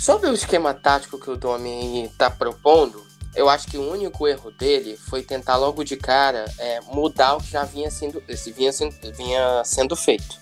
Sobre 0.00 0.30
o 0.30 0.32
esquema 0.32 0.72
tático 0.72 1.20
que 1.20 1.30
o 1.30 1.36
Domi 1.36 2.06
está 2.06 2.30
propondo, 2.30 3.06
eu 3.34 3.50
acho 3.50 3.68
que 3.68 3.76
o 3.76 3.92
único 3.92 4.26
erro 4.26 4.50
dele 4.50 4.96
foi 4.96 5.22
tentar 5.22 5.56
logo 5.58 5.84
de 5.84 5.94
cara 5.94 6.46
é, 6.58 6.80
mudar 6.80 7.34
o 7.34 7.40
que 7.42 7.50
já 7.50 7.64
vinha 7.64 7.90
sendo, 7.90 8.22
vinha, 8.56 8.70
vinha 9.14 9.62
sendo 9.62 9.94
feito. 9.94 10.38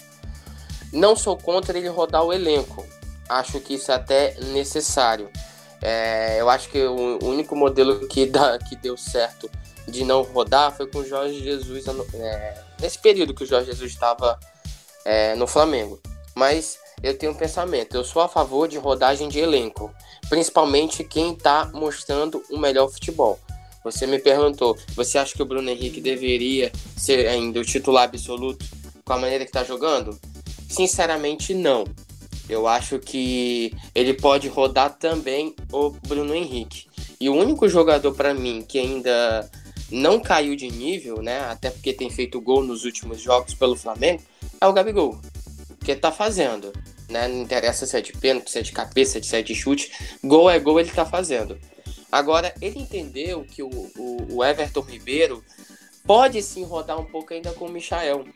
Não 0.92 1.16
sou 1.16 1.36
contra 1.36 1.76
ele 1.76 1.88
rodar 1.88 2.22
o 2.22 2.32
elenco, 2.32 2.86
acho 3.28 3.58
que 3.58 3.74
isso 3.74 3.90
é 3.90 3.96
até 3.96 4.36
necessário. 4.52 5.28
É, 5.82 6.40
eu 6.40 6.48
acho 6.48 6.68
que 6.68 6.80
o 6.80 7.18
único 7.24 7.56
modelo 7.56 8.06
que, 8.06 8.26
dá, 8.26 8.60
que 8.60 8.76
deu 8.76 8.96
certo 8.96 9.50
de 9.88 10.04
não 10.04 10.22
rodar 10.22 10.70
foi 10.70 10.86
com 10.86 10.98
o 10.98 11.04
Jorge 11.04 11.42
Jesus 11.42 11.84
é, 12.14 12.62
nesse 12.80 13.00
período 13.00 13.34
que 13.34 13.42
o 13.42 13.46
Jorge 13.46 13.72
Jesus 13.72 13.90
estava 13.90 14.38
é, 15.04 15.34
no 15.34 15.48
Flamengo. 15.48 16.00
Mas 16.32 16.78
eu 17.02 17.16
tenho 17.16 17.32
um 17.32 17.36
pensamento, 17.36 17.96
eu 17.96 18.04
sou 18.04 18.22
a 18.22 18.28
favor 18.28 18.68
de 18.68 18.78
rodagem 18.78 19.28
de 19.28 19.38
elenco 19.38 19.92
principalmente 20.28 21.04
quem 21.04 21.32
está 21.32 21.70
mostrando 21.72 22.42
o 22.50 22.58
melhor 22.58 22.88
futebol. 22.88 23.38
Você 23.84 24.06
me 24.06 24.18
perguntou, 24.18 24.76
você 24.94 25.18
acha 25.18 25.34
que 25.34 25.42
o 25.42 25.46
Bruno 25.46 25.70
Henrique 25.70 26.00
deveria 26.00 26.70
ser 26.96 27.26
ainda 27.26 27.60
o 27.60 27.64
titular 27.64 28.04
absoluto 28.04 28.64
com 29.04 29.12
a 29.12 29.18
maneira 29.18 29.44
que 29.44 29.50
está 29.50 29.64
jogando? 29.64 30.18
Sinceramente, 30.68 31.54
não. 31.54 31.84
Eu 32.48 32.66
acho 32.66 32.98
que 32.98 33.72
ele 33.94 34.14
pode 34.14 34.48
rodar 34.48 34.96
também 34.98 35.54
o 35.72 35.90
Bruno 35.90 36.34
Henrique. 36.34 36.86
E 37.20 37.28
o 37.28 37.34
único 37.34 37.68
jogador 37.68 38.12
para 38.14 38.34
mim 38.34 38.64
que 38.66 38.78
ainda 38.78 39.50
não 39.90 40.20
caiu 40.20 40.54
de 40.54 40.68
nível, 40.68 41.22
né? 41.22 41.40
Até 41.40 41.70
porque 41.70 41.92
tem 41.92 42.10
feito 42.10 42.40
gol 42.40 42.62
nos 42.62 42.84
últimos 42.84 43.20
jogos 43.20 43.54
pelo 43.54 43.76
Flamengo, 43.76 44.22
é 44.60 44.66
o 44.66 44.72
Gabigol. 44.72 45.18
Que 45.80 45.94
tá 45.94 46.12
fazendo 46.12 46.72
né? 47.08 47.26
Não 47.26 47.42
interessa 47.42 47.86
se 47.86 47.96
é 47.96 48.00
de 48.00 48.12
pênalti, 48.12 48.50
se 48.50 48.58
é 48.58 48.62
de 48.62 48.72
cabeça, 48.72 49.22
se 49.22 49.34
é 49.34 49.42
de 49.42 49.54
chute. 49.54 49.90
Gol 50.22 50.50
é 50.50 50.58
gol, 50.58 50.78
ele 50.78 50.90
tá 50.90 51.04
fazendo. 51.04 51.58
Agora, 52.12 52.54
ele 52.60 52.78
entendeu 52.78 53.44
que 53.44 53.62
o, 53.62 53.68
o, 53.68 54.36
o 54.36 54.44
Everton 54.44 54.80
Ribeiro 54.80 55.44
pode 56.04 56.40
sim 56.42 56.64
rodar 56.64 57.00
um 57.00 57.04
pouco 57.04 57.32
ainda 57.34 57.52
com 57.52 57.66
o 57.66 57.72
Michael. 57.72 58.26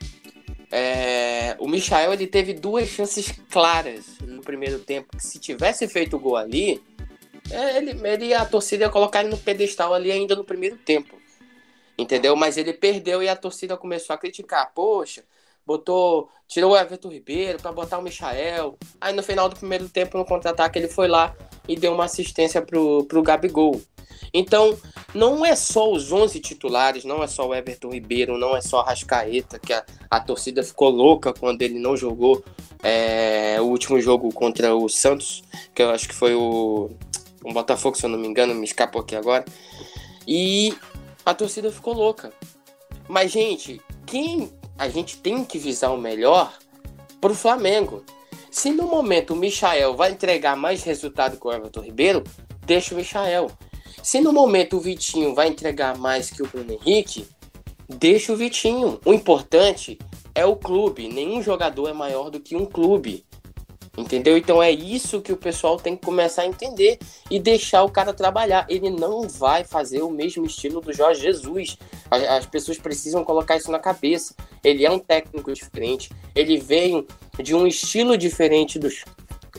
É, 0.70 1.54
o 1.58 1.68
Michael 1.68 2.14
ele 2.14 2.26
teve 2.26 2.54
duas 2.54 2.88
chances 2.88 3.32
claras 3.50 4.18
no 4.26 4.42
primeiro 4.42 4.78
tempo. 4.78 5.16
Se 5.18 5.38
tivesse 5.38 5.86
feito 5.86 6.16
o 6.16 6.20
gol 6.20 6.36
ali, 6.36 6.82
é, 7.50 7.76
ele, 7.76 8.06
ele, 8.06 8.34
a 8.34 8.44
torcida 8.44 8.84
ia 8.84 8.90
colocar 8.90 9.20
ele 9.20 9.30
no 9.30 9.38
pedestal 9.38 9.92
ali 9.92 10.10
ainda 10.10 10.34
no 10.34 10.44
primeiro 10.44 10.76
tempo. 10.76 11.20
Entendeu? 11.96 12.34
Mas 12.34 12.56
ele 12.56 12.72
perdeu 12.72 13.22
e 13.22 13.28
a 13.28 13.36
torcida 13.36 13.76
começou 13.76 14.14
a 14.14 14.18
criticar. 14.18 14.72
Poxa, 14.74 15.22
botou, 15.66 16.28
tirou 16.48 16.72
o 16.72 16.76
Everton 16.76 17.08
Ribeiro 17.08 17.58
para 17.58 17.72
botar 17.72 17.98
o 17.98 18.02
Michael. 18.02 18.76
Aí 19.00 19.14
no 19.14 19.22
final 19.22 19.48
do 19.48 19.56
primeiro 19.56 19.88
tempo, 19.88 20.18
no 20.18 20.24
contra-ataque, 20.24 20.78
ele 20.78 20.88
foi 20.88 21.08
lá 21.08 21.34
e 21.68 21.76
deu 21.76 21.92
uma 21.92 22.04
assistência 22.04 22.60
pro, 22.62 23.04
pro 23.04 23.22
Gabigol. 23.22 23.80
Então, 24.34 24.76
não 25.14 25.44
é 25.44 25.54
só 25.54 25.90
os 25.90 26.10
11 26.10 26.40
titulares, 26.40 27.04
não 27.04 27.22
é 27.22 27.26
só 27.26 27.46
o 27.46 27.54
Everton 27.54 27.90
Ribeiro, 27.90 28.38
não 28.38 28.56
é 28.56 28.60
só 28.60 28.80
a 28.80 28.86
Rascaeta, 28.86 29.58
que 29.58 29.72
a, 29.72 29.84
a 30.10 30.20
torcida 30.20 30.62
ficou 30.62 30.88
louca 30.88 31.32
quando 31.34 31.60
ele 31.62 31.78
não 31.78 31.96
jogou 31.96 32.42
é, 32.82 33.60
o 33.60 33.64
último 33.64 34.00
jogo 34.00 34.32
contra 34.32 34.74
o 34.74 34.88
Santos, 34.88 35.42
que 35.74 35.82
eu 35.82 35.90
acho 35.90 36.08
que 36.08 36.14
foi 36.14 36.34
o, 36.34 36.90
o 37.44 37.52
Botafogo, 37.52 37.96
se 37.96 38.04
eu 38.04 38.10
não 38.10 38.18
me 38.18 38.26
engano, 38.26 38.54
me 38.54 38.64
escapou 38.64 39.02
aqui 39.02 39.14
agora. 39.14 39.44
E 40.26 40.74
a 41.26 41.34
torcida 41.34 41.70
ficou 41.70 41.94
louca. 41.94 42.32
Mas, 43.08 43.30
gente, 43.30 43.80
quem 44.06 44.50
a 44.78 44.88
gente 44.88 45.18
tem 45.18 45.44
que 45.44 45.58
visar 45.58 45.90
o 45.90 45.98
melhor 45.98 46.52
para 47.20 47.32
o 47.32 47.34
Flamengo. 47.34 48.04
Se 48.50 48.70
no 48.70 48.86
momento 48.86 49.32
o 49.32 49.36
Michael 49.36 49.96
vai 49.96 50.10
entregar 50.10 50.56
mais 50.56 50.82
resultado 50.82 51.38
que 51.38 51.46
o 51.46 51.52
Everton 51.52 51.80
Ribeiro, 51.80 52.22
deixa 52.66 52.94
o 52.94 52.98
Michael. 52.98 53.50
Se 54.02 54.20
no 54.20 54.32
momento 54.32 54.76
o 54.76 54.80
Vitinho 54.80 55.34
vai 55.34 55.48
entregar 55.48 55.96
mais 55.96 56.30
que 56.30 56.42
o 56.42 56.46
Bruno 56.46 56.72
Henrique, 56.72 57.26
deixa 57.88 58.32
o 58.32 58.36
Vitinho. 58.36 59.00
O 59.04 59.14
importante 59.14 59.98
é 60.34 60.44
o 60.44 60.56
clube. 60.56 61.08
Nenhum 61.08 61.42
jogador 61.42 61.88
é 61.88 61.92
maior 61.92 62.30
do 62.30 62.40
que 62.40 62.56
um 62.56 62.66
clube. 62.66 63.24
Entendeu? 63.96 64.38
Então 64.38 64.62
é 64.62 64.70
isso 64.70 65.20
que 65.20 65.32
o 65.32 65.36
pessoal 65.36 65.76
tem 65.76 65.94
que 65.94 66.06
começar 66.06 66.42
a 66.42 66.46
entender 66.46 66.98
e 67.30 67.38
deixar 67.38 67.82
o 67.82 67.90
cara 67.90 68.14
trabalhar. 68.14 68.64
Ele 68.68 68.88
não 68.88 69.28
vai 69.28 69.64
fazer 69.64 70.00
o 70.00 70.10
mesmo 70.10 70.46
estilo 70.46 70.80
do 70.80 70.94
Jorge 70.94 71.20
Jesus. 71.20 71.76
As, 72.10 72.22
as 72.22 72.46
pessoas 72.46 72.78
precisam 72.78 73.22
colocar 73.22 73.56
isso 73.56 73.70
na 73.70 73.78
cabeça. 73.78 74.34
Ele 74.64 74.86
é 74.86 74.90
um 74.90 74.98
técnico 74.98 75.52
diferente. 75.52 76.10
Ele 76.34 76.56
vem 76.56 77.06
de 77.42 77.54
um 77.54 77.66
estilo 77.66 78.16
diferente 78.16 78.78
do, 78.78 78.88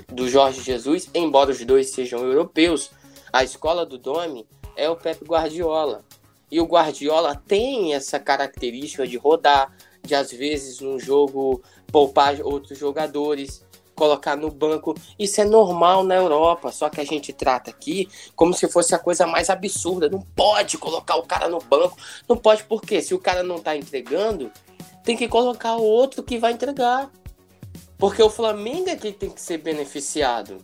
do 0.07 0.27
Jorge 0.27 0.63
Jesus, 0.63 1.07
embora 1.13 1.51
os 1.51 1.63
dois 1.63 1.91
sejam 1.91 2.23
europeus. 2.23 2.89
A 3.31 3.43
escola 3.43 3.85
do 3.85 3.99
Domi 3.99 4.47
é 4.75 4.89
o 4.89 4.95
Pep 4.95 5.23
Guardiola. 5.23 6.03
E 6.49 6.59
o 6.59 6.65
Guardiola 6.65 7.35
tem 7.35 7.93
essa 7.93 8.19
característica 8.19 9.05
de 9.05 9.17
rodar, 9.17 9.71
de 10.01 10.15
às 10.15 10.31
vezes 10.31 10.79
num 10.79 10.99
jogo 10.99 11.61
poupar 11.91 12.41
outros 12.41 12.79
jogadores 12.79 13.63
colocar 13.95 14.35
no 14.35 14.49
banco. 14.49 14.95
Isso 15.17 15.41
é 15.41 15.45
normal 15.45 16.03
na 16.03 16.15
Europa, 16.15 16.71
só 16.71 16.89
que 16.89 16.99
a 17.01 17.05
gente 17.05 17.31
trata 17.33 17.69
aqui 17.69 18.07
como 18.35 18.53
se 18.53 18.67
fosse 18.67 18.93
a 18.93 18.99
coisa 18.99 19.25
mais 19.25 19.49
absurda. 19.49 20.09
Não 20.09 20.21
pode 20.21 20.77
colocar 20.77 21.15
o 21.15 21.23
cara 21.23 21.47
no 21.47 21.59
banco. 21.59 21.97
Não 22.27 22.37
pode 22.37 22.63
porque 22.63 23.01
se 23.01 23.13
o 23.13 23.19
cara 23.19 23.43
não 23.43 23.59
tá 23.59 23.75
entregando, 23.75 24.51
tem 25.03 25.17
que 25.17 25.27
colocar 25.27 25.75
o 25.75 25.83
outro 25.83 26.23
que 26.23 26.37
vai 26.37 26.53
entregar. 26.53 27.11
Porque 27.97 28.21
o 28.21 28.29
Flamengo 28.29 28.89
é 28.89 28.95
que 28.95 29.11
tem 29.11 29.29
que 29.29 29.41
ser 29.41 29.59
beneficiado, 29.59 30.57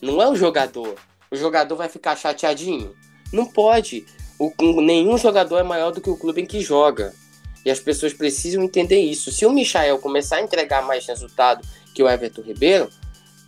não 0.00 0.22
é 0.22 0.28
o 0.28 0.36
jogador. 0.36 0.94
O 1.30 1.36
jogador 1.36 1.74
vai 1.74 1.88
ficar 1.88 2.16
chateadinho. 2.16 2.94
Não 3.32 3.46
pode. 3.46 4.06
O, 4.38 4.52
nenhum 4.80 5.18
jogador 5.18 5.58
é 5.58 5.62
maior 5.62 5.90
do 5.90 6.00
que 6.00 6.10
o 6.10 6.16
clube 6.16 6.42
em 6.42 6.46
que 6.46 6.60
joga. 6.60 7.12
E 7.64 7.70
as 7.70 7.80
pessoas 7.80 8.12
precisam 8.12 8.62
entender 8.62 9.00
isso. 9.00 9.32
Se 9.32 9.46
o 9.46 9.50
Michael 9.50 9.98
começar 9.98 10.36
a 10.36 10.42
entregar 10.42 10.86
mais 10.86 11.06
resultado 11.06 11.66
que 11.94 12.02
o 12.02 12.08
Everton 12.08 12.42
Ribeiro, 12.42 12.90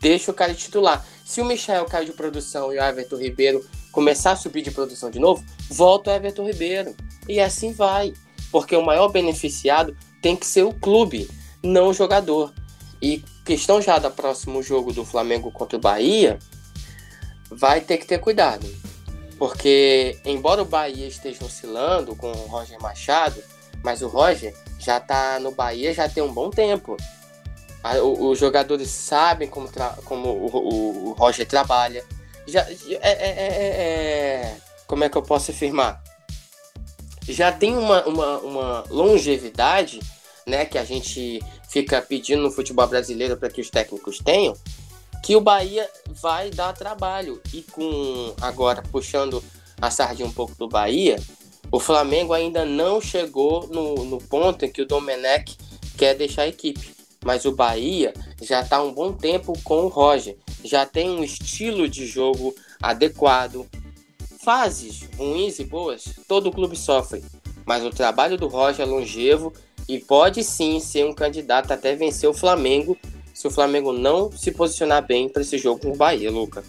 deixa 0.01 0.31
o 0.31 0.35
cara 0.35 0.55
titular. 0.55 1.05
Se 1.25 1.41
o 1.41 1.45
Michel 1.45 1.85
cair 1.87 2.07
de 2.07 2.13
produção 2.13 2.73
e 2.73 2.79
o 2.79 2.83
Everton 2.83 3.17
Ribeiro 3.17 3.67
começar 3.91 4.33
a 4.33 4.37
subir 4.37 4.63
de 4.63 4.71
produção 4.71 5.11
de 5.11 5.19
novo, 5.19 5.45
volta 5.69 6.11
o 6.11 6.15
Everton 6.15 6.47
Ribeiro. 6.47 6.95
E 7.29 7.41
assim 7.41 7.73
vai. 7.73 8.15
Porque 8.53 8.77
o 8.77 8.85
maior 8.85 9.09
beneficiado 9.09 9.97
tem 10.23 10.37
que 10.37 10.47
ser 10.47 10.63
o 10.63 10.73
clube, 10.73 11.29
não 11.63 11.89
o 11.89 11.93
jogador. 11.93 12.55
E 13.03 13.23
questão 13.45 13.83
já 13.83 13.99
do 13.99 14.11
próximo 14.11 14.63
jogo 14.63 14.93
do 14.93 15.05
Flamengo 15.05 15.51
contra 15.51 15.77
o 15.77 15.81
Bahia, 15.81 16.39
vai 17.51 17.81
ter 17.81 17.99
que 17.99 18.07
ter 18.07 18.19
cuidado. 18.19 18.67
Porque, 19.39 20.19
embora 20.25 20.63
o 20.63 20.65
Bahia 20.65 21.07
esteja 21.07 21.45
oscilando 21.45 22.17
com 22.17 22.31
o 22.31 22.47
Roger 22.47 22.81
Machado, 22.81 23.43
mas 23.83 24.01
o 24.01 24.09
Roger 24.09 24.55
já 24.79 24.99
está 24.99 25.39
no 25.41 25.51
Bahia 25.51 25.93
já 25.93 26.09
tem 26.09 26.23
um 26.23 26.33
bom 26.33 26.49
tempo 26.51 26.97
os 28.03 28.39
jogadores 28.39 28.89
sabem 28.91 29.49
como, 29.49 29.69
como 30.05 30.29
o, 30.29 31.09
o, 31.09 31.13
Roger 31.13 31.47
trabalha. 31.47 32.05
Já, 32.47 32.61
é, 32.61 32.99
é, 33.01 33.29
é, 33.29 33.57
é, 33.59 34.57
como 34.87 35.05
é 35.05 35.09
que 35.09 35.17
eu 35.17 35.23
posso 35.23 35.51
afirmar? 35.51 36.03
Já 37.29 37.51
tem 37.53 37.77
uma, 37.77 38.05
uma, 38.07 38.39
uma 38.39 38.85
longevidade 38.89 40.01
né, 40.47 40.65
que 40.65 40.79
a 40.79 40.85
gente 40.85 41.41
fica 41.69 42.01
pedindo 42.01 42.43
no 42.43 42.51
futebol 42.51 42.87
brasileiro 42.87 43.37
para 43.37 43.51
que 43.51 43.61
os 43.61 43.69
técnicos 43.69 44.19
tenham, 44.19 44.57
que 45.23 45.35
o 45.35 45.41
Bahia 45.41 45.89
vai 46.07 46.51
dar 46.51 46.73
trabalho. 46.73 47.41
E 47.53 47.63
com 47.63 48.35
agora 48.41 48.83
puxando 48.83 49.43
a 49.81 49.91
sardinha 49.91 50.29
um 50.29 50.33
pouco 50.33 50.55
do 50.55 50.69
Bahia, 50.69 51.21
o 51.71 51.81
Flamengo 51.81 52.33
ainda 52.33 52.65
não 52.65 53.01
chegou 53.01 53.67
no, 53.69 54.05
no 54.05 54.19
ponto 54.19 54.65
em 54.65 54.71
que 54.71 54.83
o 54.83 54.87
Domenech 54.87 55.57
quer 55.97 56.15
deixar 56.15 56.43
a 56.43 56.49
equipe 56.49 56.96
mas 57.27 57.45
o 57.45 57.51
Bahia 57.51 58.15
já 58.41 58.61
está 58.61 58.81
um 58.81 58.93
bom 58.93 59.13
tempo 59.13 59.53
com 59.65 59.83
o 59.83 59.89
Roger, 59.89 60.37
já 60.65 60.87
tem 60.87 61.11
um 61.11 61.25
estilo 61.25 61.89
de 61.89 62.07
jogo 62.07 62.55
adequado. 62.81 63.67
Fases 64.45 65.03
ruins 65.19 65.59
e 65.59 65.65
boas, 65.65 66.05
todo 66.29 66.53
clube 66.53 66.77
sofre, 66.77 67.25
mas 67.65 67.85
o 67.85 67.91
trabalho 67.91 68.39
do 68.39 68.47
Roger 68.47 68.87
é 68.87 68.89
longevo 68.89 69.53
e 69.89 69.99
pode 69.99 70.45
sim 70.45 70.79
ser 70.79 71.05
um 71.05 71.13
candidato 71.13 71.73
até 71.73 71.97
vencer 71.97 72.31
o 72.31 72.35
Flamengo 72.35 72.97
se 73.35 73.49
o 73.49 73.51
Flamengo 73.51 73.93
não 73.93 74.31
se 74.31 74.53
posicionar 74.53 75.05
bem 75.05 75.29
para 75.29 75.43
esse 75.43 75.59
jogo 75.59 75.81
com 75.81 75.93
o 75.93 75.97
Bahia, 75.97 76.31
Luca. 76.31 76.63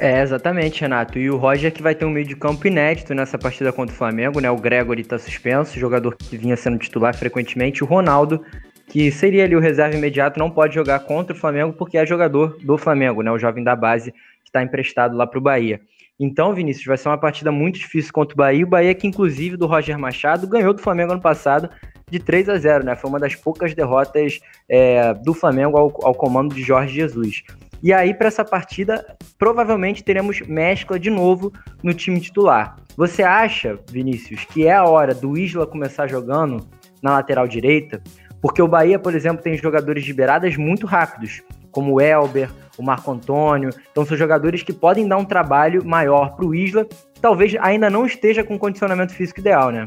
É, 0.00 0.22
exatamente, 0.22 0.80
Renato. 0.80 1.18
E 1.18 1.28
o 1.28 1.36
Roger 1.36 1.70
que 1.70 1.82
vai 1.82 1.94
ter 1.94 2.06
um 2.06 2.10
meio 2.10 2.26
de 2.26 2.34
campo 2.34 2.66
inédito 2.66 3.12
nessa 3.12 3.36
partida 3.36 3.70
contra 3.70 3.94
o 3.94 3.98
Flamengo, 3.98 4.40
né? 4.40 4.50
O 4.50 4.56
Gregory 4.56 5.04
tá 5.04 5.18
suspenso, 5.18 5.78
jogador 5.78 6.16
que 6.16 6.38
vinha 6.38 6.56
sendo 6.56 6.78
titular 6.78 7.14
frequentemente. 7.14 7.84
O 7.84 7.86
Ronaldo, 7.86 8.42
que 8.90 9.10
seria 9.12 9.44
ali 9.44 9.54
o 9.54 9.60
reserva 9.60 9.96
imediato, 9.96 10.38
não 10.38 10.50
pode 10.50 10.74
jogar 10.74 10.98
contra 11.00 11.34
o 11.34 11.38
Flamengo 11.38 11.72
porque 11.72 11.96
é 11.96 12.04
jogador 12.04 12.58
do 12.60 12.76
Flamengo, 12.76 13.22
né? 13.22 13.30
O 13.30 13.38
jovem 13.38 13.62
da 13.62 13.76
base 13.76 14.10
que 14.10 14.48
está 14.48 14.62
emprestado 14.62 15.16
lá 15.16 15.26
para 15.26 15.38
o 15.38 15.42
Bahia. 15.42 15.80
Então, 16.18 16.52
Vinícius, 16.52 16.86
vai 16.86 16.98
ser 16.98 17.08
uma 17.08 17.16
partida 17.16 17.52
muito 17.52 17.78
difícil 17.78 18.12
contra 18.12 18.34
o 18.34 18.36
Bahia. 18.36 18.64
O 18.64 18.68
Bahia 18.68 18.94
que, 18.94 19.06
inclusive, 19.06 19.56
do 19.56 19.66
Roger 19.66 19.96
Machado, 19.96 20.46
ganhou 20.46 20.74
do 20.74 20.82
Flamengo 20.82 21.12
ano 21.12 21.20
passado 21.20 21.70
de 22.10 22.18
3 22.18 22.48
a 22.48 22.58
0, 22.58 22.84
né? 22.84 22.96
Foi 22.96 23.08
uma 23.08 23.20
das 23.20 23.36
poucas 23.36 23.72
derrotas 23.74 24.40
é, 24.68 25.14
do 25.14 25.32
Flamengo 25.32 25.78
ao, 25.78 25.94
ao 26.02 26.14
comando 26.14 26.52
de 26.52 26.62
Jorge 26.62 26.92
Jesus. 26.92 27.44
E 27.80 27.92
aí, 27.92 28.12
para 28.12 28.26
essa 28.26 28.44
partida, 28.44 29.16
provavelmente 29.38 30.02
teremos 30.02 30.40
mescla 30.40 30.98
de 30.98 31.08
novo 31.08 31.52
no 31.82 31.94
time 31.94 32.20
titular. 32.20 32.76
Você 32.96 33.22
acha, 33.22 33.78
Vinícius, 33.90 34.44
que 34.44 34.66
é 34.66 34.74
a 34.74 34.84
hora 34.84 35.14
do 35.14 35.38
Isla 35.38 35.66
começar 35.66 36.08
jogando 36.08 36.68
na 37.00 37.12
lateral 37.12 37.46
direita? 37.46 38.02
Porque 38.40 38.62
o 38.62 38.68
Bahia, 38.68 38.98
por 38.98 39.14
exemplo, 39.14 39.42
tem 39.42 39.56
jogadores 39.56 40.04
de 40.04 40.12
beiradas 40.12 40.56
muito 40.56 40.86
rápidos, 40.86 41.42
como 41.70 41.94
o 41.94 42.00
Elber, 42.00 42.50
o 42.78 42.82
Marco 42.82 43.10
Antônio. 43.12 43.70
Então 43.90 44.04
são 44.04 44.16
jogadores 44.16 44.62
que 44.62 44.72
podem 44.72 45.06
dar 45.06 45.18
um 45.18 45.24
trabalho 45.24 45.84
maior 45.84 46.34
para 46.34 46.46
o 46.46 46.54
Isla, 46.54 46.84
que 46.84 47.20
talvez 47.20 47.54
ainda 47.60 47.90
não 47.90 48.06
esteja 48.06 48.42
com 48.42 48.58
condicionamento 48.58 49.12
físico 49.12 49.40
ideal, 49.40 49.70
né? 49.70 49.84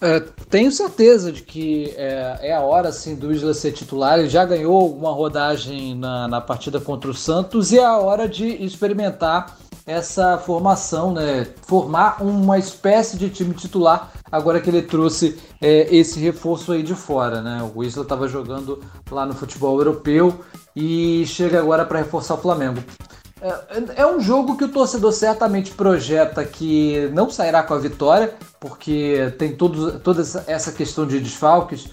É, 0.00 0.20
tenho 0.50 0.70
certeza 0.70 1.32
de 1.32 1.42
que 1.42 1.94
é, 1.96 2.38
é, 2.42 2.52
a 2.52 2.60
hora 2.60 2.88
assim, 2.88 3.14
do 3.14 3.32
Isla 3.32 3.54
ser 3.54 3.72
titular. 3.72 4.18
Ele 4.18 4.28
já 4.28 4.44
ganhou 4.44 4.94
uma 4.94 5.10
rodagem 5.10 5.94
na, 5.94 6.28
na 6.28 6.40
partida 6.40 6.78
contra 6.78 7.10
o 7.10 7.14
Santos 7.14 7.72
e 7.72 7.78
é 7.78 7.84
a 7.84 7.96
hora 7.96 8.28
de 8.28 8.46
experimentar 8.62 9.56
essa 9.86 10.38
formação, 10.38 11.12
né? 11.12 11.46
Formar 11.62 12.22
uma 12.22 12.58
espécie 12.58 13.16
de 13.16 13.28
time 13.28 13.54
titular 13.54 14.12
agora 14.32 14.60
que 14.60 14.70
ele 14.70 14.82
trouxe 14.82 15.38
é, 15.60 15.94
esse 15.94 16.18
reforço 16.18 16.72
aí 16.72 16.82
de 16.82 16.94
fora, 16.94 17.42
né? 17.42 17.70
O 17.74 17.84
Isla 17.84 18.02
estava 18.02 18.26
jogando 18.26 18.82
lá 19.10 19.26
no 19.26 19.34
futebol 19.34 19.76
europeu 19.78 20.40
e 20.74 21.24
chega 21.26 21.58
agora 21.58 21.84
para 21.84 21.98
reforçar 21.98 22.34
o 22.34 22.38
Flamengo. 22.38 22.82
É, 23.40 24.02
é, 24.02 24.06
um 24.06 24.20
jogo 24.20 24.56
que 24.56 24.64
o 24.64 24.68
torcedor 24.68 25.12
certamente 25.12 25.70
projeta 25.70 26.42
que 26.44 27.10
não 27.12 27.28
sairá 27.28 27.62
com 27.62 27.74
a 27.74 27.78
vitória, 27.78 28.34
porque 28.58 29.34
tem 29.38 29.54
todo, 29.54 30.00
toda 30.00 30.22
essa 30.46 30.72
questão 30.72 31.06
de 31.06 31.20
desfalques. 31.20 31.90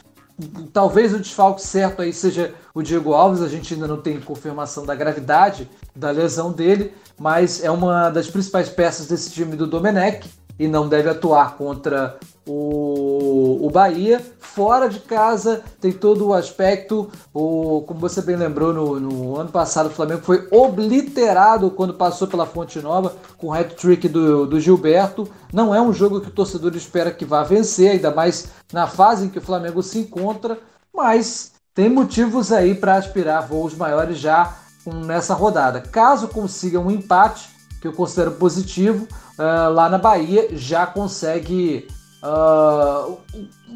Talvez 0.74 1.14
o 1.14 1.20
desfalque 1.20 1.62
certo 1.62 2.02
aí 2.02 2.12
seja 2.14 2.54
o 2.74 2.82
Diego 2.82 3.14
Alves, 3.14 3.42
a 3.42 3.48
gente 3.48 3.74
ainda 3.74 3.88
não 3.88 3.98
tem 3.98 4.20
confirmação 4.20 4.86
da 4.86 4.96
gravidade 4.96 5.70
da 5.96 6.10
lesão 6.12 6.52
dele, 6.52 6.94
mas 7.20 7.64
é 7.64 7.70
uma 7.70 8.10
das 8.10 8.28
principais 8.28 8.70
peças 8.70 9.08
desse 9.08 9.32
time 9.32 9.56
do 9.56 9.68
Domenech 9.68 10.28
e 10.58 10.68
não 10.68 10.88
deve 10.88 11.10
atuar 11.10 11.58
contra 11.58 12.18
o, 12.46 13.66
o 13.66 13.70
Bahia. 13.70 14.22
Fora 14.40 14.90
de 14.90 15.00
casa 15.00 15.64
tem 15.80 15.92
todo 15.92 16.28
o 16.28 16.34
aspecto, 16.34 17.10
o, 17.34 17.84
como 17.88 18.00
você 18.00 18.22
bem 18.22 18.36
lembrou, 18.36 18.74
no, 18.74 19.00
no 19.00 19.38
ano 19.38 19.50
passado 19.50 19.88
o 19.88 19.94
Flamengo 19.94 20.22
foi 20.24 20.48
obliterado 20.52 21.72
quando 21.72 21.94
passou 21.94 22.28
pela 22.28 22.46
Fonte 22.46 22.80
Nova 22.80 23.16
com 23.38 23.48
o 23.48 23.54
hat-trick 23.54 24.10
do, 24.10 24.46
do 24.46 24.60
Gilberto. 24.60 25.28
Não 25.54 25.74
é 25.74 25.82
um 25.82 25.94
jogo 25.94 26.20
que 26.20 26.28
o 26.28 26.34
torcedor 26.34 26.76
espera 26.76 27.12
que 27.12 27.26
vá 27.26 27.44
vencer, 27.44 27.92
ainda 27.92 28.12
mais 28.12 28.50
na 28.74 28.88
fase 28.88 29.26
em 29.26 29.30
que 29.30 29.40
o 29.40 29.42
Flamengo 29.42 29.82
se 29.82 30.00
encontra, 30.00 30.60
mas 30.94 31.54
tem 31.74 31.90
motivos 31.90 32.52
aí 32.52 32.76
para 32.76 32.96
aspirar 32.96 33.48
voos 33.48 33.74
maiores 33.74 34.18
já 34.18 34.58
nessa 35.06 35.34
rodada. 35.34 35.80
Caso 35.80 36.28
consiga 36.28 36.80
um 36.80 36.92
empate, 36.92 37.50
que 37.82 37.88
eu 37.88 37.94
considero 37.94 38.32
positivo, 38.32 39.08
uh, 39.40 39.74
lá 39.74 39.90
na 39.90 39.98
Bahia 39.98 40.50
já 40.52 40.86
consegue 40.86 41.88
uh, 42.22 43.18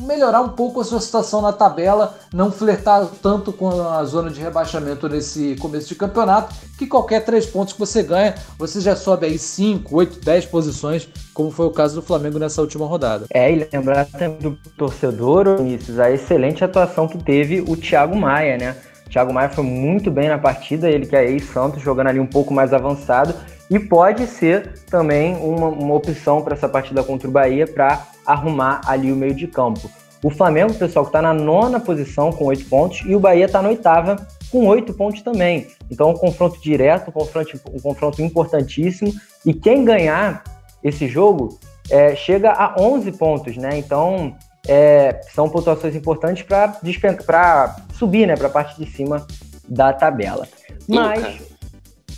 melhorar 0.02 0.42
um 0.42 0.50
pouco 0.50 0.82
a 0.82 0.84
sua 0.84 1.00
situação 1.00 1.42
na 1.42 1.52
tabela, 1.52 2.18
não 2.34 2.52
flertar 2.52 3.08
tanto 3.22 3.52
com 3.52 3.82
a 3.82 4.04
zona 4.04 4.30
de 4.30 4.42
rebaixamento 4.42 5.08
nesse 5.08 5.56
começo 5.56 5.88
de 5.88 5.96
campeonato, 5.96 6.54
que 6.78 6.86
qualquer 6.86 7.24
três 7.24 7.46
pontos 7.46 7.74
que 7.74 7.80
você 7.80 8.04
ganha, 8.04 8.36
você 8.58 8.82
já 8.82 8.96
sobe 8.96 9.26
aí 9.26 9.38
5, 9.38 9.96
8, 9.96 10.20
10 10.20 10.46
posições, 10.48 11.08
como 11.34 11.52
foi 11.52 11.66
o 11.66 11.72
caso 11.72 11.96
do 11.96 12.02
Flamengo 12.02 12.38
nessa 12.38 12.62
última 12.62 12.86
rodada. 12.86 13.26
É, 13.30 13.52
e 13.52 13.68
lembrar 13.72 14.06
também 14.06 14.38
do 14.38 14.58
torcedor, 14.78 15.58
Vinícius, 15.58 16.00
a 16.00 16.12
excelente 16.12 16.64
atuação 16.64 17.08
que 17.08 17.18
teve 17.18 17.62
o 17.62 17.76
Thiago 17.76 18.16
Maia, 18.16 18.58
né? 18.58 18.76
O 19.06 19.10
Thiago 19.10 19.34
Maia 19.34 19.50
foi 19.50 19.64
muito 19.64 20.10
bem 20.10 20.28
na 20.28 20.38
partida, 20.38 20.90
ele 20.90 21.06
que 21.06 21.16
é 21.16 21.30
ex-Santos, 21.30 21.82
jogando 21.82 22.08
ali 22.08 22.20
um 22.20 22.26
pouco 22.26 22.54
mais 22.54 22.74
avançado, 22.74 23.36
e 23.70 23.80
pode 23.80 24.28
ser 24.28 24.74
também 24.90 25.36
uma, 25.38 25.68
uma 25.68 25.96
opção 25.96 26.42
para 26.42 26.54
essa 26.54 26.70
partida 26.70 27.04
contra 27.04 27.28
o 27.28 27.32
Bahia 27.32 27.66
para 27.66 28.06
arrumar 28.26 28.82
ali 28.86 29.12
o 29.12 29.16
meio 29.16 29.34
de 29.34 29.48
campo. 29.48 29.90
O 30.24 30.30
Flamengo, 30.30 30.74
pessoal, 30.74 31.06
que 31.06 31.10
está 31.10 31.22
na 31.22 31.34
nona 31.34 31.80
posição 31.80 32.32
com 32.32 32.46
oito 32.46 32.66
pontos 32.66 33.04
e 33.06 33.16
o 33.16 33.20
Bahia 33.20 33.46
está 33.46 33.62
na 33.62 33.70
oitava 33.70 34.16
com 34.52 34.66
oito 34.68 34.94
pontos 34.94 35.22
também. 35.22 35.68
Então, 35.92 36.12
um 36.12 36.14
confronto 36.14 36.60
direto, 36.62 37.10
um 37.10 37.12
confronto, 37.12 37.60
um 37.72 37.80
confronto 37.80 38.22
importantíssimo. 38.22 39.14
E 39.46 39.54
quem 39.54 39.84
ganhar 39.86 40.44
esse 40.84 41.08
jogo 41.08 41.60
é, 41.90 42.16
chega 42.16 42.52
a 42.52 42.76
11 42.80 43.12
pontos, 43.12 43.58
né? 43.58 43.78
Então, 43.78 44.36
é, 44.68 45.22
são 45.34 45.50
pontuações 45.50 45.96
importantes 45.96 46.44
para 46.44 47.76
subir 47.94 48.28
né, 48.28 48.36
para 48.36 48.48
a 48.48 48.52
parte 48.52 48.84
de 48.84 48.90
cima 48.90 49.28
da 49.68 49.94
tabela. 49.94 50.48
Mas, 50.88 51.40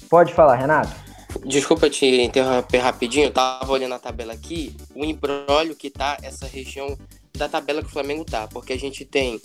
pode 0.10 0.34
falar, 0.34 0.56
Renato? 0.56 1.07
Desculpa 1.46 1.90
te 1.90 2.06
interromper 2.06 2.80
rapidinho, 2.80 3.26
eu 3.26 3.32
tava 3.32 3.72
olhando 3.72 3.96
a 3.96 4.00
tabela 4.00 4.34
aqui, 4.34 4.76
o 4.96 5.04
embrólio 5.04 5.76
que 5.76 5.90
tá 5.90 6.18
essa 6.22 6.48
região 6.48 6.98
da 7.38 7.48
tabela 7.48 7.82
que 7.82 7.88
o 7.88 7.92
Flamengo 7.92 8.26
tá, 8.26 8.48
porque 8.48 8.74
a 8.74 8.80
gente 8.80 9.06
tem 9.06 9.40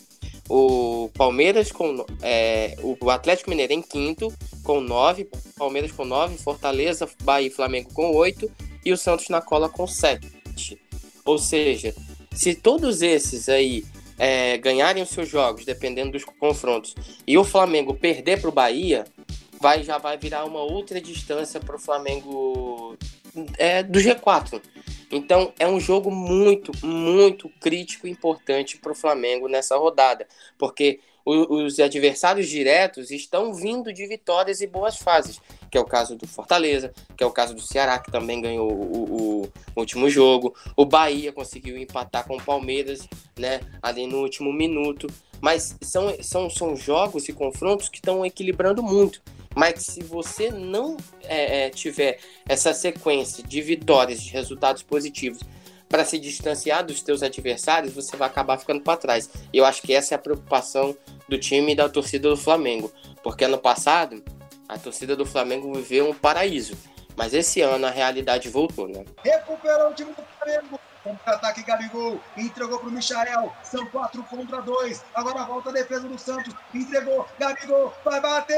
o 0.49 1.11
Palmeiras 1.14 1.70
com 1.70 2.05
é, 2.22 2.76
o 2.83 3.11
Atlético 3.11 3.51
Mineiro 3.51 3.72
em 3.72 3.83
quinto 3.83 4.33
com 4.62 4.80
nove, 4.80 5.28
Palmeiras 5.57 5.93
com 5.93 6.05
nove, 6.05 6.39
Fortaleza, 6.39 7.09
Bahia 7.22 7.49
e 7.49 7.51
Flamengo 7.51 7.93
com 7.93 8.14
oito 8.14 8.51
e 8.85 8.93
o 8.93 8.97
Santos 8.97 9.28
na 9.28 9.41
cola 9.41 9.68
com 9.68 9.87
sete. 9.87 10.78
Ou 11.24 11.39
seja, 11.39 11.95
se 12.33 12.55
todos 12.55 13.03
esses 13.03 13.49
aí 13.49 13.85
é, 14.18 14.57
ganharem 14.59 15.03
os 15.03 15.11
seus 15.11 15.28
jogos, 15.28 15.64
dependendo 15.64 16.12
dos 16.12 16.24
confrontos, 16.24 16.95
e 17.26 17.37
o 17.37 17.45
Flamengo 17.45 17.95
perder 17.95 18.41
para 18.41 18.49
o 18.49 18.53
Bahia, 18.53 19.05
vai, 19.62 19.84
já 19.84 19.96
vai 19.96 20.18
virar 20.18 20.44
uma 20.44 20.60
outra 20.60 21.00
distância 21.00 21.60
para 21.60 21.76
o 21.76 21.78
Flamengo 21.78 22.98
é, 23.56 23.80
do 23.80 24.00
G4. 24.00 24.60
Então 25.08 25.52
é 25.56 25.68
um 25.68 25.78
jogo 25.78 26.10
muito, 26.10 26.72
muito 26.84 27.48
crítico 27.60 28.08
e 28.08 28.10
importante 28.10 28.76
para 28.76 28.90
o 28.90 28.94
Flamengo 28.94 29.46
nessa 29.46 29.76
rodada, 29.76 30.26
porque 30.58 30.98
os 31.24 31.78
adversários 31.78 32.48
diretos 32.48 33.12
estão 33.12 33.54
vindo 33.54 33.92
de 33.92 34.04
vitórias 34.08 34.60
e 34.60 34.66
boas 34.66 34.96
fases, 34.96 35.40
que 35.70 35.78
é 35.78 35.80
o 35.80 35.84
caso 35.84 36.16
do 36.16 36.26
Fortaleza, 36.26 36.92
que 37.16 37.22
é 37.22 37.26
o 37.26 37.30
caso 37.30 37.54
do 37.54 37.60
Ceará, 37.60 38.00
que 38.00 38.10
também 38.10 38.40
ganhou 38.40 38.68
o, 38.68 38.92
o, 38.92 39.42
o 39.44 39.80
último 39.80 40.10
jogo. 40.10 40.52
O 40.76 40.84
Bahia 40.84 41.32
conseguiu 41.32 41.78
empatar 41.78 42.26
com 42.26 42.36
o 42.36 42.42
Palmeiras, 42.42 43.08
né, 43.38 43.60
ali 43.80 44.08
no 44.08 44.18
último 44.18 44.52
minuto. 44.52 45.06
Mas 45.40 45.76
são, 45.80 46.12
são, 46.20 46.50
são 46.50 46.74
jogos 46.74 47.28
e 47.28 47.32
confrontos 47.32 47.88
que 47.88 47.98
estão 47.98 48.26
equilibrando 48.26 48.82
muito. 48.82 49.22
Mas 49.55 49.82
se 49.82 50.03
você 50.03 50.50
não 50.50 50.96
é, 51.22 51.66
é, 51.66 51.70
tiver 51.70 52.18
essa 52.48 52.72
sequência 52.72 53.42
de 53.42 53.61
vitórias, 53.61 54.22
de 54.22 54.30
resultados 54.30 54.82
positivos 54.82 55.40
para 55.88 56.05
se 56.05 56.18
distanciar 56.18 56.84
dos 56.84 57.03
teus 57.03 57.22
adversários, 57.22 57.92
você 57.92 58.16
vai 58.16 58.26
acabar 58.26 58.59
ficando 58.59 58.80
para 58.80 58.96
trás. 58.96 59.28
E 59.53 59.59
eu 59.59 59.64
acho 59.64 59.82
que 59.82 59.92
essa 59.92 60.14
é 60.14 60.16
a 60.16 60.18
preocupação 60.18 60.96
do 61.28 61.38
time 61.38 61.72
e 61.72 61.76
da 61.76 61.88
torcida 61.88 62.30
do 62.30 62.36
Flamengo, 62.36 62.90
porque 63.22 63.44
ano 63.44 63.59
passado 63.59 64.22
a 64.68 64.78
torcida 64.78 65.14
do 65.14 65.26
Flamengo 65.26 65.72
viveu 65.74 66.09
um 66.09 66.14
paraíso, 66.14 66.76
mas 67.14 67.34
esse 67.34 67.61
ano 67.61 67.86
a 67.86 67.90
realidade 67.90 68.48
voltou, 68.48 68.88
né? 68.88 69.05
Recuperou 69.22 69.90
o 69.90 69.94
time 69.94 70.12
do 70.12 70.22
Flamengo. 70.38 70.80
Contra-ataque, 71.03 71.62
Gabigol. 71.64 72.20
Entregou 72.36 72.78
para 72.78 72.88
o 72.88 72.92
Michael. 72.92 73.53
São 73.64 73.84
quatro 73.86 74.22
contra 74.24 74.62
dois. 74.62 75.05
Agora 75.14 75.44
volta 75.44 75.70
a 75.70 75.72
defesa 75.72 76.09
do 76.09 76.16
Santos. 76.16 76.55
Entregou. 76.72 77.26
Gabigol 77.38 77.92
vai 78.05 78.20
bater. 78.20 78.57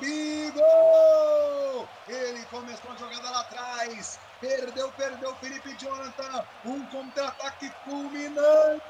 Gabigol! 0.00 0.64
Ele 2.08 2.44
começou 2.46 2.90
a 2.90 2.96
jogada 2.96 3.30
lá 3.30 3.40
atrás. 3.40 4.18
Perdeu, 4.40 4.90
perdeu 4.92 5.36
Felipe 5.36 5.76
Jonathan. 5.78 6.46
Um 6.64 6.86
contra-ataque 6.86 7.70
culminante 7.84 8.80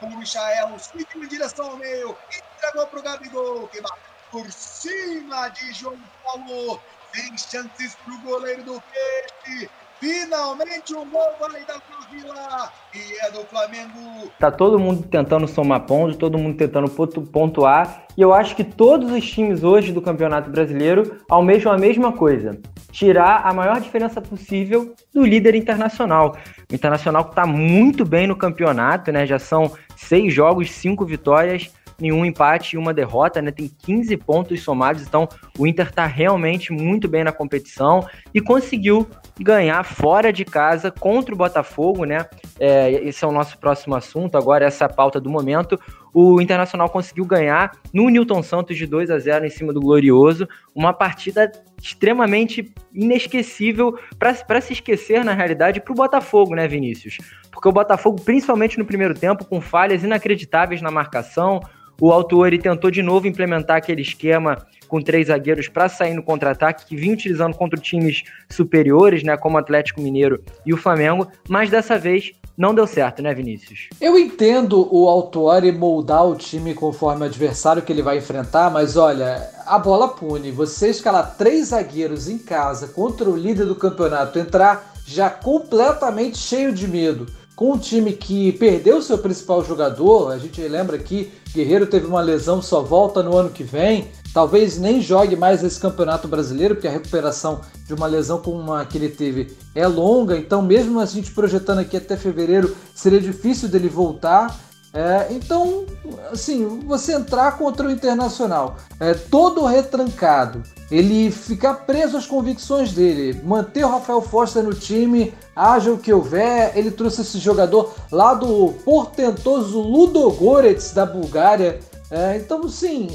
o 0.00 0.18
Michael, 0.18 0.78
seguiu 0.78 1.24
em 1.24 1.28
direção 1.28 1.66
ao 1.66 1.78
meio, 1.78 2.18
entregou 2.54 2.88
para 2.88 3.00
o 3.00 3.02
Gabigol, 3.02 3.68
que 3.68 3.80
bateu 3.80 4.12
por 4.30 4.52
cima 4.52 5.48
de 5.50 5.72
João 5.72 5.98
Paulo. 6.22 6.82
Tem 7.12 7.36
chances 7.38 7.96
para 7.96 8.14
o 8.14 8.20
goleiro 8.22 8.64
do 8.64 8.82
Peixe. 8.82 9.70
Finalmente 10.02 10.92
um 10.96 11.08
gol 11.08 11.22
vai 11.38 11.64
da 11.64 11.80
Vila 12.10 12.72
e 12.92 13.24
é 13.24 13.30
do 13.30 13.44
Flamengo. 13.44 14.32
Tá 14.36 14.50
todo 14.50 14.76
mundo 14.76 15.04
tentando 15.04 15.46
somar 15.46 15.82
pontos, 15.82 16.16
todo 16.16 16.36
mundo 16.36 16.56
tentando 16.56 16.90
pontuar. 16.90 18.08
E 18.18 18.20
eu 18.20 18.34
acho 18.34 18.56
que 18.56 18.64
todos 18.64 19.12
os 19.12 19.24
times 19.30 19.62
hoje 19.62 19.92
do 19.92 20.02
Campeonato 20.02 20.50
Brasileiro 20.50 21.20
almejam 21.30 21.70
a 21.70 21.78
mesma 21.78 22.12
coisa: 22.12 22.58
tirar 22.90 23.42
a 23.46 23.54
maior 23.54 23.80
diferença 23.80 24.20
possível 24.20 24.92
do 25.14 25.24
líder 25.24 25.54
internacional. 25.54 26.36
O 26.68 26.74
Internacional 26.74 27.28
está 27.30 27.46
muito 27.46 28.04
bem 28.04 28.26
no 28.26 28.34
campeonato, 28.34 29.12
né? 29.12 29.24
Já 29.24 29.38
são 29.38 29.70
seis 29.94 30.34
jogos, 30.34 30.72
cinco 30.72 31.06
vitórias 31.06 31.70
nenhum 32.00 32.24
empate 32.24 32.76
e 32.76 32.78
uma 32.78 32.92
derrota, 32.92 33.40
né? 33.40 33.50
Tem 33.50 33.68
15 33.68 34.16
pontos 34.18 34.62
somados, 34.62 35.02
então 35.02 35.28
o 35.58 35.66
Inter 35.66 35.88
está 35.88 36.06
realmente 36.06 36.72
muito 36.72 37.08
bem 37.08 37.24
na 37.24 37.32
competição 37.32 38.06
e 38.34 38.40
conseguiu 38.40 39.08
ganhar 39.40 39.82
fora 39.84 40.32
de 40.32 40.44
casa 40.44 40.90
contra 40.90 41.34
o 41.34 41.38
Botafogo, 41.38 42.04
né? 42.04 42.26
É, 42.58 42.90
esse 43.04 43.24
é 43.24 43.28
o 43.28 43.32
nosso 43.32 43.58
próximo 43.58 43.94
assunto, 43.94 44.36
agora 44.36 44.64
essa 44.64 44.88
pauta 44.88 45.20
do 45.20 45.30
momento. 45.30 45.78
O 46.14 46.40
Internacional 46.40 46.90
conseguiu 46.90 47.24
ganhar 47.24 47.72
no 47.92 48.08
Newton 48.08 48.42
Santos 48.42 48.76
de 48.76 48.86
2 48.86 49.10
a 49.10 49.18
0 49.18 49.46
em 49.46 49.50
cima 49.50 49.72
do 49.72 49.80
Glorioso, 49.80 50.46
uma 50.74 50.92
partida 50.92 51.50
extremamente 51.82 52.72
inesquecível 52.94 53.98
para 54.18 54.60
se 54.60 54.72
esquecer 54.72 55.24
na 55.24 55.34
realidade 55.34 55.80
para 55.80 55.92
o 55.92 55.96
Botafogo, 55.96 56.54
né, 56.54 56.68
Vinícius? 56.68 57.18
Porque 57.50 57.68
o 57.68 57.72
Botafogo, 57.72 58.20
principalmente 58.22 58.78
no 58.78 58.84
primeiro 58.84 59.14
tempo, 59.14 59.44
com 59.44 59.60
falhas 59.60 60.04
inacreditáveis 60.04 60.80
na 60.80 60.90
marcação, 60.90 61.60
o 62.00 62.12
Autuori 62.12 62.58
tentou 62.58 62.90
de 62.90 63.02
novo 63.02 63.26
implementar 63.26 63.76
aquele 63.76 64.02
esquema 64.02 64.66
com 64.88 65.00
três 65.00 65.28
zagueiros 65.28 65.68
para 65.68 65.88
sair 65.88 66.14
no 66.14 66.22
contra-ataque, 66.22 66.86
que 66.86 66.96
vinha 66.96 67.14
utilizando 67.14 67.56
contra 67.56 67.80
times 67.80 68.22
superiores, 68.50 69.22
né, 69.22 69.36
como 69.36 69.56
o 69.56 69.58
Atlético 69.58 70.00
Mineiro 70.00 70.42
e 70.64 70.72
o 70.72 70.76
Flamengo, 70.76 71.28
mas 71.48 71.70
dessa 71.70 71.98
vez 71.98 72.32
não 72.62 72.72
deu 72.72 72.86
certo, 72.86 73.20
né, 73.20 73.34
Vinícius? 73.34 73.88
Eu 74.00 74.16
entendo 74.16 74.88
o 74.94 75.08
Autuori 75.08 75.72
moldar 75.72 76.24
o 76.24 76.36
time 76.36 76.74
conforme 76.74 77.22
o 77.22 77.24
adversário 77.24 77.82
que 77.82 77.92
ele 77.92 78.02
vai 78.02 78.18
enfrentar, 78.18 78.70
mas 78.70 78.96
olha, 78.96 79.50
a 79.66 79.80
bola 79.80 80.06
pune. 80.06 80.52
Você 80.52 80.88
escalar 80.90 81.34
três 81.36 81.68
zagueiros 81.70 82.28
em 82.28 82.38
casa 82.38 82.86
contra 82.86 83.28
o 83.28 83.36
líder 83.36 83.66
do 83.66 83.74
campeonato, 83.74 84.38
entrar 84.38 84.94
já 85.04 85.28
completamente 85.28 86.38
cheio 86.38 86.72
de 86.72 86.86
medo 86.86 87.26
com 87.56 87.72
um 87.72 87.78
time 87.78 88.12
que 88.12 88.52
perdeu 88.52 89.02
seu 89.02 89.18
principal 89.18 89.64
jogador, 89.64 90.30
a 90.32 90.38
gente 90.38 90.60
lembra 90.62 90.98
que 90.98 91.32
Guerreiro 91.52 91.86
teve 91.86 92.06
uma 92.06 92.20
lesão, 92.20 92.62
só 92.62 92.80
volta 92.80 93.22
no 93.22 93.36
ano 93.36 93.50
que 93.50 93.62
vem, 93.62 94.08
talvez 94.32 94.78
nem 94.78 95.00
jogue 95.00 95.36
mais 95.36 95.62
esse 95.62 95.78
campeonato 95.78 96.26
brasileiro, 96.26 96.74
porque 96.74 96.88
a 96.88 96.92
recuperação 96.92 97.60
de 97.86 97.94
uma 97.94 98.06
lesão 98.06 98.40
como 98.40 98.72
a 98.72 98.84
que 98.84 98.98
ele 98.98 99.08
teve 99.08 99.56
é 99.74 99.86
longa, 99.86 100.36
então 100.36 100.62
mesmo 100.62 101.00
a 101.00 101.06
gente 101.06 101.30
projetando 101.32 101.80
aqui 101.80 101.96
até 101.96 102.16
fevereiro, 102.16 102.76
seria 102.94 103.20
difícil 103.20 103.68
dele 103.68 103.88
voltar. 103.88 104.58
É, 104.94 105.28
então, 105.30 105.86
assim, 106.30 106.80
você 106.86 107.14
entrar 107.14 107.56
contra 107.56 107.86
o 107.86 107.90
Internacional 107.90 108.76
é, 109.00 109.14
todo 109.14 109.64
retrancado, 109.64 110.62
ele 110.90 111.30
ficar 111.30 111.86
preso 111.86 112.18
às 112.18 112.26
convicções 112.26 112.92
dele, 112.92 113.40
manter 113.42 113.86
o 113.86 113.88
Rafael 113.88 114.20
Foster 114.20 114.62
no 114.62 114.74
time, 114.74 115.32
haja 115.56 115.90
o 115.90 115.96
que 115.96 116.12
houver. 116.12 116.76
Ele 116.76 116.90
trouxe 116.90 117.22
esse 117.22 117.38
jogador 117.38 117.94
lá 118.10 118.34
do 118.34 118.74
portentoso 118.84 119.80
Ludogorets 119.80 120.92
da 120.92 121.06
Bulgária. 121.06 121.80
É, 122.10 122.36
então, 122.36 122.68
sim, 122.68 123.08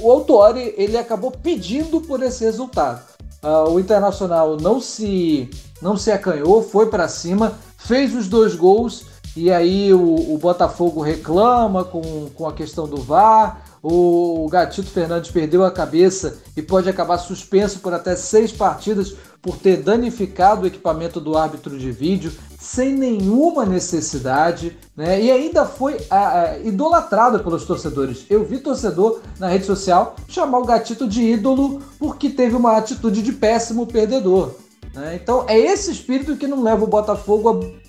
o, 0.00 0.10
Autori 0.10 0.74
ele 0.76 0.96
acabou 0.96 1.30
pedindo 1.30 2.00
por 2.00 2.22
esse 2.22 2.44
resultado. 2.44 3.02
Uh, 3.42 3.70
o 3.70 3.80
Internacional 3.80 4.56
não 4.56 4.80
se 4.80 5.50
não 5.82 5.96
se 5.96 6.10
acanhou, 6.10 6.62
foi 6.62 6.86
para 6.86 7.08
cima, 7.08 7.58
fez 7.76 8.14
os 8.14 8.26
dois 8.26 8.54
gols 8.54 9.06
e 9.36 9.50
aí 9.50 9.92
o, 9.92 10.34
o, 10.34 10.38
Botafogo 10.38 11.02
reclama 11.02 11.84
com, 11.84 12.30
com 12.34 12.48
a 12.48 12.52
questão 12.52 12.86
do 12.86 12.96
VAR. 12.96 13.62
O, 13.82 14.44
o 14.44 14.48
Gatito 14.48 14.88
Fernandes 14.88 15.30
perdeu 15.30 15.64
a 15.64 15.70
cabeça 15.70 16.38
e 16.56 16.62
pode 16.62 16.88
acabar 16.88 17.18
suspenso 17.18 17.80
por 17.80 17.92
até 17.92 18.16
seis 18.16 18.52
partidas 18.52 19.14
por 19.44 19.58
ter 19.58 19.76
danificado 19.76 20.62
o 20.62 20.66
equipamento 20.66 21.20
do 21.20 21.36
árbitro 21.36 21.78
de 21.78 21.92
vídeo 21.92 22.32
sem 22.58 22.94
nenhuma 22.94 23.66
necessidade, 23.66 24.74
né? 24.96 25.20
E 25.20 25.30
ainda 25.30 25.66
foi 25.66 25.98
a, 26.08 26.40
a, 26.40 26.58
idolatrado 26.60 27.40
pelos 27.40 27.66
torcedores. 27.66 28.24
Eu 28.30 28.42
vi 28.42 28.58
torcedor 28.58 29.20
na 29.38 29.48
rede 29.48 29.66
social 29.66 30.16
chamar 30.26 30.60
o 30.60 30.64
Gatito 30.64 31.06
de 31.06 31.22
ídolo 31.22 31.82
porque 31.98 32.30
teve 32.30 32.56
uma 32.56 32.78
atitude 32.78 33.20
de 33.20 33.34
péssimo 33.34 33.86
perdedor. 33.86 34.54
Né? 34.94 35.20
Então 35.22 35.44
é 35.46 35.58
esse 35.58 35.92
espírito 35.92 36.36
que 36.36 36.46
não 36.46 36.62
leva 36.62 36.82
o 36.82 36.88
Botafogo 36.88 37.50
a 37.50 37.84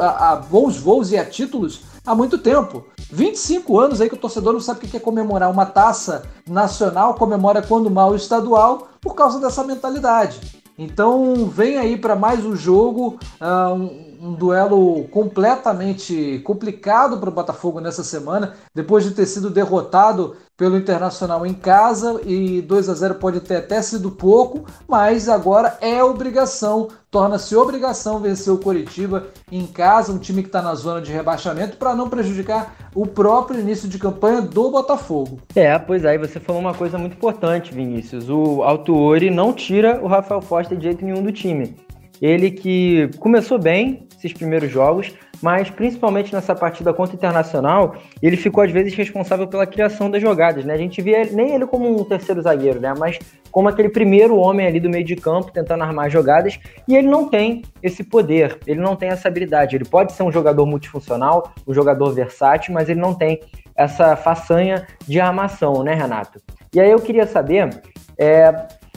a, 0.00 0.32
a 0.32 0.36
bons 0.36 0.76
voos 0.76 1.10
e 1.10 1.18
a 1.18 1.24
títulos 1.24 1.80
há 2.06 2.14
muito 2.14 2.38
tempo. 2.38 2.84
25 3.12 3.78
anos 3.78 4.00
aí 4.00 4.08
que 4.08 4.14
o 4.14 4.18
torcedor 4.18 4.54
não 4.54 4.60
sabe 4.60 4.78
o 4.78 4.88
que 4.88 4.96
é 4.96 5.00
comemorar 5.00 5.50
uma 5.50 5.66
taça 5.66 6.22
nacional, 6.48 7.14
comemora 7.14 7.60
quando 7.60 7.90
mal 7.90 8.16
estadual, 8.16 8.88
por 9.02 9.14
causa 9.14 9.38
dessa 9.38 9.62
mentalidade. 9.62 10.62
Então 10.78 11.46
vem 11.46 11.76
aí 11.76 11.98
para 11.98 12.16
mais 12.16 12.42
um 12.44 12.56
jogo, 12.56 13.18
uh, 13.38 13.74
um, 13.74 14.28
um, 14.28 14.32
duelo 14.32 15.04
completamente 15.08 16.40
complicado 16.42 17.18
para 17.18 17.28
o 17.28 17.32
Botafogo 17.32 17.80
nessa 17.80 18.02
semana, 18.02 18.54
depois 18.74 19.04
de 19.04 19.10
ter 19.10 19.26
sido 19.26 19.50
derrotado 19.50 20.34
pelo 20.62 20.76
Internacional 20.76 21.44
em 21.44 21.54
casa 21.54 22.20
e 22.24 22.62
2 22.62 22.88
a 22.88 22.94
0 22.94 23.16
pode 23.16 23.40
ter 23.40 23.56
até 23.56 23.82
sido 23.82 24.12
pouco, 24.12 24.64
mas 24.86 25.28
agora 25.28 25.76
é 25.80 26.04
obrigação, 26.04 26.86
torna-se 27.10 27.56
obrigação 27.56 28.20
vencer 28.20 28.52
o 28.52 28.58
Coritiba 28.58 29.26
em 29.50 29.66
casa, 29.66 30.12
um 30.12 30.18
time 30.18 30.40
que 30.40 30.48
está 30.48 30.62
na 30.62 30.72
zona 30.76 31.00
de 31.00 31.10
rebaixamento, 31.10 31.76
para 31.78 31.96
não 31.96 32.08
prejudicar 32.08 32.76
o 32.94 33.04
próprio 33.04 33.58
início 33.58 33.88
de 33.88 33.98
campanha 33.98 34.40
do 34.40 34.70
Botafogo. 34.70 35.40
É, 35.56 35.76
pois 35.80 36.04
aí 36.04 36.16
você 36.16 36.38
falou 36.38 36.60
uma 36.60 36.74
coisa 36.74 36.96
muito 36.96 37.16
importante, 37.16 37.74
Vinícius. 37.74 38.30
O 38.30 38.62
Altuori 38.62 39.30
não 39.30 39.52
tira 39.52 40.00
o 40.00 40.06
Rafael 40.06 40.40
Foster 40.40 40.78
de 40.78 40.84
jeito 40.84 41.04
nenhum 41.04 41.24
do 41.24 41.32
time. 41.32 41.74
Ele 42.20 42.52
que 42.52 43.10
começou 43.18 43.58
bem 43.58 44.06
esses 44.22 44.32
primeiros 44.32 44.70
jogos, 44.70 45.12
mas 45.42 45.68
principalmente 45.68 46.32
nessa 46.32 46.54
partida 46.54 46.94
contra 46.94 47.14
o 47.14 47.16
Internacional, 47.16 47.96
ele 48.22 48.36
ficou 48.36 48.62
às 48.62 48.70
vezes 48.70 48.94
responsável 48.94 49.48
pela 49.48 49.66
criação 49.66 50.08
das 50.08 50.22
jogadas, 50.22 50.64
né? 50.64 50.74
A 50.74 50.78
gente 50.78 51.02
via 51.02 51.24
nem 51.32 51.54
ele 51.54 51.66
como 51.66 52.00
um 52.00 52.04
terceiro 52.04 52.40
zagueiro, 52.40 52.80
né? 52.80 52.94
Mas 52.96 53.18
como 53.50 53.68
aquele 53.68 53.88
primeiro 53.88 54.36
homem 54.36 54.66
ali 54.66 54.78
do 54.78 54.88
meio 54.88 55.04
de 55.04 55.16
campo 55.16 55.50
tentando 55.50 55.82
armar 55.82 56.08
jogadas, 56.08 56.58
e 56.86 56.96
ele 56.96 57.08
não 57.08 57.28
tem 57.28 57.62
esse 57.82 58.04
poder, 58.04 58.58
ele 58.66 58.80
não 58.80 58.94
tem 58.94 59.08
essa 59.08 59.26
habilidade. 59.26 59.74
Ele 59.74 59.84
pode 59.84 60.12
ser 60.12 60.22
um 60.22 60.32
jogador 60.32 60.64
multifuncional, 60.64 61.52
um 61.66 61.74
jogador 61.74 62.12
versátil, 62.12 62.72
mas 62.72 62.88
ele 62.88 63.00
não 63.00 63.14
tem 63.14 63.40
essa 63.74 64.14
façanha 64.14 64.86
de 65.06 65.18
armação, 65.18 65.82
né, 65.82 65.94
Renato? 65.94 66.40
E 66.72 66.80
aí 66.80 66.90
eu 66.90 67.00
queria 67.00 67.26
saber 67.26 67.68
é, 68.16 68.52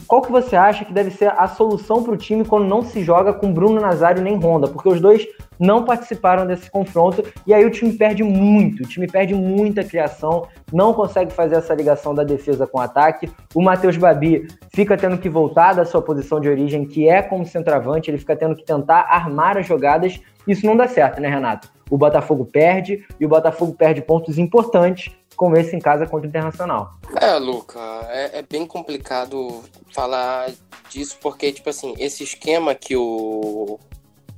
qual 0.06 0.22
que 0.22 0.30
você 0.30 0.54
acha 0.54 0.84
que 0.84 0.92
deve 0.92 1.10
ser 1.10 1.32
a 1.36 1.48
solução 1.48 2.02
para 2.02 2.12
o 2.12 2.16
time 2.16 2.44
quando 2.44 2.66
não 2.66 2.82
se 2.82 3.02
joga 3.02 3.32
com 3.32 3.52
Bruno 3.52 3.80
Nazário 3.80 4.22
nem 4.22 4.36
Honda? 4.36 4.68
Porque 4.68 4.88
os 4.88 5.00
dois 5.00 5.26
não 5.58 5.84
participaram 5.84 6.46
desse 6.46 6.70
confronto 6.70 7.24
e 7.46 7.52
aí 7.52 7.64
o 7.64 7.70
time 7.70 7.92
perde 7.92 8.22
muito, 8.22 8.84
o 8.84 8.86
time 8.86 9.06
perde 9.06 9.34
muita 9.34 9.82
criação, 9.82 10.46
não 10.72 10.92
consegue 10.92 11.32
fazer 11.32 11.56
essa 11.56 11.74
ligação 11.74 12.14
da 12.14 12.22
defesa 12.22 12.66
com 12.66 12.78
o 12.78 12.80
ataque. 12.80 13.30
O 13.54 13.62
Matheus 13.62 13.96
Babi 13.96 14.46
fica 14.72 14.96
tendo 14.96 15.18
que 15.18 15.28
voltar 15.28 15.72
da 15.72 15.84
sua 15.84 16.02
posição 16.02 16.40
de 16.40 16.48
origem, 16.48 16.84
que 16.84 17.08
é 17.08 17.22
como 17.22 17.44
centroavante, 17.44 18.10
ele 18.10 18.18
fica 18.18 18.36
tendo 18.36 18.54
que 18.54 18.64
tentar 18.64 19.06
armar 19.08 19.56
as 19.56 19.66
jogadas. 19.66 20.20
Isso 20.46 20.64
não 20.66 20.76
dá 20.76 20.86
certo, 20.86 21.20
né, 21.20 21.28
Renato? 21.28 21.68
O 21.90 21.96
Botafogo 21.96 22.44
perde 22.44 23.04
e 23.18 23.24
o 23.24 23.28
Botafogo 23.28 23.74
perde 23.74 24.02
pontos 24.02 24.38
importantes 24.38 25.12
como 25.36 25.56
em 25.56 25.78
casa 25.78 26.06
contra 26.06 26.26
o 26.26 26.28
Internacional. 26.28 26.94
É, 27.20 27.34
Luca, 27.34 27.78
é, 28.08 28.38
é, 28.38 28.42
bem 28.42 28.66
complicado 28.66 29.62
falar 29.92 30.50
disso, 30.90 31.18
porque, 31.20 31.52
tipo 31.52 31.68
assim, 31.68 31.94
esse 31.98 32.24
esquema 32.24 32.74
que 32.74 32.96
o, 32.96 33.78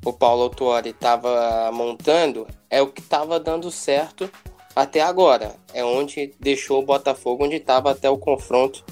o 0.05 0.12
Paulo 0.12 0.42
Autuori 0.42 0.90
estava 0.90 1.70
montando 1.72 2.46
é 2.68 2.82
o 2.82 2.88
que 2.88 3.01
estava 3.01 3.38
dando 3.38 3.70
certo 3.70 4.28
até 4.74 5.01
agora. 5.01 5.55
É 5.72 5.84
onde 5.84 6.34
deixou 6.38 6.82
o 6.82 6.86
Botafogo, 6.86 7.44
onde 7.44 7.57
estava 7.57 7.92
até 7.92 8.11
o 8.11 8.18
confronto 8.18 8.84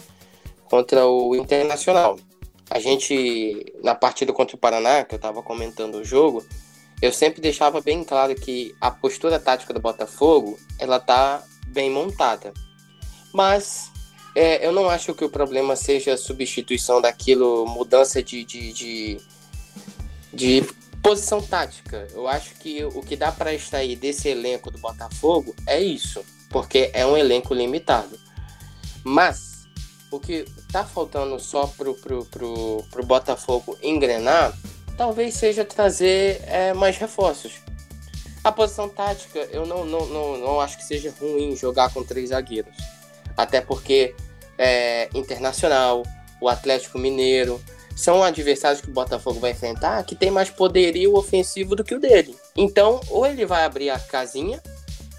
contra 0.70 1.06
o 1.06 1.34
Internacional. 1.34 2.18
A 2.70 2.78
gente, 2.78 3.74
na 3.82 3.94
partida 3.94 4.32
contra 4.32 4.56
o 4.56 4.58
Paraná, 4.58 5.04
que 5.04 5.14
eu 5.14 5.18
estava 5.18 5.42
comentando 5.42 5.96
o 5.96 6.04
jogo, 6.04 6.44
eu 7.00 7.12
sempre 7.12 7.40
deixava 7.40 7.80
bem 7.80 8.02
claro 8.02 8.34
que 8.34 8.74
a 8.80 8.90
postura 8.90 9.38
tática 9.38 9.72
do 9.72 9.80
Botafogo, 9.80 10.58
ela 10.78 10.98
tá 10.98 11.42
bem 11.76 11.90
montada. 11.90 12.54
Mas 13.34 13.92
é, 14.34 14.66
eu 14.66 14.72
não 14.72 14.88
acho 14.88 15.14
que 15.14 15.24
o 15.24 15.28
problema 15.28 15.76
seja 15.76 16.14
a 16.14 16.16
substituição 16.16 17.02
daquilo, 17.02 17.66
mudança 17.66 18.22
de, 18.22 18.42
de, 18.44 18.72
de, 18.72 19.20
de 20.32 20.66
Posição 21.02 21.40
tática, 21.40 22.08
eu 22.14 22.26
acho 22.26 22.56
que 22.56 22.84
o 22.84 23.00
que 23.00 23.14
dá 23.14 23.30
para 23.30 23.54
extrair 23.54 23.94
desse 23.94 24.28
elenco 24.28 24.72
do 24.72 24.78
Botafogo 24.78 25.54
é 25.64 25.80
isso, 25.80 26.24
porque 26.50 26.90
é 26.92 27.06
um 27.06 27.16
elenco 27.16 27.54
limitado. 27.54 28.18
Mas 29.04 29.68
o 30.10 30.18
que 30.18 30.44
tá 30.72 30.84
faltando 30.84 31.38
só 31.38 31.68
pro, 31.68 31.94
pro, 31.94 32.24
pro, 32.24 32.84
pro 32.90 33.06
Botafogo 33.06 33.78
engrenar, 33.80 34.52
talvez 34.96 35.34
seja 35.34 35.64
trazer 35.64 36.42
é, 36.46 36.74
mais 36.74 36.96
reforços. 36.96 37.52
A 38.46 38.52
posição 38.52 38.88
tática, 38.88 39.40
eu 39.50 39.66
não, 39.66 39.84
não, 39.84 40.06
não, 40.06 40.38
não 40.38 40.60
acho 40.60 40.76
que 40.76 40.84
seja 40.84 41.12
ruim 41.20 41.56
jogar 41.56 41.92
com 41.92 42.04
três 42.04 42.28
zagueiros. 42.28 42.76
Até 43.36 43.60
porque 43.60 44.14
é, 44.56 45.08
Internacional, 45.12 46.04
o 46.40 46.48
Atlético 46.48 46.96
Mineiro, 46.96 47.60
são 47.96 48.22
adversários 48.22 48.80
que 48.80 48.88
o 48.88 48.92
Botafogo 48.92 49.40
vai 49.40 49.50
enfrentar 49.50 50.04
que 50.04 50.14
tem 50.14 50.30
mais 50.30 50.48
poderio 50.48 51.16
ofensivo 51.16 51.74
do 51.74 51.82
que 51.82 51.96
o 51.96 51.98
dele. 51.98 52.36
Então, 52.56 53.00
ou 53.10 53.26
ele 53.26 53.44
vai 53.44 53.64
abrir 53.64 53.90
a 53.90 53.98
casinha, 53.98 54.62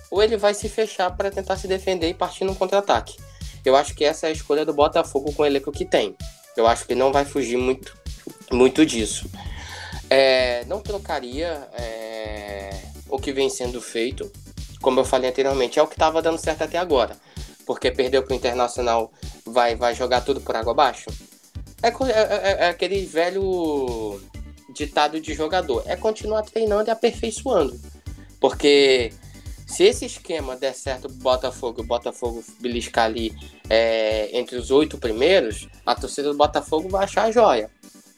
ou 0.09 0.23
ele 0.23 0.37
vai 0.37 0.53
se 0.53 0.69
fechar 0.69 1.13
para 1.17 1.29
tentar 1.29 1.57
se 1.57 1.67
defender 1.67 2.07
e 2.07 2.13
partir 2.13 2.45
no 2.45 2.55
contra-ataque. 2.55 3.17
Eu 3.65 3.75
acho 3.75 3.93
que 3.93 4.05
essa 4.05 4.27
é 4.27 4.29
a 4.29 4.31
escolha 4.31 4.63
do 4.63 4.73
Botafogo 4.73 5.33
com 5.33 5.43
o 5.43 5.45
elenco 5.45 5.69
que 5.69 5.83
tem. 5.83 6.15
Eu 6.55 6.65
acho 6.65 6.85
que 6.85 6.95
não 6.95 7.11
vai 7.11 7.25
fugir 7.25 7.57
muito, 7.57 7.93
muito 8.53 8.85
disso. 8.85 9.29
É, 10.09 10.63
não 10.63 10.79
trocaria 10.79 11.67
é, 11.73 12.86
o 13.09 13.19
que 13.19 13.31
vem 13.31 13.49
sendo 13.49 13.81
feito. 13.81 14.31
Como 14.81 14.99
eu 14.99 15.05
falei 15.05 15.29
anteriormente, 15.29 15.79
é 15.79 15.83
o 15.83 15.87
que 15.87 15.95
estava 15.95 16.21
dando 16.21 16.37
certo 16.37 16.63
até 16.63 16.77
agora. 16.77 17.15
Porque 17.65 17.91
perdeu 17.91 18.23
para 18.23 18.33
o 18.33 18.35
Internacional, 18.35 19.11
vai, 19.45 19.75
vai 19.75 19.93
jogar 19.93 20.21
tudo 20.21 20.39
por 20.39 20.55
água 20.55 20.71
abaixo. 20.71 21.09
É, 21.81 21.89
é, 21.89 21.91
é, 21.91 22.57
é, 22.65 22.69
aquele 22.69 23.05
velho 23.05 24.19
ditado 24.73 25.19
de 25.19 25.33
jogador. 25.33 25.83
É 25.85 25.95
continuar 25.95 26.43
treinando 26.43 26.89
e 26.89 26.91
aperfeiçoando. 26.91 27.79
Porque 28.39 29.11
se 29.65 29.83
esse 29.83 30.05
esquema 30.05 30.55
der 30.55 30.73
certo 30.73 31.09
pro 31.09 31.17
Botafogo, 31.17 31.81
o 31.81 31.85
Botafogo 31.85 32.43
beliscar 32.59 33.05
ali 33.05 33.33
é, 33.69 34.29
entre 34.37 34.55
os 34.55 34.71
oito 34.71 34.97
primeiros, 34.97 35.67
a 35.85 35.93
torcida 35.93 36.29
do 36.29 36.37
Botafogo 36.37 36.87
vai 36.87 37.03
achar 37.03 37.25
a 37.25 37.31
joia. 37.31 37.69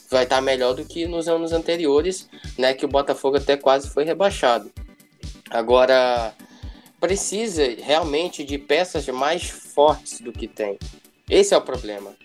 Vai 0.09 0.23
estar 0.23 0.41
melhor 0.41 0.73
do 0.73 0.85
que 0.85 1.07
nos 1.07 1.27
anos 1.27 1.51
anteriores, 1.51 2.27
né? 2.57 2.73
Que 2.73 2.85
o 2.85 2.89
Botafogo 2.89 3.37
até 3.37 3.55
quase 3.55 3.89
foi 3.89 4.03
rebaixado. 4.03 4.71
Agora, 5.49 6.33
precisa 6.99 7.63
realmente 7.81 8.43
de 8.43 8.57
peças 8.57 9.07
mais 9.07 9.49
fortes 9.49 10.19
do 10.19 10.31
que 10.31 10.47
tem. 10.47 10.77
Esse 11.29 11.53
é 11.53 11.57
o 11.57 11.61
problema. 11.61 12.15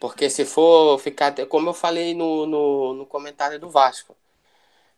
Porque 0.00 0.28
se 0.28 0.44
for 0.44 0.98
ficar, 0.98 1.34
como 1.46 1.70
eu 1.70 1.74
falei 1.74 2.14
no, 2.14 2.46
no, 2.46 2.94
no 2.94 3.06
comentário 3.06 3.58
do 3.58 3.70
Vasco, 3.70 4.16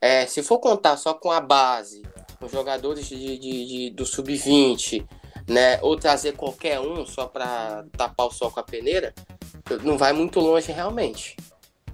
é, 0.01 0.27
se 0.27 0.43
for 0.43 0.59
contar 0.59 0.97
só 0.97 1.15
com 1.15 1.31
a 1.31 1.41
base, 1.41 2.03
os 2.41 2.51
jogadores 2.53 3.07
de, 3.07 3.39
de, 3.39 3.67
de 3.67 3.91
do 3.91 4.05
sub-20, 4.05 5.07
né, 5.49 5.79
ou 5.81 5.97
trazer 5.97 6.33
qualquer 6.33 6.81
um 6.81 7.07
só 7.07 7.27
para 7.27 7.85
tapar 7.97 8.27
o 8.27 8.31
sol 8.31 8.51
com 8.51 8.61
a 8.61 8.65
peneira, 8.65 9.15
não 9.83 9.97
vai 9.97 10.13
muito 10.13 10.41
longe 10.41 10.73
realmente, 10.73 11.37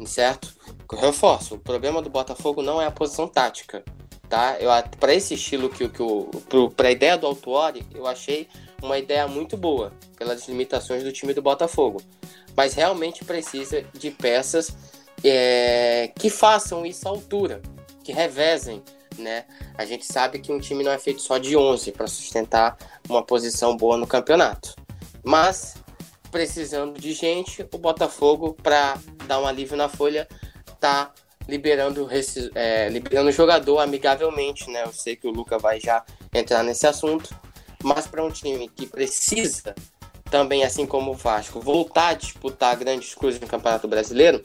certo? 0.06 0.52
Eu 0.90 0.98
reforço, 0.98 1.54
o 1.54 1.58
problema 1.58 2.02
do 2.02 2.10
Botafogo 2.10 2.62
não 2.62 2.80
é 2.80 2.86
a 2.86 2.90
posição 2.90 3.26
tática, 3.26 3.82
tá? 4.28 4.56
Eu 4.60 4.70
para 4.98 5.14
esse 5.14 5.34
estilo 5.34 5.68
que, 5.68 5.88
que 5.88 6.02
o 6.02 6.30
para 6.76 6.88
a 6.88 6.92
ideia 6.92 7.16
do 7.16 7.26
Autuori, 7.26 7.86
eu 7.94 8.06
achei 8.06 8.48
uma 8.82 8.98
ideia 8.98 9.26
muito 9.26 9.56
boa 9.56 9.92
pelas 10.18 10.46
limitações 10.48 11.02
do 11.02 11.12
time 11.12 11.32
do 11.32 11.40
Botafogo 11.40 12.00
mas 12.56 12.74
realmente 12.74 13.24
precisa 13.24 13.82
de 13.92 14.10
peças 14.10 14.74
é, 15.24 16.10
que 16.18 16.28
façam 16.28 16.84
isso 16.84 17.06
à 17.06 17.10
altura, 17.10 17.60
que 18.02 18.12
revezem, 18.12 18.82
né? 19.18 19.44
A 19.76 19.84
gente 19.84 20.04
sabe 20.04 20.38
que 20.38 20.52
um 20.52 20.58
time 20.58 20.82
não 20.82 20.90
é 20.90 20.98
feito 20.98 21.22
só 21.22 21.38
de 21.38 21.56
11 21.56 21.92
para 21.92 22.06
sustentar 22.06 22.76
uma 23.08 23.22
posição 23.22 23.76
boa 23.76 23.96
no 23.96 24.06
campeonato, 24.06 24.74
mas 25.22 25.76
precisando 26.32 26.98
de 26.98 27.12
gente, 27.12 27.64
o 27.70 27.78
Botafogo 27.78 28.56
para 28.60 28.96
dar 29.28 29.38
um 29.38 29.46
alívio 29.46 29.76
na 29.76 29.88
folha 29.88 30.26
tá 30.80 31.12
liberando 31.46 32.08
é, 32.54 32.88
liberando 32.88 33.28
o 33.28 33.32
jogador 33.32 33.78
amigavelmente, 33.78 34.70
né? 34.70 34.82
Eu 34.84 34.92
sei 34.92 35.14
que 35.14 35.28
o 35.28 35.30
Luca 35.30 35.58
vai 35.58 35.78
já 35.78 36.02
entrar 36.34 36.62
nesse 36.62 36.86
assunto, 36.86 37.34
mas 37.84 38.06
para 38.06 38.24
um 38.24 38.30
time 38.30 38.68
que 38.68 38.86
precisa 38.86 39.74
também, 40.30 40.64
assim 40.64 40.86
como 40.86 41.10
o 41.10 41.14
Vasco, 41.14 41.60
voltar 41.60 42.08
a 42.08 42.14
disputar 42.14 42.74
grandes 42.76 43.14
coisas 43.14 43.38
no 43.38 43.46
Campeonato 43.46 43.86
Brasileiro, 43.86 44.40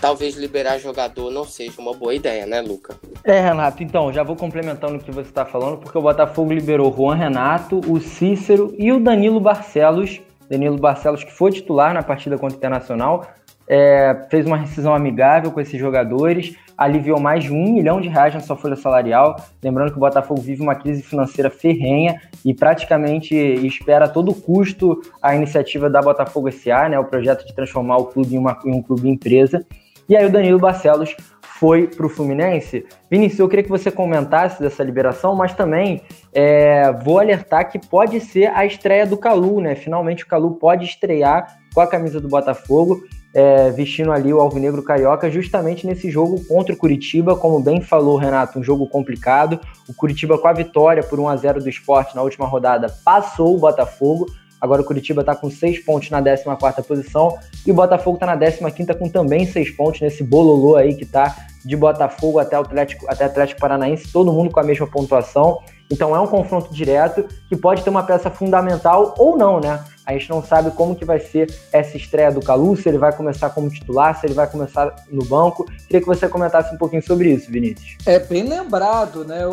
talvez 0.00 0.36
liberar 0.36 0.78
jogador 0.78 1.30
não 1.30 1.44
seja 1.44 1.80
uma 1.80 1.92
boa 1.92 2.14
ideia, 2.14 2.46
né, 2.46 2.60
Luca? 2.60 2.96
É, 3.24 3.40
Renato, 3.40 3.82
então, 3.82 4.12
já 4.12 4.22
vou 4.22 4.36
complementando 4.36 4.96
o 4.96 5.00
que 5.00 5.10
você 5.10 5.28
está 5.28 5.44
falando, 5.44 5.78
porque 5.78 5.98
o 5.98 6.02
Botafogo 6.02 6.52
liberou 6.52 6.94
Juan 6.94 7.16
Renato, 7.16 7.80
o 7.90 8.00
Cícero 8.00 8.72
e 8.78 8.92
o 8.92 9.00
Danilo 9.00 9.40
Barcelos. 9.40 10.20
Danilo 10.48 10.78
Barcelos, 10.78 11.24
que 11.24 11.32
foi 11.32 11.50
titular 11.50 11.94
na 11.94 12.02
partida 12.02 12.36
contra 12.36 12.56
o 12.56 12.58
Internacional, 12.58 13.26
é, 13.66 14.26
fez 14.30 14.46
uma 14.46 14.56
rescisão 14.56 14.94
amigável 14.94 15.50
com 15.50 15.60
esses 15.60 15.78
jogadores, 15.78 16.56
aliviou 16.76 17.18
mais 17.18 17.44
de 17.44 17.52
um 17.52 17.72
milhão 17.72 18.00
de 18.00 18.08
reais 18.08 18.34
na 18.34 18.40
sua 18.40 18.56
folha 18.56 18.76
salarial. 18.76 19.36
Lembrando 19.62 19.90
que 19.90 19.96
o 19.96 20.00
Botafogo 20.00 20.40
vive 20.40 20.62
uma 20.62 20.74
crise 20.74 21.02
financeira 21.02 21.48
ferrenha 21.48 22.20
e 22.44 22.52
praticamente 22.52 23.34
espera 23.34 24.04
a 24.04 24.08
todo 24.08 24.34
custo 24.34 25.00
a 25.22 25.34
iniciativa 25.34 25.88
da 25.88 26.02
Botafogo 26.02 26.50
SA, 26.52 26.88
né, 26.88 26.98
o 26.98 27.04
projeto 27.04 27.46
de 27.46 27.54
transformar 27.54 27.96
o 27.96 28.06
clube 28.06 28.34
em, 28.34 28.38
uma, 28.38 28.58
em 28.64 28.72
um 28.72 28.82
clube 28.82 29.08
empresa. 29.08 29.64
E 30.08 30.14
aí 30.14 30.26
o 30.26 30.30
Danilo 30.30 30.58
Barcelos 30.58 31.16
foi 31.58 31.86
para 31.86 32.06
o 32.06 32.08
Fluminense. 32.08 32.84
Vinícius, 33.10 33.40
eu 33.40 33.48
queria 33.48 33.62
que 33.62 33.70
você 33.70 33.90
comentasse 33.90 34.60
dessa 34.60 34.82
liberação, 34.82 35.34
mas 35.34 35.54
também 35.54 36.02
é, 36.32 36.92
vou 36.92 37.18
alertar 37.18 37.70
que 37.70 37.78
pode 37.78 38.20
ser 38.20 38.46
a 38.54 38.66
estreia 38.66 39.06
do 39.06 39.16
Calu, 39.16 39.60
né? 39.60 39.74
Finalmente 39.74 40.24
o 40.24 40.26
Calu 40.26 40.56
pode 40.56 40.84
estrear 40.84 41.58
com 41.74 41.80
a 41.80 41.86
camisa 41.86 42.20
do 42.20 42.28
Botafogo 42.28 43.02
é, 43.34 43.68
vestindo 43.72 44.12
ali 44.12 44.32
o 44.32 44.40
Alvinegro 44.40 44.82
Carioca, 44.82 45.28
justamente 45.28 45.86
nesse 45.86 46.08
jogo 46.08 46.42
contra 46.46 46.72
o 46.72 46.78
Curitiba, 46.78 47.36
como 47.36 47.58
bem 47.58 47.80
falou 47.80 48.16
Renato, 48.16 48.60
um 48.60 48.62
jogo 48.62 48.88
complicado. 48.88 49.58
O 49.88 49.92
Curitiba 49.92 50.38
com 50.38 50.46
a 50.46 50.52
vitória 50.52 51.02
por 51.02 51.18
1 51.18 51.28
a 51.28 51.36
0 51.36 51.60
do 51.60 51.68
esporte 51.68 52.14
na 52.14 52.22
última 52.22 52.46
rodada 52.46 52.86
passou 53.04 53.56
o 53.56 53.58
Botafogo. 53.58 54.26
Agora 54.64 54.80
o 54.80 54.84
Curitiba 54.84 55.20
está 55.20 55.36
com 55.36 55.50
6 55.50 55.80
pontos 55.80 56.08
na 56.08 56.22
14 56.56 56.88
posição 56.88 57.36
e 57.66 57.70
o 57.70 57.74
Botafogo 57.74 58.16
está 58.16 58.24
na 58.24 58.34
15 58.70 58.94
com 58.94 59.10
também 59.10 59.44
6 59.44 59.72
pontos 59.72 60.00
nesse 60.00 60.24
bololô 60.24 60.76
aí 60.76 60.94
que 60.94 61.04
está 61.04 61.36
de 61.62 61.76
Botafogo 61.76 62.38
até 62.38 62.56
Atlético, 62.56 63.04
até 63.06 63.26
Atlético 63.26 63.60
Paranaense, 63.60 64.10
todo 64.10 64.32
mundo 64.32 64.50
com 64.50 64.60
a 64.60 64.62
mesma 64.62 64.86
pontuação. 64.86 65.60
Então 65.90 66.14
é 66.14 66.20
um 66.20 66.26
confronto 66.26 66.72
direto 66.72 67.24
que 67.48 67.56
pode 67.56 67.82
ter 67.82 67.90
uma 67.90 68.02
peça 68.02 68.30
fundamental 68.30 69.14
ou 69.18 69.36
não, 69.36 69.60
né? 69.60 69.84
A 70.06 70.12
gente 70.12 70.28
não 70.28 70.42
sabe 70.42 70.70
como 70.70 70.94
que 70.94 71.04
vai 71.04 71.18
ser 71.18 71.52
essa 71.72 71.96
estreia 71.96 72.30
do 72.30 72.40
Calu, 72.40 72.76
se 72.76 72.88
ele 72.88 72.98
vai 72.98 73.10
começar 73.14 73.50
como 73.50 73.70
titular, 73.70 74.18
se 74.18 74.26
ele 74.26 74.34
vai 74.34 74.46
começar 74.46 74.94
no 75.10 75.24
banco. 75.24 75.64
Queria 75.86 76.00
que 76.00 76.06
você 76.06 76.28
comentasse 76.28 76.74
um 76.74 76.78
pouquinho 76.78 77.02
sobre 77.02 77.32
isso, 77.32 77.50
Vinícius. 77.50 77.96
É 78.04 78.18
bem 78.18 78.46
lembrado, 78.46 79.24
né? 79.24 79.46
O, 79.46 79.52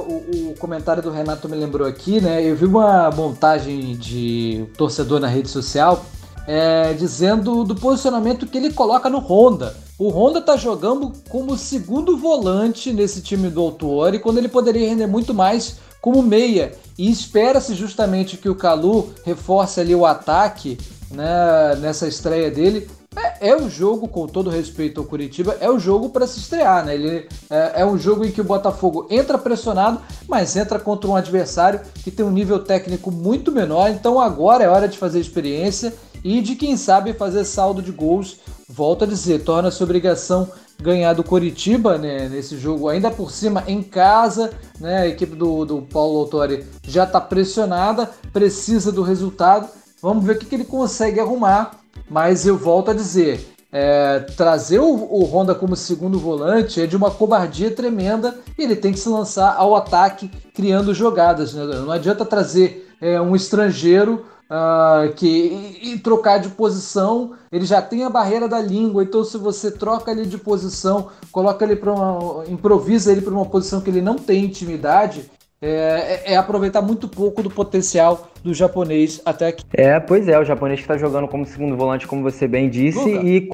o 0.49 0.55
comentário 0.59 1.01
do 1.01 1.09
Renato 1.09 1.47
me 1.47 1.55
lembrou 1.55 1.87
aqui, 1.87 2.19
né? 2.19 2.43
Eu 2.43 2.55
vi 2.55 2.65
uma 2.65 3.09
montagem 3.11 3.95
de 3.95 4.65
torcedor 4.77 5.21
na 5.21 5.27
rede 5.27 5.49
social 5.49 6.03
é, 6.47 6.93
dizendo 6.93 7.63
do 7.63 7.75
posicionamento 7.75 8.45
que 8.45 8.57
ele 8.57 8.73
coloca 8.73 9.09
no 9.09 9.19
Honda. 9.19 9.75
O 9.97 10.09
Honda 10.09 10.41
tá 10.41 10.57
jogando 10.57 11.13
como 11.29 11.57
segundo 11.57 12.17
volante 12.17 12.91
nesse 12.91 13.21
time 13.21 13.49
do 13.49 13.61
Autuori, 13.61 14.19
quando 14.19 14.39
ele 14.39 14.49
poderia 14.49 14.89
render 14.89 15.07
muito 15.07 15.33
mais 15.33 15.77
como 16.01 16.23
meia. 16.23 16.73
E 16.97 17.09
espera-se 17.09 17.75
justamente 17.75 18.37
que 18.37 18.49
o 18.49 18.55
Calu 18.55 19.13
reforce 19.23 19.79
ali 19.79 19.95
o 19.95 20.05
ataque 20.05 20.77
né, 21.11 21.75
nessa 21.79 22.07
estreia 22.07 22.49
dele. 22.49 22.89
É, 23.15 23.49
é 23.49 23.55
o 23.55 23.69
jogo, 23.69 24.07
com 24.07 24.25
todo 24.25 24.49
respeito 24.49 25.01
ao 25.01 25.05
Curitiba, 25.05 25.57
é 25.59 25.69
o 25.69 25.77
jogo 25.77 26.09
para 26.09 26.25
se 26.25 26.39
estrear, 26.39 26.85
né? 26.85 26.95
Ele 26.95 27.27
é, 27.49 27.81
é, 27.81 27.85
um 27.85 27.97
jogo 27.97 28.23
em 28.23 28.31
que 28.31 28.39
o 28.39 28.45
Botafogo 28.45 29.05
entra 29.09 29.37
pressionado, 29.37 29.99
mas 30.29 30.55
entra 30.55 30.79
contra 30.79 31.09
um 31.09 31.15
adversário 31.15 31.81
que 32.03 32.09
tem 32.09 32.25
um 32.25 32.31
nível 32.31 32.59
técnico 32.59 33.11
muito 33.11 33.51
menor. 33.51 33.89
Então 33.89 34.19
agora 34.19 34.63
é 34.63 34.69
hora 34.69 34.87
de 34.87 34.97
fazer 34.97 35.19
experiência 35.19 35.93
e 36.23 36.39
de 36.39 36.55
quem 36.55 36.77
sabe 36.77 37.13
fazer 37.13 37.43
saldo 37.43 37.81
de 37.81 37.91
gols. 37.91 38.37
Volto 38.69 39.03
a 39.03 39.07
dizer, 39.07 39.43
torna-se 39.43 39.83
obrigação 39.83 40.49
ganhar 40.81 41.13
do 41.13 41.23
Coritiba 41.23 41.97
né, 41.97 42.27
nesse 42.27 42.57
jogo, 42.57 42.89
ainda 42.89 43.11
por 43.11 43.31
cima 43.31 43.63
em 43.67 43.81
casa. 43.81 44.51
Né, 44.79 44.97
a 44.97 45.07
equipe 45.07 45.35
do, 45.35 45.63
do 45.65 45.81
Paulo 45.83 46.19
Autori 46.19 46.65
já 46.87 47.03
está 47.03 47.21
pressionada, 47.21 48.09
precisa 48.33 48.91
do 48.91 49.03
resultado. 49.03 49.69
Vamos 50.01 50.25
ver 50.25 50.35
o 50.35 50.39
que, 50.39 50.45
que 50.45 50.55
ele 50.55 50.65
consegue 50.65 51.19
arrumar. 51.19 51.79
Mas 52.09 52.45
eu 52.45 52.57
volto 52.57 52.91
a 52.91 52.93
dizer: 52.93 53.45
é, 53.71 54.19
trazer 54.35 54.79
o, 54.79 54.89
o, 54.89 55.23
Honda 55.23 55.55
como 55.55 55.75
segundo 55.75 56.19
volante 56.19 56.81
é 56.81 56.85
de 56.85 56.97
uma 56.97 57.09
cobardia 57.09 57.71
tremenda 57.71 58.37
e 58.57 58.63
ele 58.63 58.75
tem 58.75 58.91
que 58.91 58.99
se 58.99 59.07
lançar 59.07 59.55
ao 59.55 59.75
ataque 59.75 60.29
criando 60.53 60.93
jogadas. 60.93 61.53
Né? 61.53 61.63
Não 61.63 61.91
adianta 61.91 62.25
trazer 62.25 62.89
é, 62.99 63.21
um 63.21 63.35
estrangeiro 63.35 64.25
uh, 64.51 65.13
que 65.13 65.27
e, 65.27 65.93
e, 65.93 65.99
trocar 65.99 66.39
de 66.39 66.49
posição, 66.49 67.31
ele 67.51 67.65
já 67.65 67.81
tem 67.81 68.03
a 68.03 68.09
barreira 68.09 68.47
da 68.47 68.59
língua, 68.59 69.03
então 69.03 69.23
se 69.23 69.37
você 69.37 69.71
troca 69.71 70.11
ele 70.11 70.25
de 70.25 70.37
posição, 70.37 71.07
coloca 71.31 71.63
ele 71.63 71.77
para 71.77 71.93
uma. 71.93 72.43
improvisa 72.47 73.11
ele 73.11 73.21
para 73.21 73.33
uma 73.33 73.45
posição 73.45 73.79
que 73.79 73.89
ele 73.89 74.01
não 74.01 74.15
tem 74.15 74.43
intimidade, 74.43 75.31
é, 75.61 76.23
é, 76.25 76.33
é, 76.33 76.37
aproveitar 76.37 76.81
muito 76.81 77.07
pouco 77.07 77.41
do 77.41 77.49
potencial 77.49 78.27
do 78.43 78.53
japonês 78.53 79.21
até 79.23 79.47
aqui. 79.47 79.63
É, 79.73 79.99
pois 79.99 80.27
é, 80.27 80.37
o 80.37 80.43
japonês 80.43 80.79
que 80.79 80.83
está 80.83 80.97
jogando 80.97 81.27
como 81.27 81.45
segundo 81.45 81.77
volante, 81.77 82.07
como 82.07 82.23
você 82.23 82.47
bem 82.47 82.67
disse, 82.67 83.07
e 83.09 83.47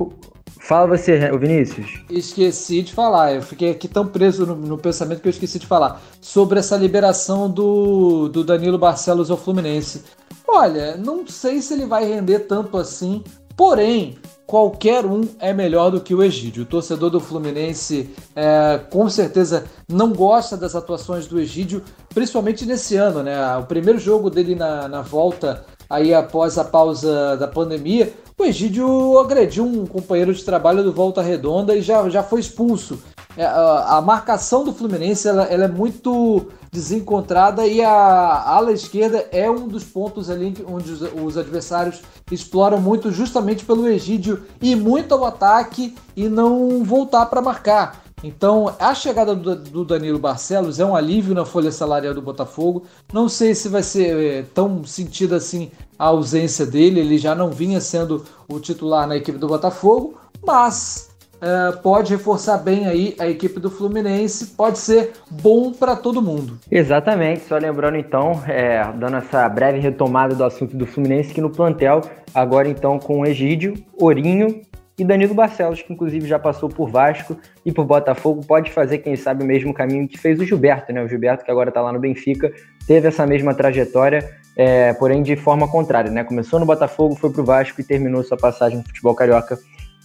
fala 0.57 0.87
você, 0.87 1.29
o 1.31 1.37
Vinícius. 1.37 2.01
Esqueci 2.09 2.81
de 2.81 2.93
falar, 2.93 3.33
eu 3.33 3.41
fiquei 3.41 3.71
aqui 3.71 3.89
tão 3.89 4.07
preso 4.07 4.45
no, 4.45 4.55
no, 4.55 4.77
pensamento 4.77 5.21
que 5.21 5.27
eu 5.27 5.31
esqueci 5.31 5.59
de 5.59 5.67
falar 5.67 6.01
sobre 6.21 6.59
essa 6.59 6.77
liberação 6.77 7.49
do, 7.49 8.29
do 8.29 8.41
Danilo 8.41 8.77
Barcelos 8.77 9.29
ao 9.29 9.35
Fluminense. 9.35 10.03
Olha, 10.47 10.95
não 10.97 11.28
sei 11.28 11.61
se 11.61 11.73
ele 11.73 11.86
vai 11.86 12.05
render 12.05 12.39
tanto 12.39 12.78
assim, 12.78 13.23
porém, 13.55 14.17
qualquer 14.47 15.05
um 15.05 15.28
é 15.39 15.53
melhor 15.53 15.91
do 15.91 15.99
que 15.99 16.15
o 16.15 16.23
Egídio. 16.23 16.63
O 16.63 16.65
torcedor 16.65 17.09
do 17.09 17.19
Fluminense 17.19 18.09
é, 18.34 18.80
com 18.89 19.09
certeza 19.09 19.65
não 19.89 20.13
gosta 20.13 20.55
das 20.55 20.73
atuações 20.73 21.28
do 21.28 21.39
Egídio, 21.39 21.84
principalmente 22.13 22.65
nesse 22.65 22.95
ano, 22.95 23.21
né? 23.21 23.57
O 23.57 23.63
primeiro 23.63 23.99
jogo 23.99 24.30
dele 24.30 24.55
na, 24.55 24.88
na 24.88 25.01
volta 25.01 25.65
aí 25.89 26.13
após 26.13 26.57
a 26.57 26.63
pausa 26.63 27.36
da 27.38 27.47
pandemia, 27.47 28.13
o 28.38 28.45
Egídio 28.45 29.19
agrediu 29.19 29.65
um 29.65 29.86
companheiro 29.86 30.34
de 30.34 30.43
trabalho 30.43 30.84
do 30.84 30.93
Volta 30.93 31.21
Redonda 31.21 31.75
e 31.75 31.82
já, 31.82 32.07
já 32.07 32.23
foi 32.23 32.39
expulso. 32.39 32.99
É, 33.36 33.45
a, 33.45 33.97
a 33.97 34.01
marcação 34.01 34.63
do 34.63 34.73
Fluminense 34.73 35.28
ela, 35.28 35.43
ela 35.45 35.65
é 35.65 35.67
muito 35.67 36.47
desencontrada 36.78 37.65
e 37.65 37.82
a 37.82 38.43
ala 38.47 38.71
esquerda 38.71 39.28
é 39.32 39.49
um 39.49 39.67
dos 39.67 39.84
pontos 39.84 40.30
ali 40.30 40.53
onde 40.67 40.91
os, 40.91 41.01
os, 41.01 41.36
adversários 41.36 42.03
exploram 42.32 42.80
muito 42.80 43.11
justamente 43.11 43.65
pelo 43.65 43.88
Egídio 43.88 44.43
ir 44.61 44.75
muito 44.75 45.11
ao 45.11 45.25
ataque 45.25 45.95
e 46.15 46.30
não 46.30 46.84
voltar 46.84 47.25
para 47.25 47.41
marcar. 47.41 48.03
Então, 48.23 48.75
a 48.80 48.93
chegada 48.93 49.36
do, 49.36 49.55
do, 49.55 49.86
Danilo 49.86 50.19
Barcelos 50.19 50.80
é 50.80 50.86
um 50.86 50.95
alívio 50.95 51.34
na 51.34 51.45
folha 51.45 51.71
salarial 51.71 52.13
do 52.13 52.21
Botafogo. 52.21 52.84
Não 53.11 53.28
sei 53.28 53.55
se 53.55 53.69
vai 53.69 53.82
ser 53.82 54.15
é, 54.17 54.41
tão 54.53 54.84
sentida 54.84 55.38
assim 55.38 55.71
a 55.97 56.05
ausência 56.05 56.65
dele, 56.65 56.99
ele 56.99 57.17
já 57.17 57.34
não 57.34 57.49
vinha 57.49 57.82
sendo 57.82 58.23
o 58.47 58.59
titular 58.59 59.07
na 59.07 59.17
equipe 59.17 59.39
do 59.39 59.47
Botafogo, 59.47 60.15
mas 60.45 61.06
é, 61.41 61.71
pode 61.77 62.13
reforçar 62.13 62.57
bem 62.57 62.88
aí 62.88 63.15
a 63.19 63.27
equipe 63.27 63.59
do 63.59 63.69
Fluminense, 63.69 64.47
pode 64.47 64.79
ser 64.79 65.11
bom 65.29 65.71
para 65.71 65.95
todo 65.95 66.21
mundo. 66.21 66.57
Exatamente, 66.71 67.41
só 67.41 67.57
lembrando 67.57 67.97
então, 67.97 68.41
é, 68.47 68.83
dando 68.95 69.17
essa 69.17 69.47
breve 69.47 69.79
retomada 69.79 70.35
do 70.35 70.43
assunto 70.43 70.75
do 70.75 70.85
Fluminense, 70.85 71.33
que 71.33 71.41
no 71.41 71.49
plantel, 71.49 72.01
agora 72.33 72.67
então 72.67 72.99
com 72.99 73.25
Egídio, 73.25 73.73
Ourinho 73.99 74.61
e 74.97 75.05
Danilo 75.05 75.35
Barcelos, 75.35 75.81
que 75.81 75.93
inclusive 75.93 76.27
já 76.27 76.39
passou 76.39 76.69
por 76.69 76.89
Vasco 76.89 77.38
e 77.63 77.71
por 77.71 77.85
Botafogo, 77.85 78.43
pode 78.43 78.71
fazer, 78.71 78.97
quem 78.97 79.15
sabe, 79.15 79.43
o 79.43 79.47
mesmo 79.47 79.73
caminho 79.73 80.07
que 80.07 80.17
fez 80.17 80.39
o 80.39 80.45
Gilberto, 80.45 80.91
né? 80.91 81.03
O 81.03 81.07
Gilberto, 81.07 81.45
que 81.45 81.51
agora 81.51 81.69
está 81.69 81.81
lá 81.81 81.93
no 81.93 81.99
Benfica, 81.99 82.51
teve 82.88 83.07
essa 83.07 83.25
mesma 83.27 83.53
trajetória, 83.53 84.27
é, 84.55 84.93
porém 84.93 85.21
de 85.21 85.35
forma 85.35 85.67
contrária, 85.67 86.09
né? 86.09 86.23
Começou 86.23 86.59
no 86.59 86.65
Botafogo, 86.65 87.15
foi 87.15 87.29
para 87.29 87.41
o 87.41 87.45
Vasco 87.45 87.79
e 87.79 87.83
terminou 87.83 88.23
sua 88.23 88.38
passagem 88.38 88.79
no 88.79 88.83
futebol 88.83 89.13
carioca 89.13 89.59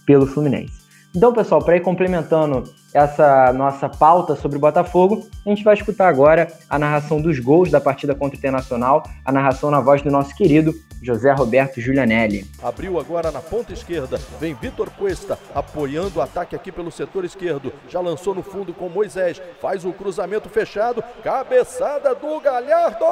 pelo 0.05 0.27
Fluminense. 0.27 0.82
Então, 1.15 1.31
pessoal, 1.31 1.63
para 1.63 1.77
ir 1.77 1.81
complementando 1.81 2.63
essa 2.91 3.53
nossa 3.53 3.87
pauta 3.87 4.35
sobre 4.35 4.57
o 4.57 4.59
Botafogo, 4.59 5.27
a 5.45 5.49
gente 5.49 5.63
vai 5.63 5.75
escutar 5.75 6.07
agora 6.07 6.47
a 6.67 6.79
narração 6.79 7.21
dos 7.21 7.37
gols 7.39 7.69
da 7.69 7.79
partida 7.79 8.15
contra 8.15 8.35
o 8.35 8.39
Internacional, 8.39 9.03
a 9.23 9.31
narração 9.31 9.69
na 9.69 9.79
voz 9.79 10.01
do 10.01 10.09
nosso 10.09 10.35
querido 10.35 10.73
José 11.03 11.31
Roberto 11.31 11.79
Giulianelli. 11.79 12.49
Abriu 12.63 12.99
agora 12.99 13.31
na 13.31 13.41
ponta 13.41 13.73
esquerda, 13.73 14.19
vem 14.39 14.55
Vitor 14.55 14.89
Cuesta 14.89 15.37
apoiando 15.53 16.17
o 16.17 16.21
ataque 16.21 16.55
aqui 16.55 16.71
pelo 16.71 16.91
setor 16.91 17.25
esquerdo. 17.25 17.71
Já 17.87 17.99
lançou 17.99 18.33
no 18.33 18.41
fundo 18.41 18.73
com 18.73 18.89
Moisés, 18.89 19.39
faz 19.61 19.85
o 19.85 19.93
cruzamento 19.93 20.49
fechado, 20.49 21.03
cabeçada 21.23 22.15
do 22.15 22.39
Galhardo! 22.39 23.05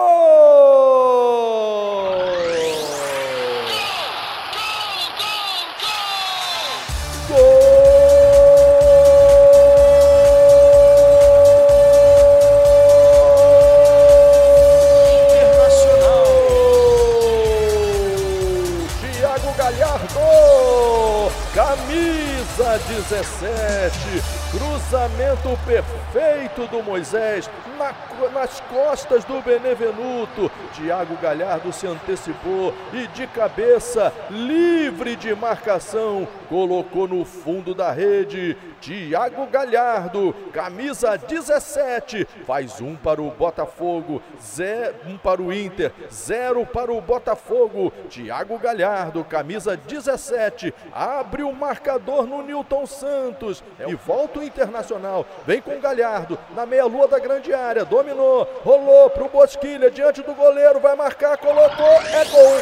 Camisa 22.61 23.23
17, 23.23 24.40
cruzamento 24.51 25.57
perfeito 25.65 26.67
do 26.67 26.83
Moisés 26.83 27.49
na, 27.77 27.95
nas 28.31 28.59
costas 28.61 29.23
do 29.23 29.41
Benevenuto. 29.41 30.51
Thiago 30.75 31.15
Galhardo 31.17 31.71
se 31.71 31.87
antecipou 31.87 32.73
e 32.91 33.07
de 33.07 33.25
cabeça, 33.27 34.13
livre 34.29 35.15
de 35.15 35.33
marcação, 35.33 36.27
colocou 36.49 37.07
no 37.07 37.23
fundo 37.23 37.73
da 37.73 37.91
rede. 37.91 38.57
Thiago 38.81 39.45
Galhardo, 39.47 40.33
camisa 40.51 41.17
17, 41.17 42.27
faz 42.45 42.81
um 42.81 42.95
para 42.95 43.21
o 43.21 43.29
Botafogo, 43.29 44.21
zero, 44.43 44.95
um 45.07 45.17
para 45.17 45.41
o 45.41 45.53
Inter, 45.53 45.93
zero 46.11 46.65
para 46.65 46.91
o 46.91 46.99
Botafogo. 46.99 47.93
Thiago 48.09 48.57
Galhardo, 48.57 49.23
camisa 49.23 49.77
17, 49.77 50.73
abre 50.91 51.43
o 51.43 51.53
marcador 51.53 52.25
no 52.25 52.41
Newton 52.41 52.85
Santos 52.85 53.63
e 53.87 53.95
volta 53.95 54.40
o 54.41 54.45
Internacional. 54.45 55.25
Vem 55.45 55.61
com 55.61 55.79
Galhardo 55.79 56.37
na 56.55 56.65
meia-lua 56.65 57.07
da 57.07 57.19
grande 57.19 57.53
área, 57.53 57.85
dominou, 57.85 58.47
rolou 58.63 59.09
para 59.09 59.23
o 59.23 59.29
Bosquilha 59.29 59.89
diante 59.89 60.21
do 60.21 60.33
goleiro, 60.33 60.79
vai 60.79 60.95
marcar, 60.95 61.37
colocou, 61.37 61.85
é 61.85 62.25
gol. 62.25 62.61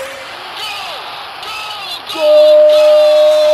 Gol! 2.13 3.48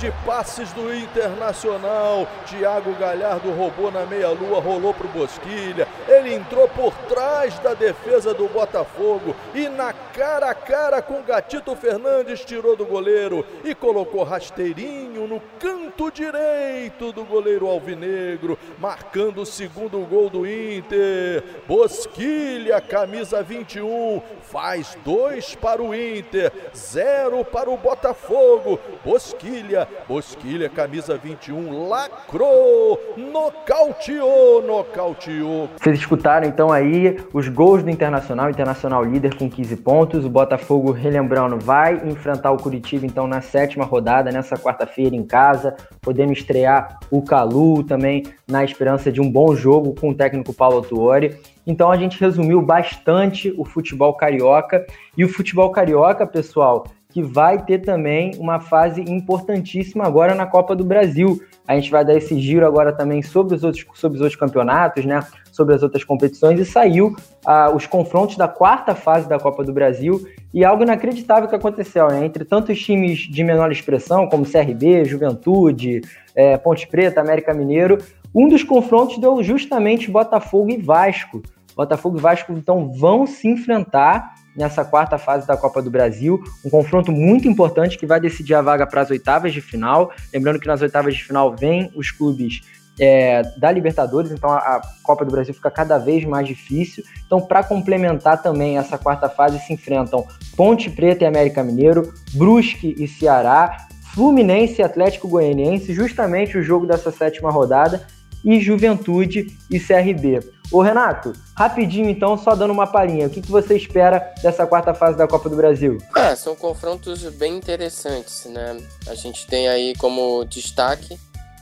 De 0.00 0.10
passes 0.24 0.72
do 0.72 0.94
Internacional. 0.94 2.26
Thiago 2.46 2.94
Galhardo 2.94 3.50
roubou 3.50 3.92
na 3.92 4.06
meia-lua, 4.06 4.58
rolou 4.58 4.94
para 4.94 5.06
o 5.06 5.10
Bosquilha. 5.10 5.86
Ele 6.10 6.34
entrou 6.34 6.68
por 6.68 6.92
trás 7.08 7.58
da 7.60 7.72
defesa 7.72 8.34
do 8.34 8.48
Botafogo 8.48 9.34
e 9.54 9.68
na 9.68 9.92
cara 9.92 10.50
a 10.50 10.54
cara 10.54 11.00
com 11.00 11.22
Gatito 11.22 11.76
Fernandes 11.76 12.44
tirou 12.44 12.74
do 12.74 12.84
goleiro 12.84 13.46
e 13.64 13.74
colocou 13.74 14.24
rasteirinho 14.24 15.28
no 15.28 15.40
canto 15.58 16.10
direito 16.10 17.12
do 17.12 17.24
goleiro 17.24 17.68
Alvinegro, 17.68 18.58
marcando 18.78 19.42
o 19.42 19.46
segundo 19.46 20.04
gol 20.06 20.28
do 20.28 20.46
Inter. 20.46 21.44
Bosquilha, 21.68 22.80
camisa 22.80 23.42
21, 23.42 24.20
faz 24.42 24.98
dois 25.04 25.54
para 25.54 25.80
o 25.80 25.94
Inter, 25.94 26.52
zero 26.74 27.44
para 27.44 27.70
o 27.70 27.76
Botafogo. 27.76 28.80
Bosquilha 29.04 29.86
Bosquilha, 30.08 30.68
camisa 30.68 31.16
21, 31.16 31.88
lacrou, 31.88 32.98
nocauteou, 33.16 34.60
nocauteou. 34.62 35.70
Escutaram 36.00 36.48
então 36.48 36.72
aí 36.72 37.18
os 37.30 37.46
gols 37.48 37.82
do 37.82 37.90
Internacional, 37.90 38.48
Internacional 38.48 39.04
líder 39.04 39.34
com 39.34 39.50
15 39.50 39.76
pontos. 39.76 40.24
O 40.24 40.30
Botafogo, 40.30 40.92
relembrando, 40.92 41.58
vai 41.58 42.00
enfrentar 42.08 42.52
o 42.52 42.56
Curitiba 42.56 43.04
então 43.04 43.26
na 43.26 43.42
sétima 43.42 43.84
rodada, 43.84 44.32
nessa 44.32 44.56
quarta-feira 44.56 45.14
em 45.14 45.22
casa, 45.22 45.76
podendo 46.00 46.32
estrear 46.32 46.98
o 47.10 47.20
Calu 47.20 47.84
também 47.84 48.22
na 48.48 48.64
esperança 48.64 49.12
de 49.12 49.20
um 49.20 49.30
bom 49.30 49.54
jogo 49.54 49.94
com 49.94 50.08
o 50.08 50.14
técnico 50.14 50.54
Paulo 50.54 50.80
Tuori. 50.80 51.36
Então 51.66 51.92
a 51.92 51.96
gente 51.98 52.18
resumiu 52.18 52.62
bastante 52.62 53.54
o 53.58 53.64
futebol 53.66 54.14
carioca. 54.14 54.86
E 55.18 55.22
o 55.22 55.28
futebol 55.28 55.70
carioca, 55.70 56.26
pessoal, 56.26 56.86
que 57.10 57.22
vai 57.22 57.62
ter 57.62 57.80
também 57.80 58.32
uma 58.38 58.58
fase 58.58 59.02
importantíssima 59.02 60.04
agora 60.06 60.34
na 60.34 60.46
Copa 60.46 60.74
do 60.74 60.84
Brasil. 60.84 61.42
A 61.68 61.74
gente 61.74 61.90
vai 61.90 62.04
dar 62.04 62.14
esse 62.14 62.40
giro 62.40 62.66
agora 62.66 62.92
também 62.92 63.20
sobre 63.20 63.54
os 63.54 63.64
outros, 63.64 63.84
sobre 63.94 64.16
os 64.16 64.22
outros 64.22 64.40
campeonatos, 64.40 65.04
né? 65.04 65.20
Sobre 65.52 65.74
as 65.74 65.82
outras 65.82 66.04
competições 66.04 66.58
e 66.60 66.64
saiu 66.64 67.14
ah, 67.44 67.70
os 67.74 67.86
confrontos 67.86 68.36
da 68.36 68.48
quarta 68.48 68.94
fase 68.94 69.28
da 69.28 69.38
Copa 69.38 69.64
do 69.64 69.72
Brasil 69.72 70.26
e 70.52 70.64
algo 70.64 70.82
inacreditável 70.82 71.48
que 71.48 71.54
aconteceu, 71.54 72.08
né? 72.08 72.24
Entre 72.24 72.44
tantos 72.44 72.80
times 72.80 73.20
de 73.20 73.44
menor 73.44 73.70
expressão, 73.70 74.28
como 74.28 74.44
CRB, 74.44 75.04
Juventude, 75.04 76.00
é, 76.34 76.56
Ponte 76.56 76.86
Preta, 76.86 77.20
América 77.20 77.54
Mineiro, 77.54 77.98
um 78.34 78.48
dos 78.48 78.62
confrontos 78.62 79.18
deu 79.18 79.42
justamente 79.42 80.10
Botafogo 80.10 80.70
e 80.70 80.76
Vasco. 80.76 81.42
Botafogo 81.76 82.18
e 82.18 82.20
Vasco 82.20 82.52
então 82.52 82.92
vão 82.92 83.26
se 83.26 83.48
enfrentar 83.48 84.34
nessa 84.56 84.84
quarta 84.84 85.16
fase 85.16 85.46
da 85.46 85.56
Copa 85.56 85.80
do 85.80 85.90
Brasil, 85.90 86.42
um 86.64 86.70
confronto 86.70 87.12
muito 87.12 87.48
importante 87.48 87.96
que 87.96 88.06
vai 88.06 88.20
decidir 88.20 88.54
a 88.54 88.62
vaga 88.62 88.86
para 88.86 89.00
as 89.00 89.10
oitavas 89.10 89.52
de 89.52 89.60
final. 89.60 90.12
Lembrando 90.32 90.58
que 90.58 90.66
nas 90.66 90.82
oitavas 90.82 91.14
de 91.14 91.24
final 91.24 91.54
vem 91.54 91.90
os 91.94 92.10
clubes 92.10 92.60
é, 93.00 93.42
da 93.56 93.72
Libertadores, 93.72 94.30
então 94.30 94.50
a, 94.50 94.58
a, 94.58 94.82
Copa 95.02 95.24
do 95.24 95.30
Brasil 95.30 95.54
fica 95.54 95.70
cada 95.70 95.96
vez 95.96 96.22
mais 96.26 96.46
difícil. 96.46 97.02
Então, 97.26 97.40
para 97.40 97.64
complementar 97.64 98.42
também 98.42 98.76
essa 98.76 98.98
quarta 98.98 99.28
fase, 99.28 99.58
se 99.58 99.72
enfrentam 99.72 100.26
Ponte 100.54 100.90
Preta 100.90 101.24
e 101.24 101.26
América 101.26 101.64
Mineiro, 101.64 102.12
Brusque 102.34 102.94
e 102.98 103.08
Ceará, 103.08 103.88
Fluminense 104.14 104.82
e 104.82 104.84
Atlético 104.84 105.28
Goianiense, 105.28 105.94
justamente 105.94 106.58
o 106.58 106.62
jogo 106.62 106.86
dessa 106.86 107.10
sétima 107.10 107.50
rodada, 107.50 108.06
e 108.44 108.60
Juventude 108.60 109.56
e 109.70 109.78
CRB. 109.78 110.40
Ô 110.70 110.80
Renato, 110.80 111.32
rapidinho 111.56 112.08
então, 112.08 112.38
só 112.38 112.54
dando 112.54 112.72
uma 112.72 112.86
palhinha, 112.86 113.26
o 113.26 113.30
que, 113.30 113.42
que 113.42 113.50
você 113.50 113.76
espera 113.76 114.32
dessa 114.42 114.66
quarta 114.66 114.94
fase 114.94 115.16
da 115.16 115.26
Copa 115.26 115.48
do 115.48 115.56
Brasil? 115.56 115.98
É, 116.16 116.34
são 116.36 116.54
confrontos 116.54 117.22
bem 117.30 117.56
interessantes, 117.56 118.44
né? 118.46 118.76
A 119.08 119.14
gente 119.14 119.46
tem 119.46 119.68
aí 119.68 119.94
como 119.96 120.44
destaque 120.44 121.18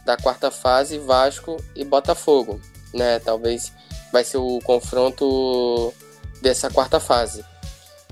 da 0.08 0.16
quarta 0.16 0.50
fase 0.50 0.98
Vasco 0.98 1.62
e 1.76 1.84
Botafogo, 1.84 2.58
né? 2.94 3.18
Talvez 3.18 3.70
vai 4.10 4.24
ser 4.24 4.38
o 4.38 4.58
confronto 4.64 5.92
dessa 6.40 6.70
quarta 6.70 6.98
fase. 6.98 7.44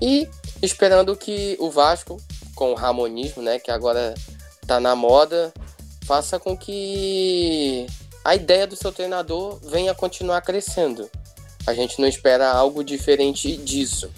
E 0.02 0.28
esperando 0.60 1.16
que 1.16 1.56
o 1.58 1.70
Vasco, 1.70 2.18
com 2.54 2.72
o 2.72 2.74
Ramonismo, 2.74 3.42
né, 3.42 3.58
que 3.58 3.70
agora 3.70 4.12
tá 4.66 4.78
na 4.78 4.94
moda, 4.94 5.54
faça 6.04 6.38
com 6.38 6.54
que 6.54 7.86
a 8.22 8.34
ideia 8.34 8.66
do 8.66 8.76
seu 8.76 8.92
treinador 8.92 9.58
venha 9.62 9.94
continuar 9.94 10.42
crescendo. 10.42 11.10
A 11.66 11.72
gente 11.72 11.98
não 11.98 12.06
espera 12.06 12.50
algo 12.50 12.84
diferente 12.84 13.56
disso. 13.56 14.10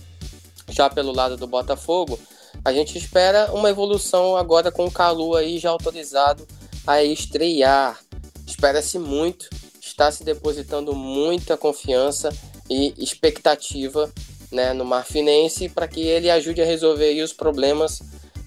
Já 0.68 0.91
pelo 0.91 1.14
lado 1.14 1.37
do 1.37 1.47
Botafogo, 1.47 2.18
a 2.64 2.72
gente 2.72 2.99
espera 2.99 3.53
uma 3.53 3.70
evolução 3.70 4.37
agora 4.37 4.72
com 4.72 4.87
o 4.87 4.91
Calu 4.91 5.37
aí 5.37 5.61
já 5.61 5.70
autorizado 5.70 6.45
a 6.89 7.05
estrear. 7.05 8.01
Espera-se 8.47 8.99
muito, 8.99 9.51
está 9.78 10.11
se 10.11 10.24
depositando 10.24 10.95
muita 10.95 11.55
confiança 11.55 12.30
e 12.68 12.95
expectativa 12.97 14.11
né, 14.51 14.72
no 14.72 14.86
Marfinense 14.86 15.68
para 15.68 15.86
que 15.86 16.01
ele 16.01 16.30
ajude 16.30 16.62
a 16.62 16.64
resolver 16.64 17.22
os 17.22 17.34
problemas 17.34 18.01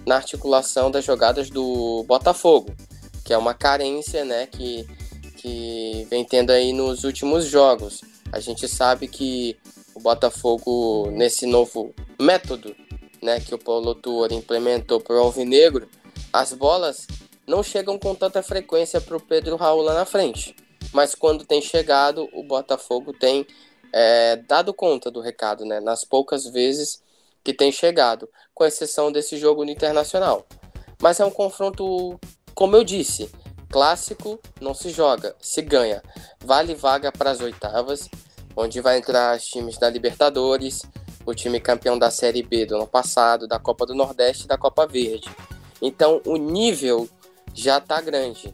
na 0.08 0.16
articulação 0.16 0.90
das 0.90 1.06
jogadas 1.06 1.52
do 1.52 2.04
Botafogo, 2.08 2.74
que 3.24 3.32
é 3.32 3.38
uma 3.38 3.54
carência 3.54 4.26
né, 4.26 4.48
que 4.48 4.88
que 5.38 6.06
vem 6.10 6.24
tendo 6.24 6.52
aí 6.52 6.72
nos 6.72 7.04
últimos 7.04 7.46
jogos. 7.46 8.02
A 8.32 8.40
gente 8.40 8.68
sabe 8.68 9.08
que 9.08 9.58
o 9.96 10.00
Botafogo, 10.00 11.10
nesse 11.12 11.48
novo 11.48 11.96
método 12.20 12.76
né, 13.22 13.40
que 13.40 13.54
o 13.54 13.58
Paulo 13.58 13.96
Tuor 13.96 14.32
implementou 14.32 15.00
para 15.00 15.16
o 15.16 15.20
Alvinegro, 15.20 15.88
as 16.32 16.54
bolas 16.54 17.08
não 17.52 17.62
chegam 17.62 18.00
com 18.00 18.16
tanta 18.16 18.42
frequência 18.42 19.02
para 19.02 19.18
o 19.18 19.20
Pedro 19.20 19.58
Raul 19.58 19.82
lá 19.82 19.94
na 19.94 20.06
frente. 20.06 20.56
Mas 20.94 21.14
quando 21.14 21.46
tem 21.46 21.62
chegado, 21.62 22.30
o 22.32 22.44
Botafogo 22.44 23.12
tem 23.12 23.46
é, 23.94 24.38
dado 24.38 24.74
conta 24.74 25.12
do 25.12 25.20
recado, 25.20 25.66
né? 25.66 25.82
Nas 25.82 26.06
poucas 26.06 26.46
vezes 26.46 27.04
que 27.44 27.54
tem 27.54 27.70
chegado, 27.70 28.30
com 28.54 28.64
exceção 28.64 29.12
desse 29.12 29.38
jogo 29.38 29.66
no 29.66 29.72
Internacional. 29.72 30.48
Mas 31.02 31.20
é 31.20 31.26
um 31.26 31.32
confronto, 31.32 32.18
como 32.56 32.78
eu 32.78 32.86
disse, 32.86 33.30
Clássico 33.70 34.40
não 34.62 34.74
se 34.74 34.90
joga, 34.90 35.36
se 35.42 35.62
ganha. 35.62 36.02
Vale 36.40 36.74
vaga 36.74 37.12
para 37.12 37.32
as 37.32 37.42
oitavas, 37.42 38.08
onde 38.56 38.80
vai 38.80 38.98
entrar 38.98 39.36
os 39.36 39.46
times 39.46 39.78
da 39.78 39.90
Libertadores, 39.90 40.84
o 41.26 41.34
time 41.34 41.60
campeão 41.60 42.00
da 42.00 42.12
Série 42.12 42.44
B 42.44 42.66
do 42.66 42.76
ano 42.76 42.88
passado, 42.88 43.46
da 43.46 43.60
Copa 43.60 43.86
do 43.86 43.94
Nordeste 43.94 44.46
e 44.46 44.48
da 44.48 44.58
Copa 44.58 44.88
Verde. 44.88 45.30
Então 45.82 46.22
o 46.26 46.38
nível 46.38 47.10
já 47.54 47.78
está 47.78 48.02
grande. 48.02 48.54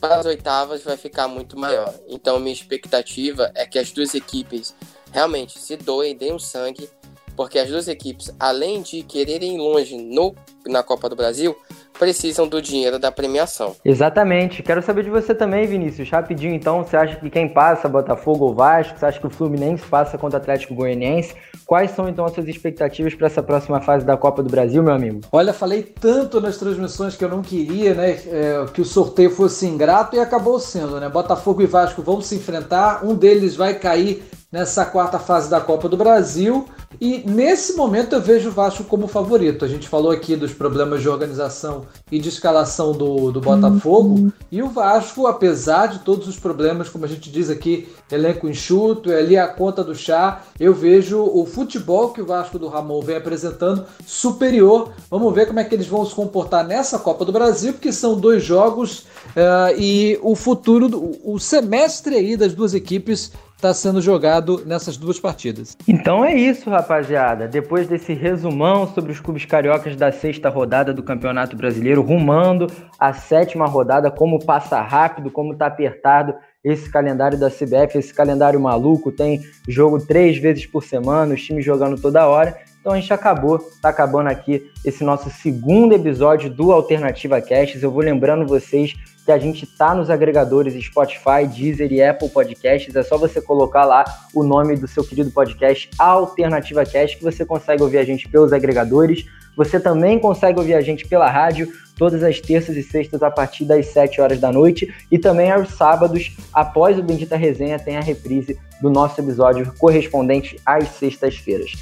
Para 0.00 0.16
as 0.16 0.26
oitavas 0.26 0.82
vai 0.82 0.96
ficar 0.96 1.26
muito 1.28 1.58
maior. 1.58 1.92
Então 2.06 2.38
minha 2.38 2.52
expectativa 2.52 3.50
é 3.54 3.66
que 3.66 3.78
as 3.78 3.90
duas 3.90 4.14
equipes 4.14 4.74
realmente 5.12 5.58
se 5.58 5.76
doem, 5.76 6.16
deem 6.16 6.34
o 6.34 6.38
sangue, 6.38 6.88
porque 7.34 7.58
as 7.58 7.68
duas 7.68 7.88
equipes, 7.88 8.30
além 8.38 8.82
de 8.82 9.02
quererem 9.02 9.54
ir 9.54 9.58
longe 9.58 9.96
no, 9.96 10.34
na 10.66 10.82
Copa 10.82 11.08
do 11.08 11.16
Brasil, 11.16 11.56
precisam 11.98 12.46
do 12.46 12.60
dinheiro 12.60 12.98
da 12.98 13.10
premiação. 13.10 13.74
Exatamente. 13.84 14.62
Quero 14.62 14.82
saber 14.82 15.04
de 15.04 15.10
você 15.10 15.34
também, 15.34 15.66
Vinícius. 15.66 16.10
Rapidinho, 16.10 16.54
então, 16.54 16.84
você 16.84 16.96
acha 16.96 17.16
que 17.16 17.28
quem 17.30 17.48
passa, 17.48 17.88
Botafogo 17.88 18.46
ou 18.46 18.54
Vasco? 18.54 18.98
Você 18.98 19.06
acha 19.06 19.18
que 19.18 19.26
o 19.26 19.30
Fluminense 19.30 19.84
passa 19.84 20.16
contra 20.16 20.38
o 20.38 20.42
Atlético 20.42 20.74
Goianiense? 20.74 21.34
Quais 21.64 21.90
são, 21.90 22.08
então, 22.08 22.24
as 22.24 22.32
suas 22.32 22.46
expectativas 22.46 23.14
para 23.14 23.26
essa 23.26 23.42
próxima 23.42 23.80
fase 23.80 24.04
da 24.04 24.16
Copa 24.16 24.42
do 24.42 24.50
Brasil, 24.50 24.82
meu 24.82 24.94
amigo? 24.94 25.20
Olha, 25.32 25.52
falei 25.52 25.82
tanto 25.82 26.40
nas 26.40 26.56
transmissões 26.56 27.16
que 27.16 27.24
eu 27.24 27.28
não 27.28 27.42
queria, 27.42 27.94
né, 27.94 28.10
é, 28.10 28.64
que 28.72 28.80
o 28.80 28.84
sorteio 28.84 29.30
fosse 29.30 29.66
ingrato 29.66 30.14
e 30.14 30.20
acabou 30.20 30.60
sendo, 30.60 31.00
né? 31.00 31.08
Botafogo 31.08 31.62
e 31.62 31.66
Vasco 31.66 32.02
vão 32.02 32.20
se 32.20 32.36
enfrentar, 32.36 33.04
um 33.04 33.14
deles 33.14 33.56
vai 33.56 33.74
cair 33.74 34.22
nessa 34.50 34.84
quarta 34.84 35.18
fase 35.18 35.50
da 35.50 35.60
Copa 35.60 35.88
do 35.88 35.96
Brasil. 35.96 36.66
E 37.00 37.22
nesse 37.26 37.74
momento 37.74 38.14
eu 38.14 38.20
vejo 38.20 38.48
o 38.48 38.52
Vasco 38.52 38.84
como 38.84 39.06
favorito. 39.06 39.64
A 39.64 39.68
gente 39.68 39.88
falou 39.88 40.10
aqui 40.10 40.36
dos 40.36 40.52
problemas 40.52 41.02
de 41.02 41.08
organização 41.08 41.86
e 42.10 42.18
de 42.18 42.28
escalação 42.28 42.92
do, 42.92 43.30
do 43.30 43.40
Botafogo. 43.40 44.14
Uhum. 44.14 44.32
E 44.50 44.62
o 44.62 44.68
Vasco, 44.68 45.26
apesar 45.26 45.86
de 45.86 45.98
todos 46.00 46.26
os 46.28 46.38
problemas, 46.38 46.88
como 46.88 47.04
a 47.04 47.08
gente 47.08 47.30
diz 47.30 47.50
aqui, 47.50 47.88
elenco 48.10 48.48
enxuto, 48.48 49.10
é 49.10 49.18
ali 49.18 49.36
a 49.36 49.48
conta 49.48 49.82
do 49.82 49.94
chá, 49.94 50.42
eu 50.58 50.72
vejo 50.72 51.22
o 51.22 51.44
futebol 51.44 52.10
que 52.10 52.22
o 52.22 52.26
Vasco 52.26 52.58
do 52.58 52.68
Ramon 52.68 53.00
vem 53.00 53.16
apresentando 53.16 53.84
superior. 54.06 54.92
Vamos 55.10 55.34
ver 55.34 55.46
como 55.46 55.60
é 55.60 55.64
que 55.64 55.74
eles 55.74 55.86
vão 55.86 56.04
se 56.04 56.14
comportar 56.14 56.66
nessa 56.66 56.98
Copa 56.98 57.24
do 57.24 57.32
Brasil, 57.32 57.72
porque 57.72 57.92
são 57.92 58.18
dois 58.18 58.42
jogos 58.42 59.00
uh, 59.00 59.78
e 59.78 60.18
o 60.22 60.34
futuro, 60.34 61.18
o 61.24 61.38
semestre 61.38 62.14
aí 62.14 62.36
das 62.36 62.54
duas 62.54 62.74
equipes 62.74 63.32
está 63.56 63.72
sendo 63.72 64.02
jogado 64.02 64.62
nessas 64.66 64.98
duas 64.98 65.18
partidas. 65.18 65.76
Então 65.88 66.22
é 66.22 66.34
isso, 66.34 66.68
rapaziada. 66.68 67.48
Depois 67.48 67.88
desse 67.88 68.12
resumão 68.12 68.86
sobre 68.86 69.10
os 69.12 69.18
clubes 69.18 69.46
cariocas 69.46 69.96
da 69.96 70.12
sexta 70.12 70.50
rodada 70.50 70.92
do 70.92 71.02
Campeonato 71.02 71.56
Brasileiro, 71.56 72.02
rumando 72.02 72.66
a 73.00 73.14
sétima 73.14 73.66
rodada, 73.66 74.10
como 74.10 74.44
passa 74.44 74.80
rápido, 74.82 75.30
como 75.30 75.56
tá 75.56 75.66
apertado 75.66 76.34
esse 76.62 76.90
calendário 76.90 77.38
da 77.38 77.48
CBF, 77.48 77.96
esse 77.96 78.12
calendário 78.12 78.60
maluco, 78.60 79.10
tem 79.10 79.40
jogo 79.66 80.04
três 80.04 80.36
vezes 80.36 80.66
por 80.66 80.82
semana, 80.82 81.34
os 81.34 81.42
times 81.42 81.64
jogando 81.64 82.00
toda 82.00 82.26
hora. 82.26 82.56
Então 82.80 82.92
a 82.92 83.00
gente 83.00 83.12
acabou, 83.12 83.58
tá 83.80 83.88
acabando 83.88 84.28
aqui 84.28 84.70
esse 84.84 85.02
nosso 85.02 85.30
segundo 85.30 85.94
episódio 85.94 86.50
do 86.50 86.72
Alternativa 86.72 87.40
Casts. 87.40 87.82
Eu 87.82 87.90
vou 87.90 88.02
lembrando 88.02 88.46
vocês 88.46 88.94
que 89.26 89.32
a 89.32 89.38
gente 89.38 89.66
tá 89.66 89.92
nos 89.92 90.08
agregadores 90.08 90.72
Spotify, 90.84 91.48
Deezer 91.52 91.92
e 91.92 92.00
Apple 92.00 92.28
Podcasts. 92.28 92.94
É 92.94 93.02
só 93.02 93.18
você 93.18 93.42
colocar 93.42 93.84
lá 93.84 94.04
o 94.32 94.44
nome 94.44 94.76
do 94.76 94.86
seu 94.86 95.02
querido 95.02 95.32
podcast 95.32 95.90
Alternativa 95.98 96.86
Cast 96.86 97.16
que 97.16 97.24
você 97.24 97.44
consegue 97.44 97.82
ouvir 97.82 97.98
a 97.98 98.04
gente 98.04 98.28
pelos 98.28 98.52
agregadores. 98.52 99.26
Você 99.56 99.80
também 99.80 100.20
consegue 100.20 100.60
ouvir 100.60 100.74
a 100.74 100.80
gente 100.80 101.08
pela 101.08 101.28
rádio 101.28 101.72
todas 101.96 102.22
as 102.22 102.40
terças 102.40 102.76
e 102.76 102.84
sextas 102.84 103.20
a 103.20 103.30
partir 103.30 103.64
das 103.64 103.86
7 103.86 104.20
horas 104.20 104.38
da 104.38 104.52
noite 104.52 104.94
e 105.10 105.18
também 105.18 105.50
aos 105.50 105.70
sábados, 105.70 106.36
após 106.52 106.96
o 106.96 107.02
Bendita 107.02 107.36
Resenha, 107.36 107.80
tem 107.80 107.96
a 107.96 108.02
reprise 108.02 108.56
do 108.80 108.90
nosso 108.90 109.20
episódio 109.20 109.72
correspondente 109.76 110.56
às 110.64 110.88
sextas-feiras. 110.90 111.72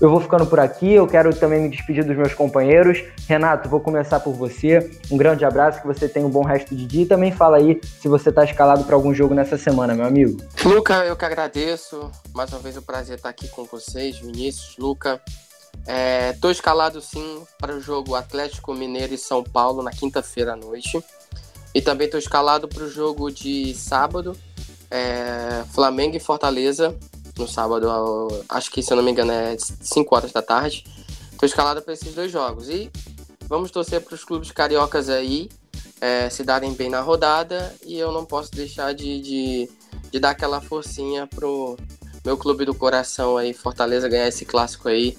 Eu 0.00 0.10
vou 0.10 0.20
ficando 0.20 0.46
por 0.46 0.60
aqui, 0.60 0.92
eu 0.92 1.08
quero 1.08 1.34
também 1.34 1.60
me 1.60 1.68
despedir 1.68 2.04
dos 2.04 2.16
meus 2.16 2.32
companheiros. 2.32 3.02
Renato, 3.26 3.68
vou 3.68 3.80
começar 3.80 4.20
por 4.20 4.32
você. 4.32 4.90
Um 5.10 5.16
grande 5.16 5.44
abraço, 5.44 5.80
que 5.80 5.86
você 5.88 6.08
tenha 6.08 6.24
um 6.24 6.30
bom 6.30 6.44
resto 6.44 6.74
de 6.76 6.86
dia 6.86 7.02
e 7.02 7.06
também 7.06 7.32
fala 7.32 7.56
aí 7.56 7.80
se 8.00 8.06
você 8.06 8.28
está 8.28 8.44
escalado 8.44 8.84
para 8.84 8.94
algum 8.94 9.12
jogo 9.12 9.34
nessa 9.34 9.58
semana, 9.58 9.94
meu 9.94 10.06
amigo. 10.06 10.40
Luca, 10.64 11.04
eu 11.04 11.16
que 11.16 11.24
agradeço. 11.24 12.10
Mais 12.32 12.52
uma 12.52 12.60
vez 12.60 12.76
o 12.76 12.78
um 12.78 12.82
prazer 12.82 13.16
estar 13.16 13.28
aqui 13.28 13.48
com 13.48 13.64
vocês, 13.64 14.18
Vinícius, 14.18 14.76
Luca. 14.78 15.20
Estou 16.32 16.50
é, 16.50 16.52
escalado 16.52 17.00
sim 17.00 17.42
para 17.58 17.74
o 17.74 17.80
jogo 17.80 18.14
Atlético 18.14 18.74
Mineiro 18.74 19.14
e 19.14 19.18
São 19.18 19.42
Paulo 19.42 19.82
na 19.82 19.90
quinta-feira 19.90 20.52
à 20.52 20.56
noite. 20.56 21.02
E 21.74 21.82
também 21.82 22.04
estou 22.04 22.20
escalado 22.20 22.68
para 22.68 22.84
o 22.84 22.88
jogo 22.88 23.30
de 23.30 23.74
sábado, 23.74 24.36
é, 24.90 25.64
Flamengo 25.72 26.16
e 26.16 26.20
Fortaleza, 26.20 26.96
no 27.38 27.48
sábado, 27.48 27.88
acho 28.48 28.70
que 28.70 28.82
se 28.82 28.92
eu 28.92 28.96
não 28.96 29.02
me 29.04 29.12
engano 29.12 29.32
é 29.32 29.56
5 29.58 30.14
horas 30.14 30.32
da 30.32 30.42
tarde. 30.42 30.84
Estou 31.32 31.46
escalado 31.46 31.80
para 31.80 31.94
esses 31.94 32.12
dois 32.14 32.32
jogos. 32.32 32.68
E 32.68 32.90
vamos 33.48 33.70
torcer 33.70 34.00
para 34.00 34.14
os 34.14 34.24
clubes 34.24 34.50
cariocas 34.50 35.08
aí 35.08 35.48
é, 36.00 36.28
se 36.28 36.42
darem 36.42 36.72
bem 36.72 36.90
na 36.90 37.00
rodada. 37.00 37.74
E 37.86 37.96
eu 37.96 38.10
não 38.10 38.24
posso 38.24 38.50
deixar 38.50 38.92
de, 38.92 39.20
de, 39.20 39.70
de 40.10 40.18
dar 40.18 40.30
aquela 40.30 40.60
forcinha 40.60 41.26
pro 41.26 41.76
meu 42.24 42.36
clube 42.36 42.64
do 42.64 42.74
coração 42.74 43.36
aí, 43.36 43.54
Fortaleza, 43.54 44.08
ganhar 44.08 44.28
esse 44.28 44.44
clássico 44.44 44.88
aí. 44.88 45.16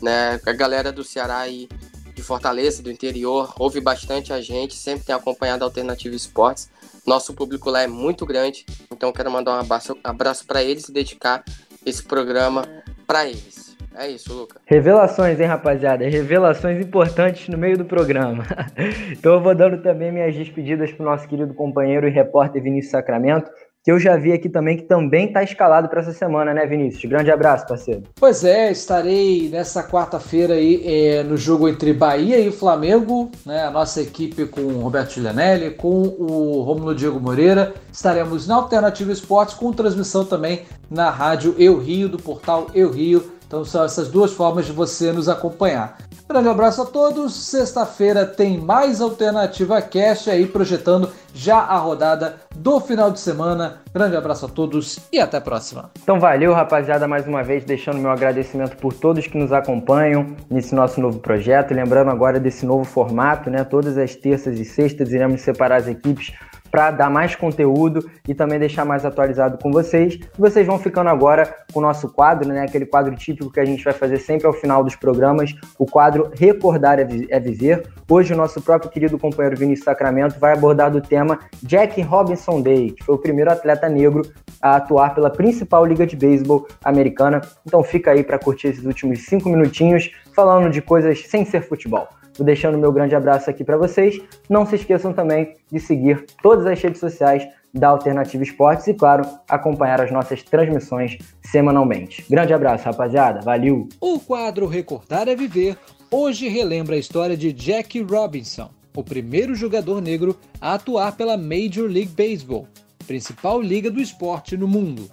Né? 0.00 0.40
A 0.44 0.52
galera 0.52 0.92
do 0.92 1.02
Ceará 1.02 1.38
aí, 1.38 1.68
de 2.14 2.22
Fortaleza, 2.22 2.82
do 2.82 2.90
interior, 2.90 3.54
ouve 3.58 3.80
bastante 3.80 4.32
a 4.32 4.40
gente, 4.40 4.74
sempre 4.74 5.06
tem 5.06 5.14
acompanhado 5.14 5.64
a 5.64 5.66
Alternativa 5.66 6.14
Esportes. 6.14 6.68
Nosso 7.06 7.34
público 7.34 7.68
lá 7.70 7.82
é 7.82 7.86
muito 7.86 8.24
grande, 8.24 8.64
então 8.90 9.12
quero 9.12 9.30
mandar 9.30 9.56
um 9.56 9.60
abraço, 9.60 9.98
abraço 10.04 10.46
para 10.46 10.62
eles 10.62 10.88
e 10.88 10.92
dedicar 10.92 11.42
esse 11.84 12.02
programa 12.02 12.64
para 13.06 13.26
eles. 13.26 13.76
É 13.94 14.08
isso, 14.08 14.32
Luca. 14.32 14.60
Revelações, 14.64 15.38
hein, 15.38 15.46
rapaziada? 15.46 16.08
Revelações 16.08 16.80
importantes 16.80 17.48
no 17.48 17.58
meio 17.58 17.76
do 17.76 17.84
programa. 17.84 18.44
então 19.12 19.34
eu 19.34 19.42
vou 19.42 19.54
dando 19.54 19.82
também 19.82 20.10
minhas 20.10 20.34
despedidas 20.34 20.92
para 20.92 21.02
o 21.02 21.06
nosso 21.06 21.28
querido 21.28 21.52
companheiro 21.52 22.08
e 22.08 22.10
repórter 22.10 22.62
Vinícius 22.62 22.92
Sacramento 22.92 23.50
que 23.82 23.90
eu 23.90 23.98
já 23.98 24.16
vi 24.16 24.32
aqui 24.32 24.48
também, 24.48 24.76
que 24.76 24.84
também 24.84 25.26
está 25.26 25.42
escalado 25.42 25.88
para 25.88 26.00
essa 26.00 26.12
semana, 26.12 26.54
né, 26.54 26.64
Vinícius? 26.66 27.04
Grande 27.04 27.32
abraço, 27.32 27.66
parceiro. 27.66 28.04
Pois 28.14 28.44
é, 28.44 28.70
estarei 28.70 29.48
nessa 29.48 29.82
quarta-feira 29.82 30.54
aí 30.54 30.82
é, 30.84 31.22
no 31.24 31.36
jogo 31.36 31.68
entre 31.68 31.92
Bahia 31.92 32.38
e 32.38 32.52
Flamengo, 32.52 33.30
né? 33.44 33.64
A 33.64 33.70
nossa 33.70 34.00
equipe 34.00 34.46
com 34.46 34.60
o 34.60 34.80
Roberto 34.80 35.14
Giulianelli, 35.14 35.72
com 35.72 36.02
o 36.02 36.62
Romulo 36.62 36.94
Diego 36.94 37.18
Moreira. 37.18 37.74
Estaremos 37.92 38.46
na 38.46 38.54
Alternativa 38.54 39.10
Esportes 39.10 39.54
com 39.54 39.72
transmissão 39.72 40.24
também 40.24 40.62
na 40.88 41.10
rádio 41.10 41.56
Eu 41.58 41.78
Rio, 41.78 42.08
do 42.08 42.18
portal 42.18 42.68
Eu 42.72 42.90
Rio. 42.90 43.32
Então 43.46 43.64
são 43.64 43.84
essas 43.84 44.08
duas 44.08 44.32
formas 44.32 44.64
de 44.64 44.72
você 44.72 45.12
nos 45.12 45.28
acompanhar. 45.28 45.98
Grande 46.32 46.48
abraço 46.48 46.80
a 46.80 46.86
todos. 46.86 47.34
Sexta-feira 47.34 48.24
tem 48.24 48.56
mais 48.56 49.02
Alternativa 49.02 49.82
Cast 49.82 50.30
aí 50.30 50.46
projetando 50.46 51.10
já 51.34 51.58
a 51.58 51.76
rodada 51.76 52.36
do 52.56 52.80
final 52.80 53.10
de 53.10 53.20
semana. 53.20 53.82
Grande 53.92 54.16
abraço 54.16 54.46
a 54.46 54.48
todos 54.48 54.98
e 55.12 55.20
até 55.20 55.36
a 55.36 55.42
próxima. 55.42 55.90
Então 56.02 56.18
valeu, 56.18 56.54
rapaziada, 56.54 57.06
mais 57.06 57.28
uma 57.28 57.42
vez 57.42 57.66
deixando 57.66 57.98
meu 57.98 58.10
agradecimento 58.10 58.78
por 58.78 58.94
todos 58.94 59.26
que 59.26 59.36
nos 59.36 59.52
acompanham 59.52 60.34
nesse 60.48 60.74
nosso 60.74 61.02
novo 61.02 61.18
projeto. 61.18 61.74
Lembrando 61.74 62.10
agora 62.10 62.40
desse 62.40 62.64
novo 62.64 62.84
formato, 62.84 63.50
né? 63.50 63.62
Todas 63.62 63.98
as 63.98 64.16
terças 64.16 64.58
e 64.58 64.64
sextas 64.64 65.12
iremos 65.12 65.42
separar 65.42 65.76
as 65.80 65.86
equipes 65.86 66.32
para 66.72 66.90
dar 66.90 67.10
mais 67.10 67.36
conteúdo 67.36 68.10
e 68.26 68.34
também 68.34 68.58
deixar 68.58 68.86
mais 68.86 69.04
atualizado 69.04 69.58
com 69.58 69.70
vocês. 69.70 70.18
Vocês 70.38 70.66
vão 70.66 70.78
ficando 70.78 71.10
agora 71.10 71.54
com 71.70 71.80
o 71.80 71.82
nosso 71.82 72.08
quadro, 72.08 72.48
né? 72.48 72.62
Aquele 72.62 72.86
quadro 72.86 73.14
típico 73.14 73.52
que 73.52 73.60
a 73.60 73.64
gente 73.64 73.84
vai 73.84 73.92
fazer 73.92 74.16
sempre 74.16 74.46
ao 74.46 74.54
final 74.54 74.82
dos 74.82 74.96
programas, 74.96 75.54
o 75.78 75.84
quadro 75.84 76.30
Recordar 76.34 76.98
é, 76.98 77.06
é 77.28 77.38
Viver. 77.38 77.86
Hoje 78.08 78.32
o 78.32 78.36
nosso 78.36 78.60
próprio 78.62 78.90
querido 78.90 79.18
companheiro 79.18 79.56
Vinícius 79.56 79.84
Sacramento 79.84 80.40
vai 80.40 80.54
abordar 80.54 80.90
do 80.90 81.02
tema 81.02 81.40
Jack 81.62 82.00
Robinson 82.00 82.62
Day, 82.62 82.90
que 82.92 83.04
foi 83.04 83.16
o 83.16 83.18
primeiro 83.18 83.52
atleta 83.52 83.88
negro 83.88 84.22
a 84.60 84.76
atuar 84.76 85.14
pela 85.14 85.28
principal 85.28 85.84
liga 85.84 86.06
de 86.06 86.16
beisebol 86.16 86.66
americana. 86.82 87.42
Então 87.66 87.84
fica 87.84 88.12
aí 88.12 88.24
para 88.24 88.38
curtir 88.38 88.68
esses 88.68 88.86
últimos 88.86 89.26
cinco 89.26 89.50
minutinhos 89.50 90.10
falando 90.34 90.70
de 90.70 90.80
coisas 90.80 91.26
sem 91.28 91.44
ser 91.44 91.60
futebol. 91.62 92.08
Vou 92.36 92.46
deixando 92.46 92.78
meu 92.78 92.92
grande 92.92 93.14
abraço 93.14 93.50
aqui 93.50 93.62
para 93.62 93.76
vocês. 93.76 94.18
Não 94.48 94.64
se 94.64 94.76
esqueçam 94.76 95.12
também 95.12 95.56
de 95.70 95.78
seguir 95.78 96.24
todas 96.42 96.64
as 96.66 96.80
redes 96.80 97.00
sociais 97.00 97.46
da 97.74 97.88
Alternativa 97.88 98.42
Esportes 98.42 98.86
e, 98.86 98.94
claro, 98.94 99.22
acompanhar 99.48 100.00
as 100.00 100.10
nossas 100.10 100.42
transmissões 100.42 101.18
semanalmente. 101.42 102.24
Grande 102.28 102.52
abraço, 102.52 102.84
rapaziada. 102.84 103.40
Valeu! 103.40 103.88
O 104.00 104.20
quadro 104.20 104.66
Recordar 104.66 105.28
é 105.28 105.34
Viver 105.34 105.78
hoje 106.10 106.48
relembra 106.48 106.96
a 106.96 106.98
história 106.98 107.34
de 107.36 107.52
Jack 107.52 108.02
Robinson, 108.02 108.70
o 108.94 109.02
primeiro 109.02 109.54
jogador 109.54 110.02
negro 110.02 110.38
a 110.60 110.74
atuar 110.74 111.16
pela 111.16 111.38
Major 111.38 111.88
League 111.88 112.12
Baseball, 112.14 112.68
principal 113.06 113.62
liga 113.62 113.90
do 113.90 114.00
esporte 114.00 114.56
no 114.56 114.68
mundo. 114.68 115.10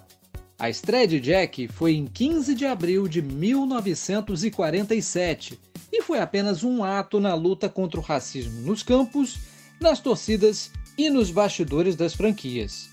A 0.58 0.68
estreia 0.68 1.08
de 1.08 1.18
Jack 1.18 1.68
foi 1.68 1.94
em 1.94 2.04
15 2.04 2.54
de 2.54 2.66
abril 2.66 3.08
de 3.08 3.22
1947 3.22 5.58
e 5.92 6.02
foi 6.02 6.20
apenas 6.20 6.62
um 6.62 6.84
ato 6.84 7.18
na 7.18 7.34
luta 7.34 7.68
contra 7.68 7.98
o 7.98 8.02
racismo 8.02 8.60
nos 8.62 8.82
campos, 8.82 9.38
nas 9.80 10.00
torcidas 10.00 10.70
e 10.96 11.10
nos 11.10 11.30
bastidores 11.30 11.96
das 11.96 12.14
franquias. 12.14 12.90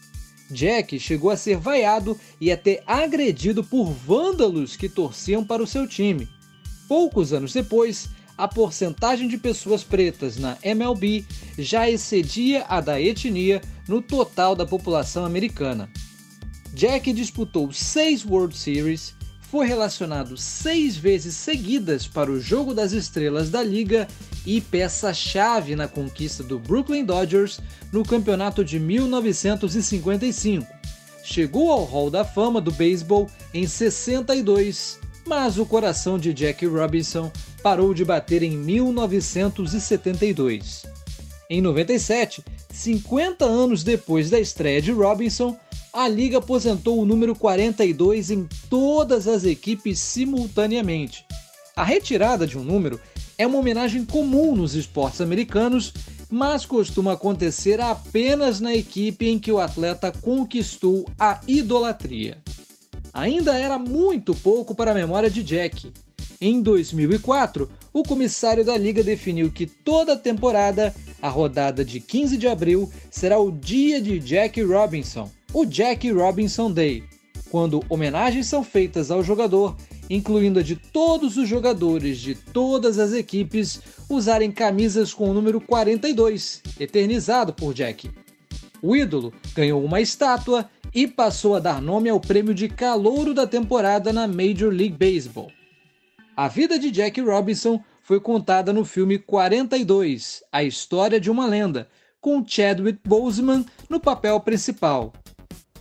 Jack 0.50 0.98
chegou 1.00 1.30
a 1.30 1.38
ser 1.38 1.58
vaiado 1.58 2.18
e 2.40 2.52
até 2.52 2.82
agredido 2.88 3.64
por 3.64 3.92
vândalos 3.92 4.76
que 4.76 4.88
torciam 4.88 5.44
para 5.44 5.62
o 5.62 5.68
seu 5.68 5.86
time. 5.86 6.30
Poucos 6.88 7.34
anos 7.34 7.52
depois, 7.52 8.10
a 8.38 8.48
porcentagem 8.48 9.28
de 9.28 9.38
pessoas 9.38 9.84
pretas 9.84 10.38
na 10.38 10.58
MLB 10.64 11.26
já 11.58 11.90
excedia 11.90 12.66
a 12.70 12.80
da 12.80 13.02
etnia 13.02 13.62
no 13.88 14.02
total 14.02 14.56
da 14.56 14.66
população 14.66 15.26
americana. 15.26 15.90
Jack 16.74 17.12
disputou 17.12 17.74
seis 17.74 18.24
World 18.24 18.56
Series, 18.56 19.16
foi 19.50 19.66
relacionado 19.66 20.38
seis 20.38 20.98
vezes 20.98 21.36
seguidas 21.36 22.06
para 22.06 22.32
o 22.32 22.40
Jogo 22.40 22.72
das 22.74 22.92
Estrelas 22.92 23.50
da 23.50 23.64
Liga 23.64 24.08
e 24.46 24.60
peça-chave 24.60 25.74
na 25.76 25.88
conquista 25.88 26.44
do 26.44 26.60
Brooklyn 26.60 27.06
Dodgers 27.06 27.62
no 27.92 28.04
campeonato 28.04 28.64
de 28.64 28.80
1955. 28.80 30.68
Chegou 31.24 31.72
ao 31.72 31.84
Hall 31.84 32.10
da 32.10 32.26
Fama 32.26 32.60
do 32.62 32.72
beisebol 32.72 33.30
em 33.54 33.68
62, 33.68 35.00
mas 35.26 35.58
o 35.58 35.66
coração 35.66 36.20
de 36.20 36.34
Jack 36.34 36.66
Robinson 36.66 37.30
parou 37.62 37.94
de 37.94 38.06
bater 38.06 38.44
em 38.44 38.52
1972. 38.52 40.86
Em 41.50 41.62
97, 41.62 42.44
50 42.72 43.46
anos 43.46 43.84
depois 43.84 44.30
da 44.30 44.40
estreia 44.40 44.82
de 44.82 44.92
Robinson, 44.92 45.58
a 45.98 46.08
liga 46.08 46.38
aposentou 46.38 47.00
o 47.00 47.06
número 47.06 47.36
42 47.36 48.30
em 48.30 48.48
todas 48.70 49.28
as 49.28 49.44
equipes 49.44 49.98
simultaneamente. 49.98 51.26
A 51.76 51.84
retirada 51.84 52.46
de 52.46 52.56
um 52.56 52.64
número 52.64 53.02
é 53.36 53.48
uma 53.48 53.58
homenagem 53.58 54.06
comum 54.06 54.56
nos 54.56 54.76
esportes 54.76 55.22
americanos, 55.22 55.92
mas 56.30 56.68
costuma 56.68 57.14
acontecer 57.14 57.82
apenas 57.82 58.60
na 58.60 58.76
equipe 58.76 59.28
em 59.28 59.40
que 59.40 59.52
o 59.52 59.60
atleta 59.60 60.12
conquistou 60.12 61.10
a 61.18 61.42
idolatria. 61.48 62.38
Ainda 63.12 63.58
era 63.58 63.80
muito 63.80 64.36
pouco 64.36 64.76
para 64.76 64.92
a 64.92 64.96
memória 64.96 65.32
de 65.32 65.42
Jack. 65.42 65.92
Em 66.40 66.62
2004, 66.62 67.68
o 67.92 68.04
comissário 68.04 68.64
da 68.64 68.78
liga 68.78 69.04
definiu 69.04 69.52
que 69.52 69.66
toda 69.66 70.16
temporada, 70.16 70.94
a 71.20 71.28
rodada 71.28 71.84
de 71.84 72.00
15 72.00 72.38
de 72.38 72.48
abril, 72.48 72.88
será 73.10 73.40
o 73.40 73.52
dia 73.52 74.00
de 74.00 74.20
Jack 74.20 74.62
Robinson, 74.62 75.32
o 75.54 75.66
Jack 75.66 76.12
Robinson 76.12 76.72
Day, 76.72 77.04
quando 77.50 77.84
homenagens 77.90 78.48
são 78.48 78.64
feitas 78.64 79.10
ao 79.10 79.24
jogador, 79.24 79.76
incluindo 80.10 80.60
a 80.60 80.64
de 80.64 80.76
todos 80.76 81.38
os 81.38 81.48
jogadores 81.48 82.20
de 82.20 82.36
todas 82.36 83.00
as 83.00 83.14
equipes 83.14 83.82
usarem 84.10 84.52
camisas 84.52 85.14
com 85.14 85.30
o 85.30 85.34
número 85.34 85.60
42, 85.62 86.62
eternizado 86.80 87.54
por 87.54 87.74
Jack. 87.74 88.12
O 88.82 88.96
ídolo 88.96 89.34
ganhou 89.56 89.84
uma 89.84 90.02
estátua 90.02 90.70
e 90.94 91.08
passou 91.08 91.56
a 91.56 91.60
dar 91.60 91.82
nome 91.82 92.10
ao 92.10 92.20
prêmio 92.20 92.54
de 92.54 92.68
calouro 92.70 93.34
da 93.34 93.48
temporada 93.48 94.14
na 94.14 94.28
Major 94.28 94.72
League 94.72 94.98
Baseball. 94.98 95.52
A 96.36 96.48
vida 96.48 96.78
de 96.78 96.92
Jack 96.92 97.20
Robinson 97.22 97.82
foi 98.04 98.20
contada 98.20 98.72
no 98.72 98.86
filme 98.86 99.18
42, 99.18 100.44
A 100.52 100.64
História 100.64 101.20
de 101.20 101.32
uma 101.32 101.48
Lenda, 101.48 101.90
com 102.22 102.46
Chadwick 102.46 103.00
Boseman 103.06 103.66
no 103.90 104.00
papel 104.00 104.40
principal. 104.40 105.14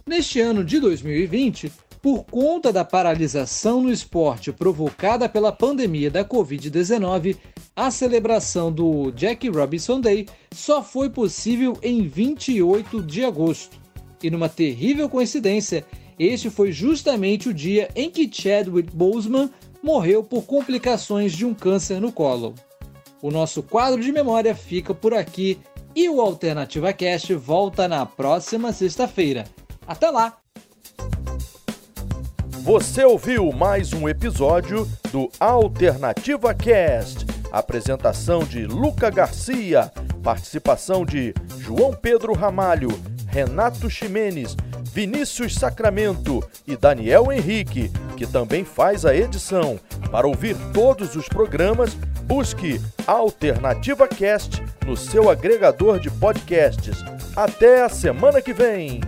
Neste 0.08 0.40
ano 0.40 0.62
de 0.62 0.78
2020, 0.78 1.72
por 2.00 2.22
conta 2.26 2.72
da 2.72 2.84
paralisação 2.84 3.82
no 3.82 3.90
esporte 3.90 4.52
provocada 4.52 5.28
pela 5.28 5.50
pandemia 5.50 6.08
da 6.08 6.24
Covid-19, 6.24 7.36
a 7.74 7.90
celebração 7.90 8.70
do 8.70 9.10
Jack 9.10 9.48
Robinson 9.48 10.00
Day 10.00 10.28
só 10.54 10.80
foi 10.80 11.10
possível 11.10 11.76
em 11.82 12.06
28 12.06 13.02
de 13.02 13.24
agosto. 13.24 13.80
E 14.22 14.30
numa 14.30 14.48
terrível 14.48 15.08
coincidência, 15.08 15.84
este 16.16 16.50
foi 16.50 16.70
justamente 16.70 17.48
o 17.48 17.54
dia 17.54 17.88
em 17.96 18.08
que 18.08 18.30
Chadwick 18.32 18.94
Boseman 18.94 19.50
morreu 19.82 20.22
por 20.22 20.44
complicações 20.44 21.32
de 21.32 21.44
um 21.44 21.52
câncer 21.52 22.00
no 22.00 22.12
colo. 22.12 22.54
O 23.20 23.28
nosso 23.28 23.60
quadro 23.60 24.00
de 24.00 24.12
memória 24.12 24.54
fica 24.54 24.94
por 24.94 25.12
aqui 25.12 25.58
e 25.96 26.08
o 26.08 26.20
Alternativa 26.20 26.92
Cast 26.92 27.34
volta 27.34 27.88
na 27.88 28.06
próxima 28.06 28.72
sexta-feira. 28.72 29.44
Até 29.86 30.10
lá! 30.10 30.38
Você 32.62 33.04
ouviu 33.04 33.52
mais 33.52 33.92
um 33.92 34.08
episódio 34.08 34.88
do 35.12 35.30
Alternativa 35.38 36.52
Cast. 36.52 37.24
Apresentação 37.52 38.40
de 38.40 38.66
Luca 38.66 39.08
Garcia, 39.08 39.92
participação 40.24 41.06
de 41.06 41.32
João 41.58 41.92
Pedro 41.92 42.32
Ramalho, 42.32 42.88
Renato 43.28 43.88
Ximenes, 43.88 44.56
Vinícius 44.92 45.54
Sacramento 45.54 46.42
e 46.66 46.76
Daniel 46.76 47.30
Henrique, 47.30 47.92
que 48.16 48.26
também 48.26 48.64
faz 48.64 49.06
a 49.06 49.14
edição. 49.14 49.78
Para 50.10 50.26
ouvir 50.26 50.56
todos 50.74 51.14
os 51.14 51.28
programas, 51.28 51.94
busque 52.24 52.80
Alternativa 53.06 54.08
Cast 54.08 54.60
no 54.84 54.96
seu 54.96 55.30
agregador 55.30 56.00
de 56.00 56.10
podcasts. 56.10 56.98
Até 57.36 57.84
a 57.84 57.88
semana 57.88 58.42
que 58.42 58.52
vem! 58.52 59.00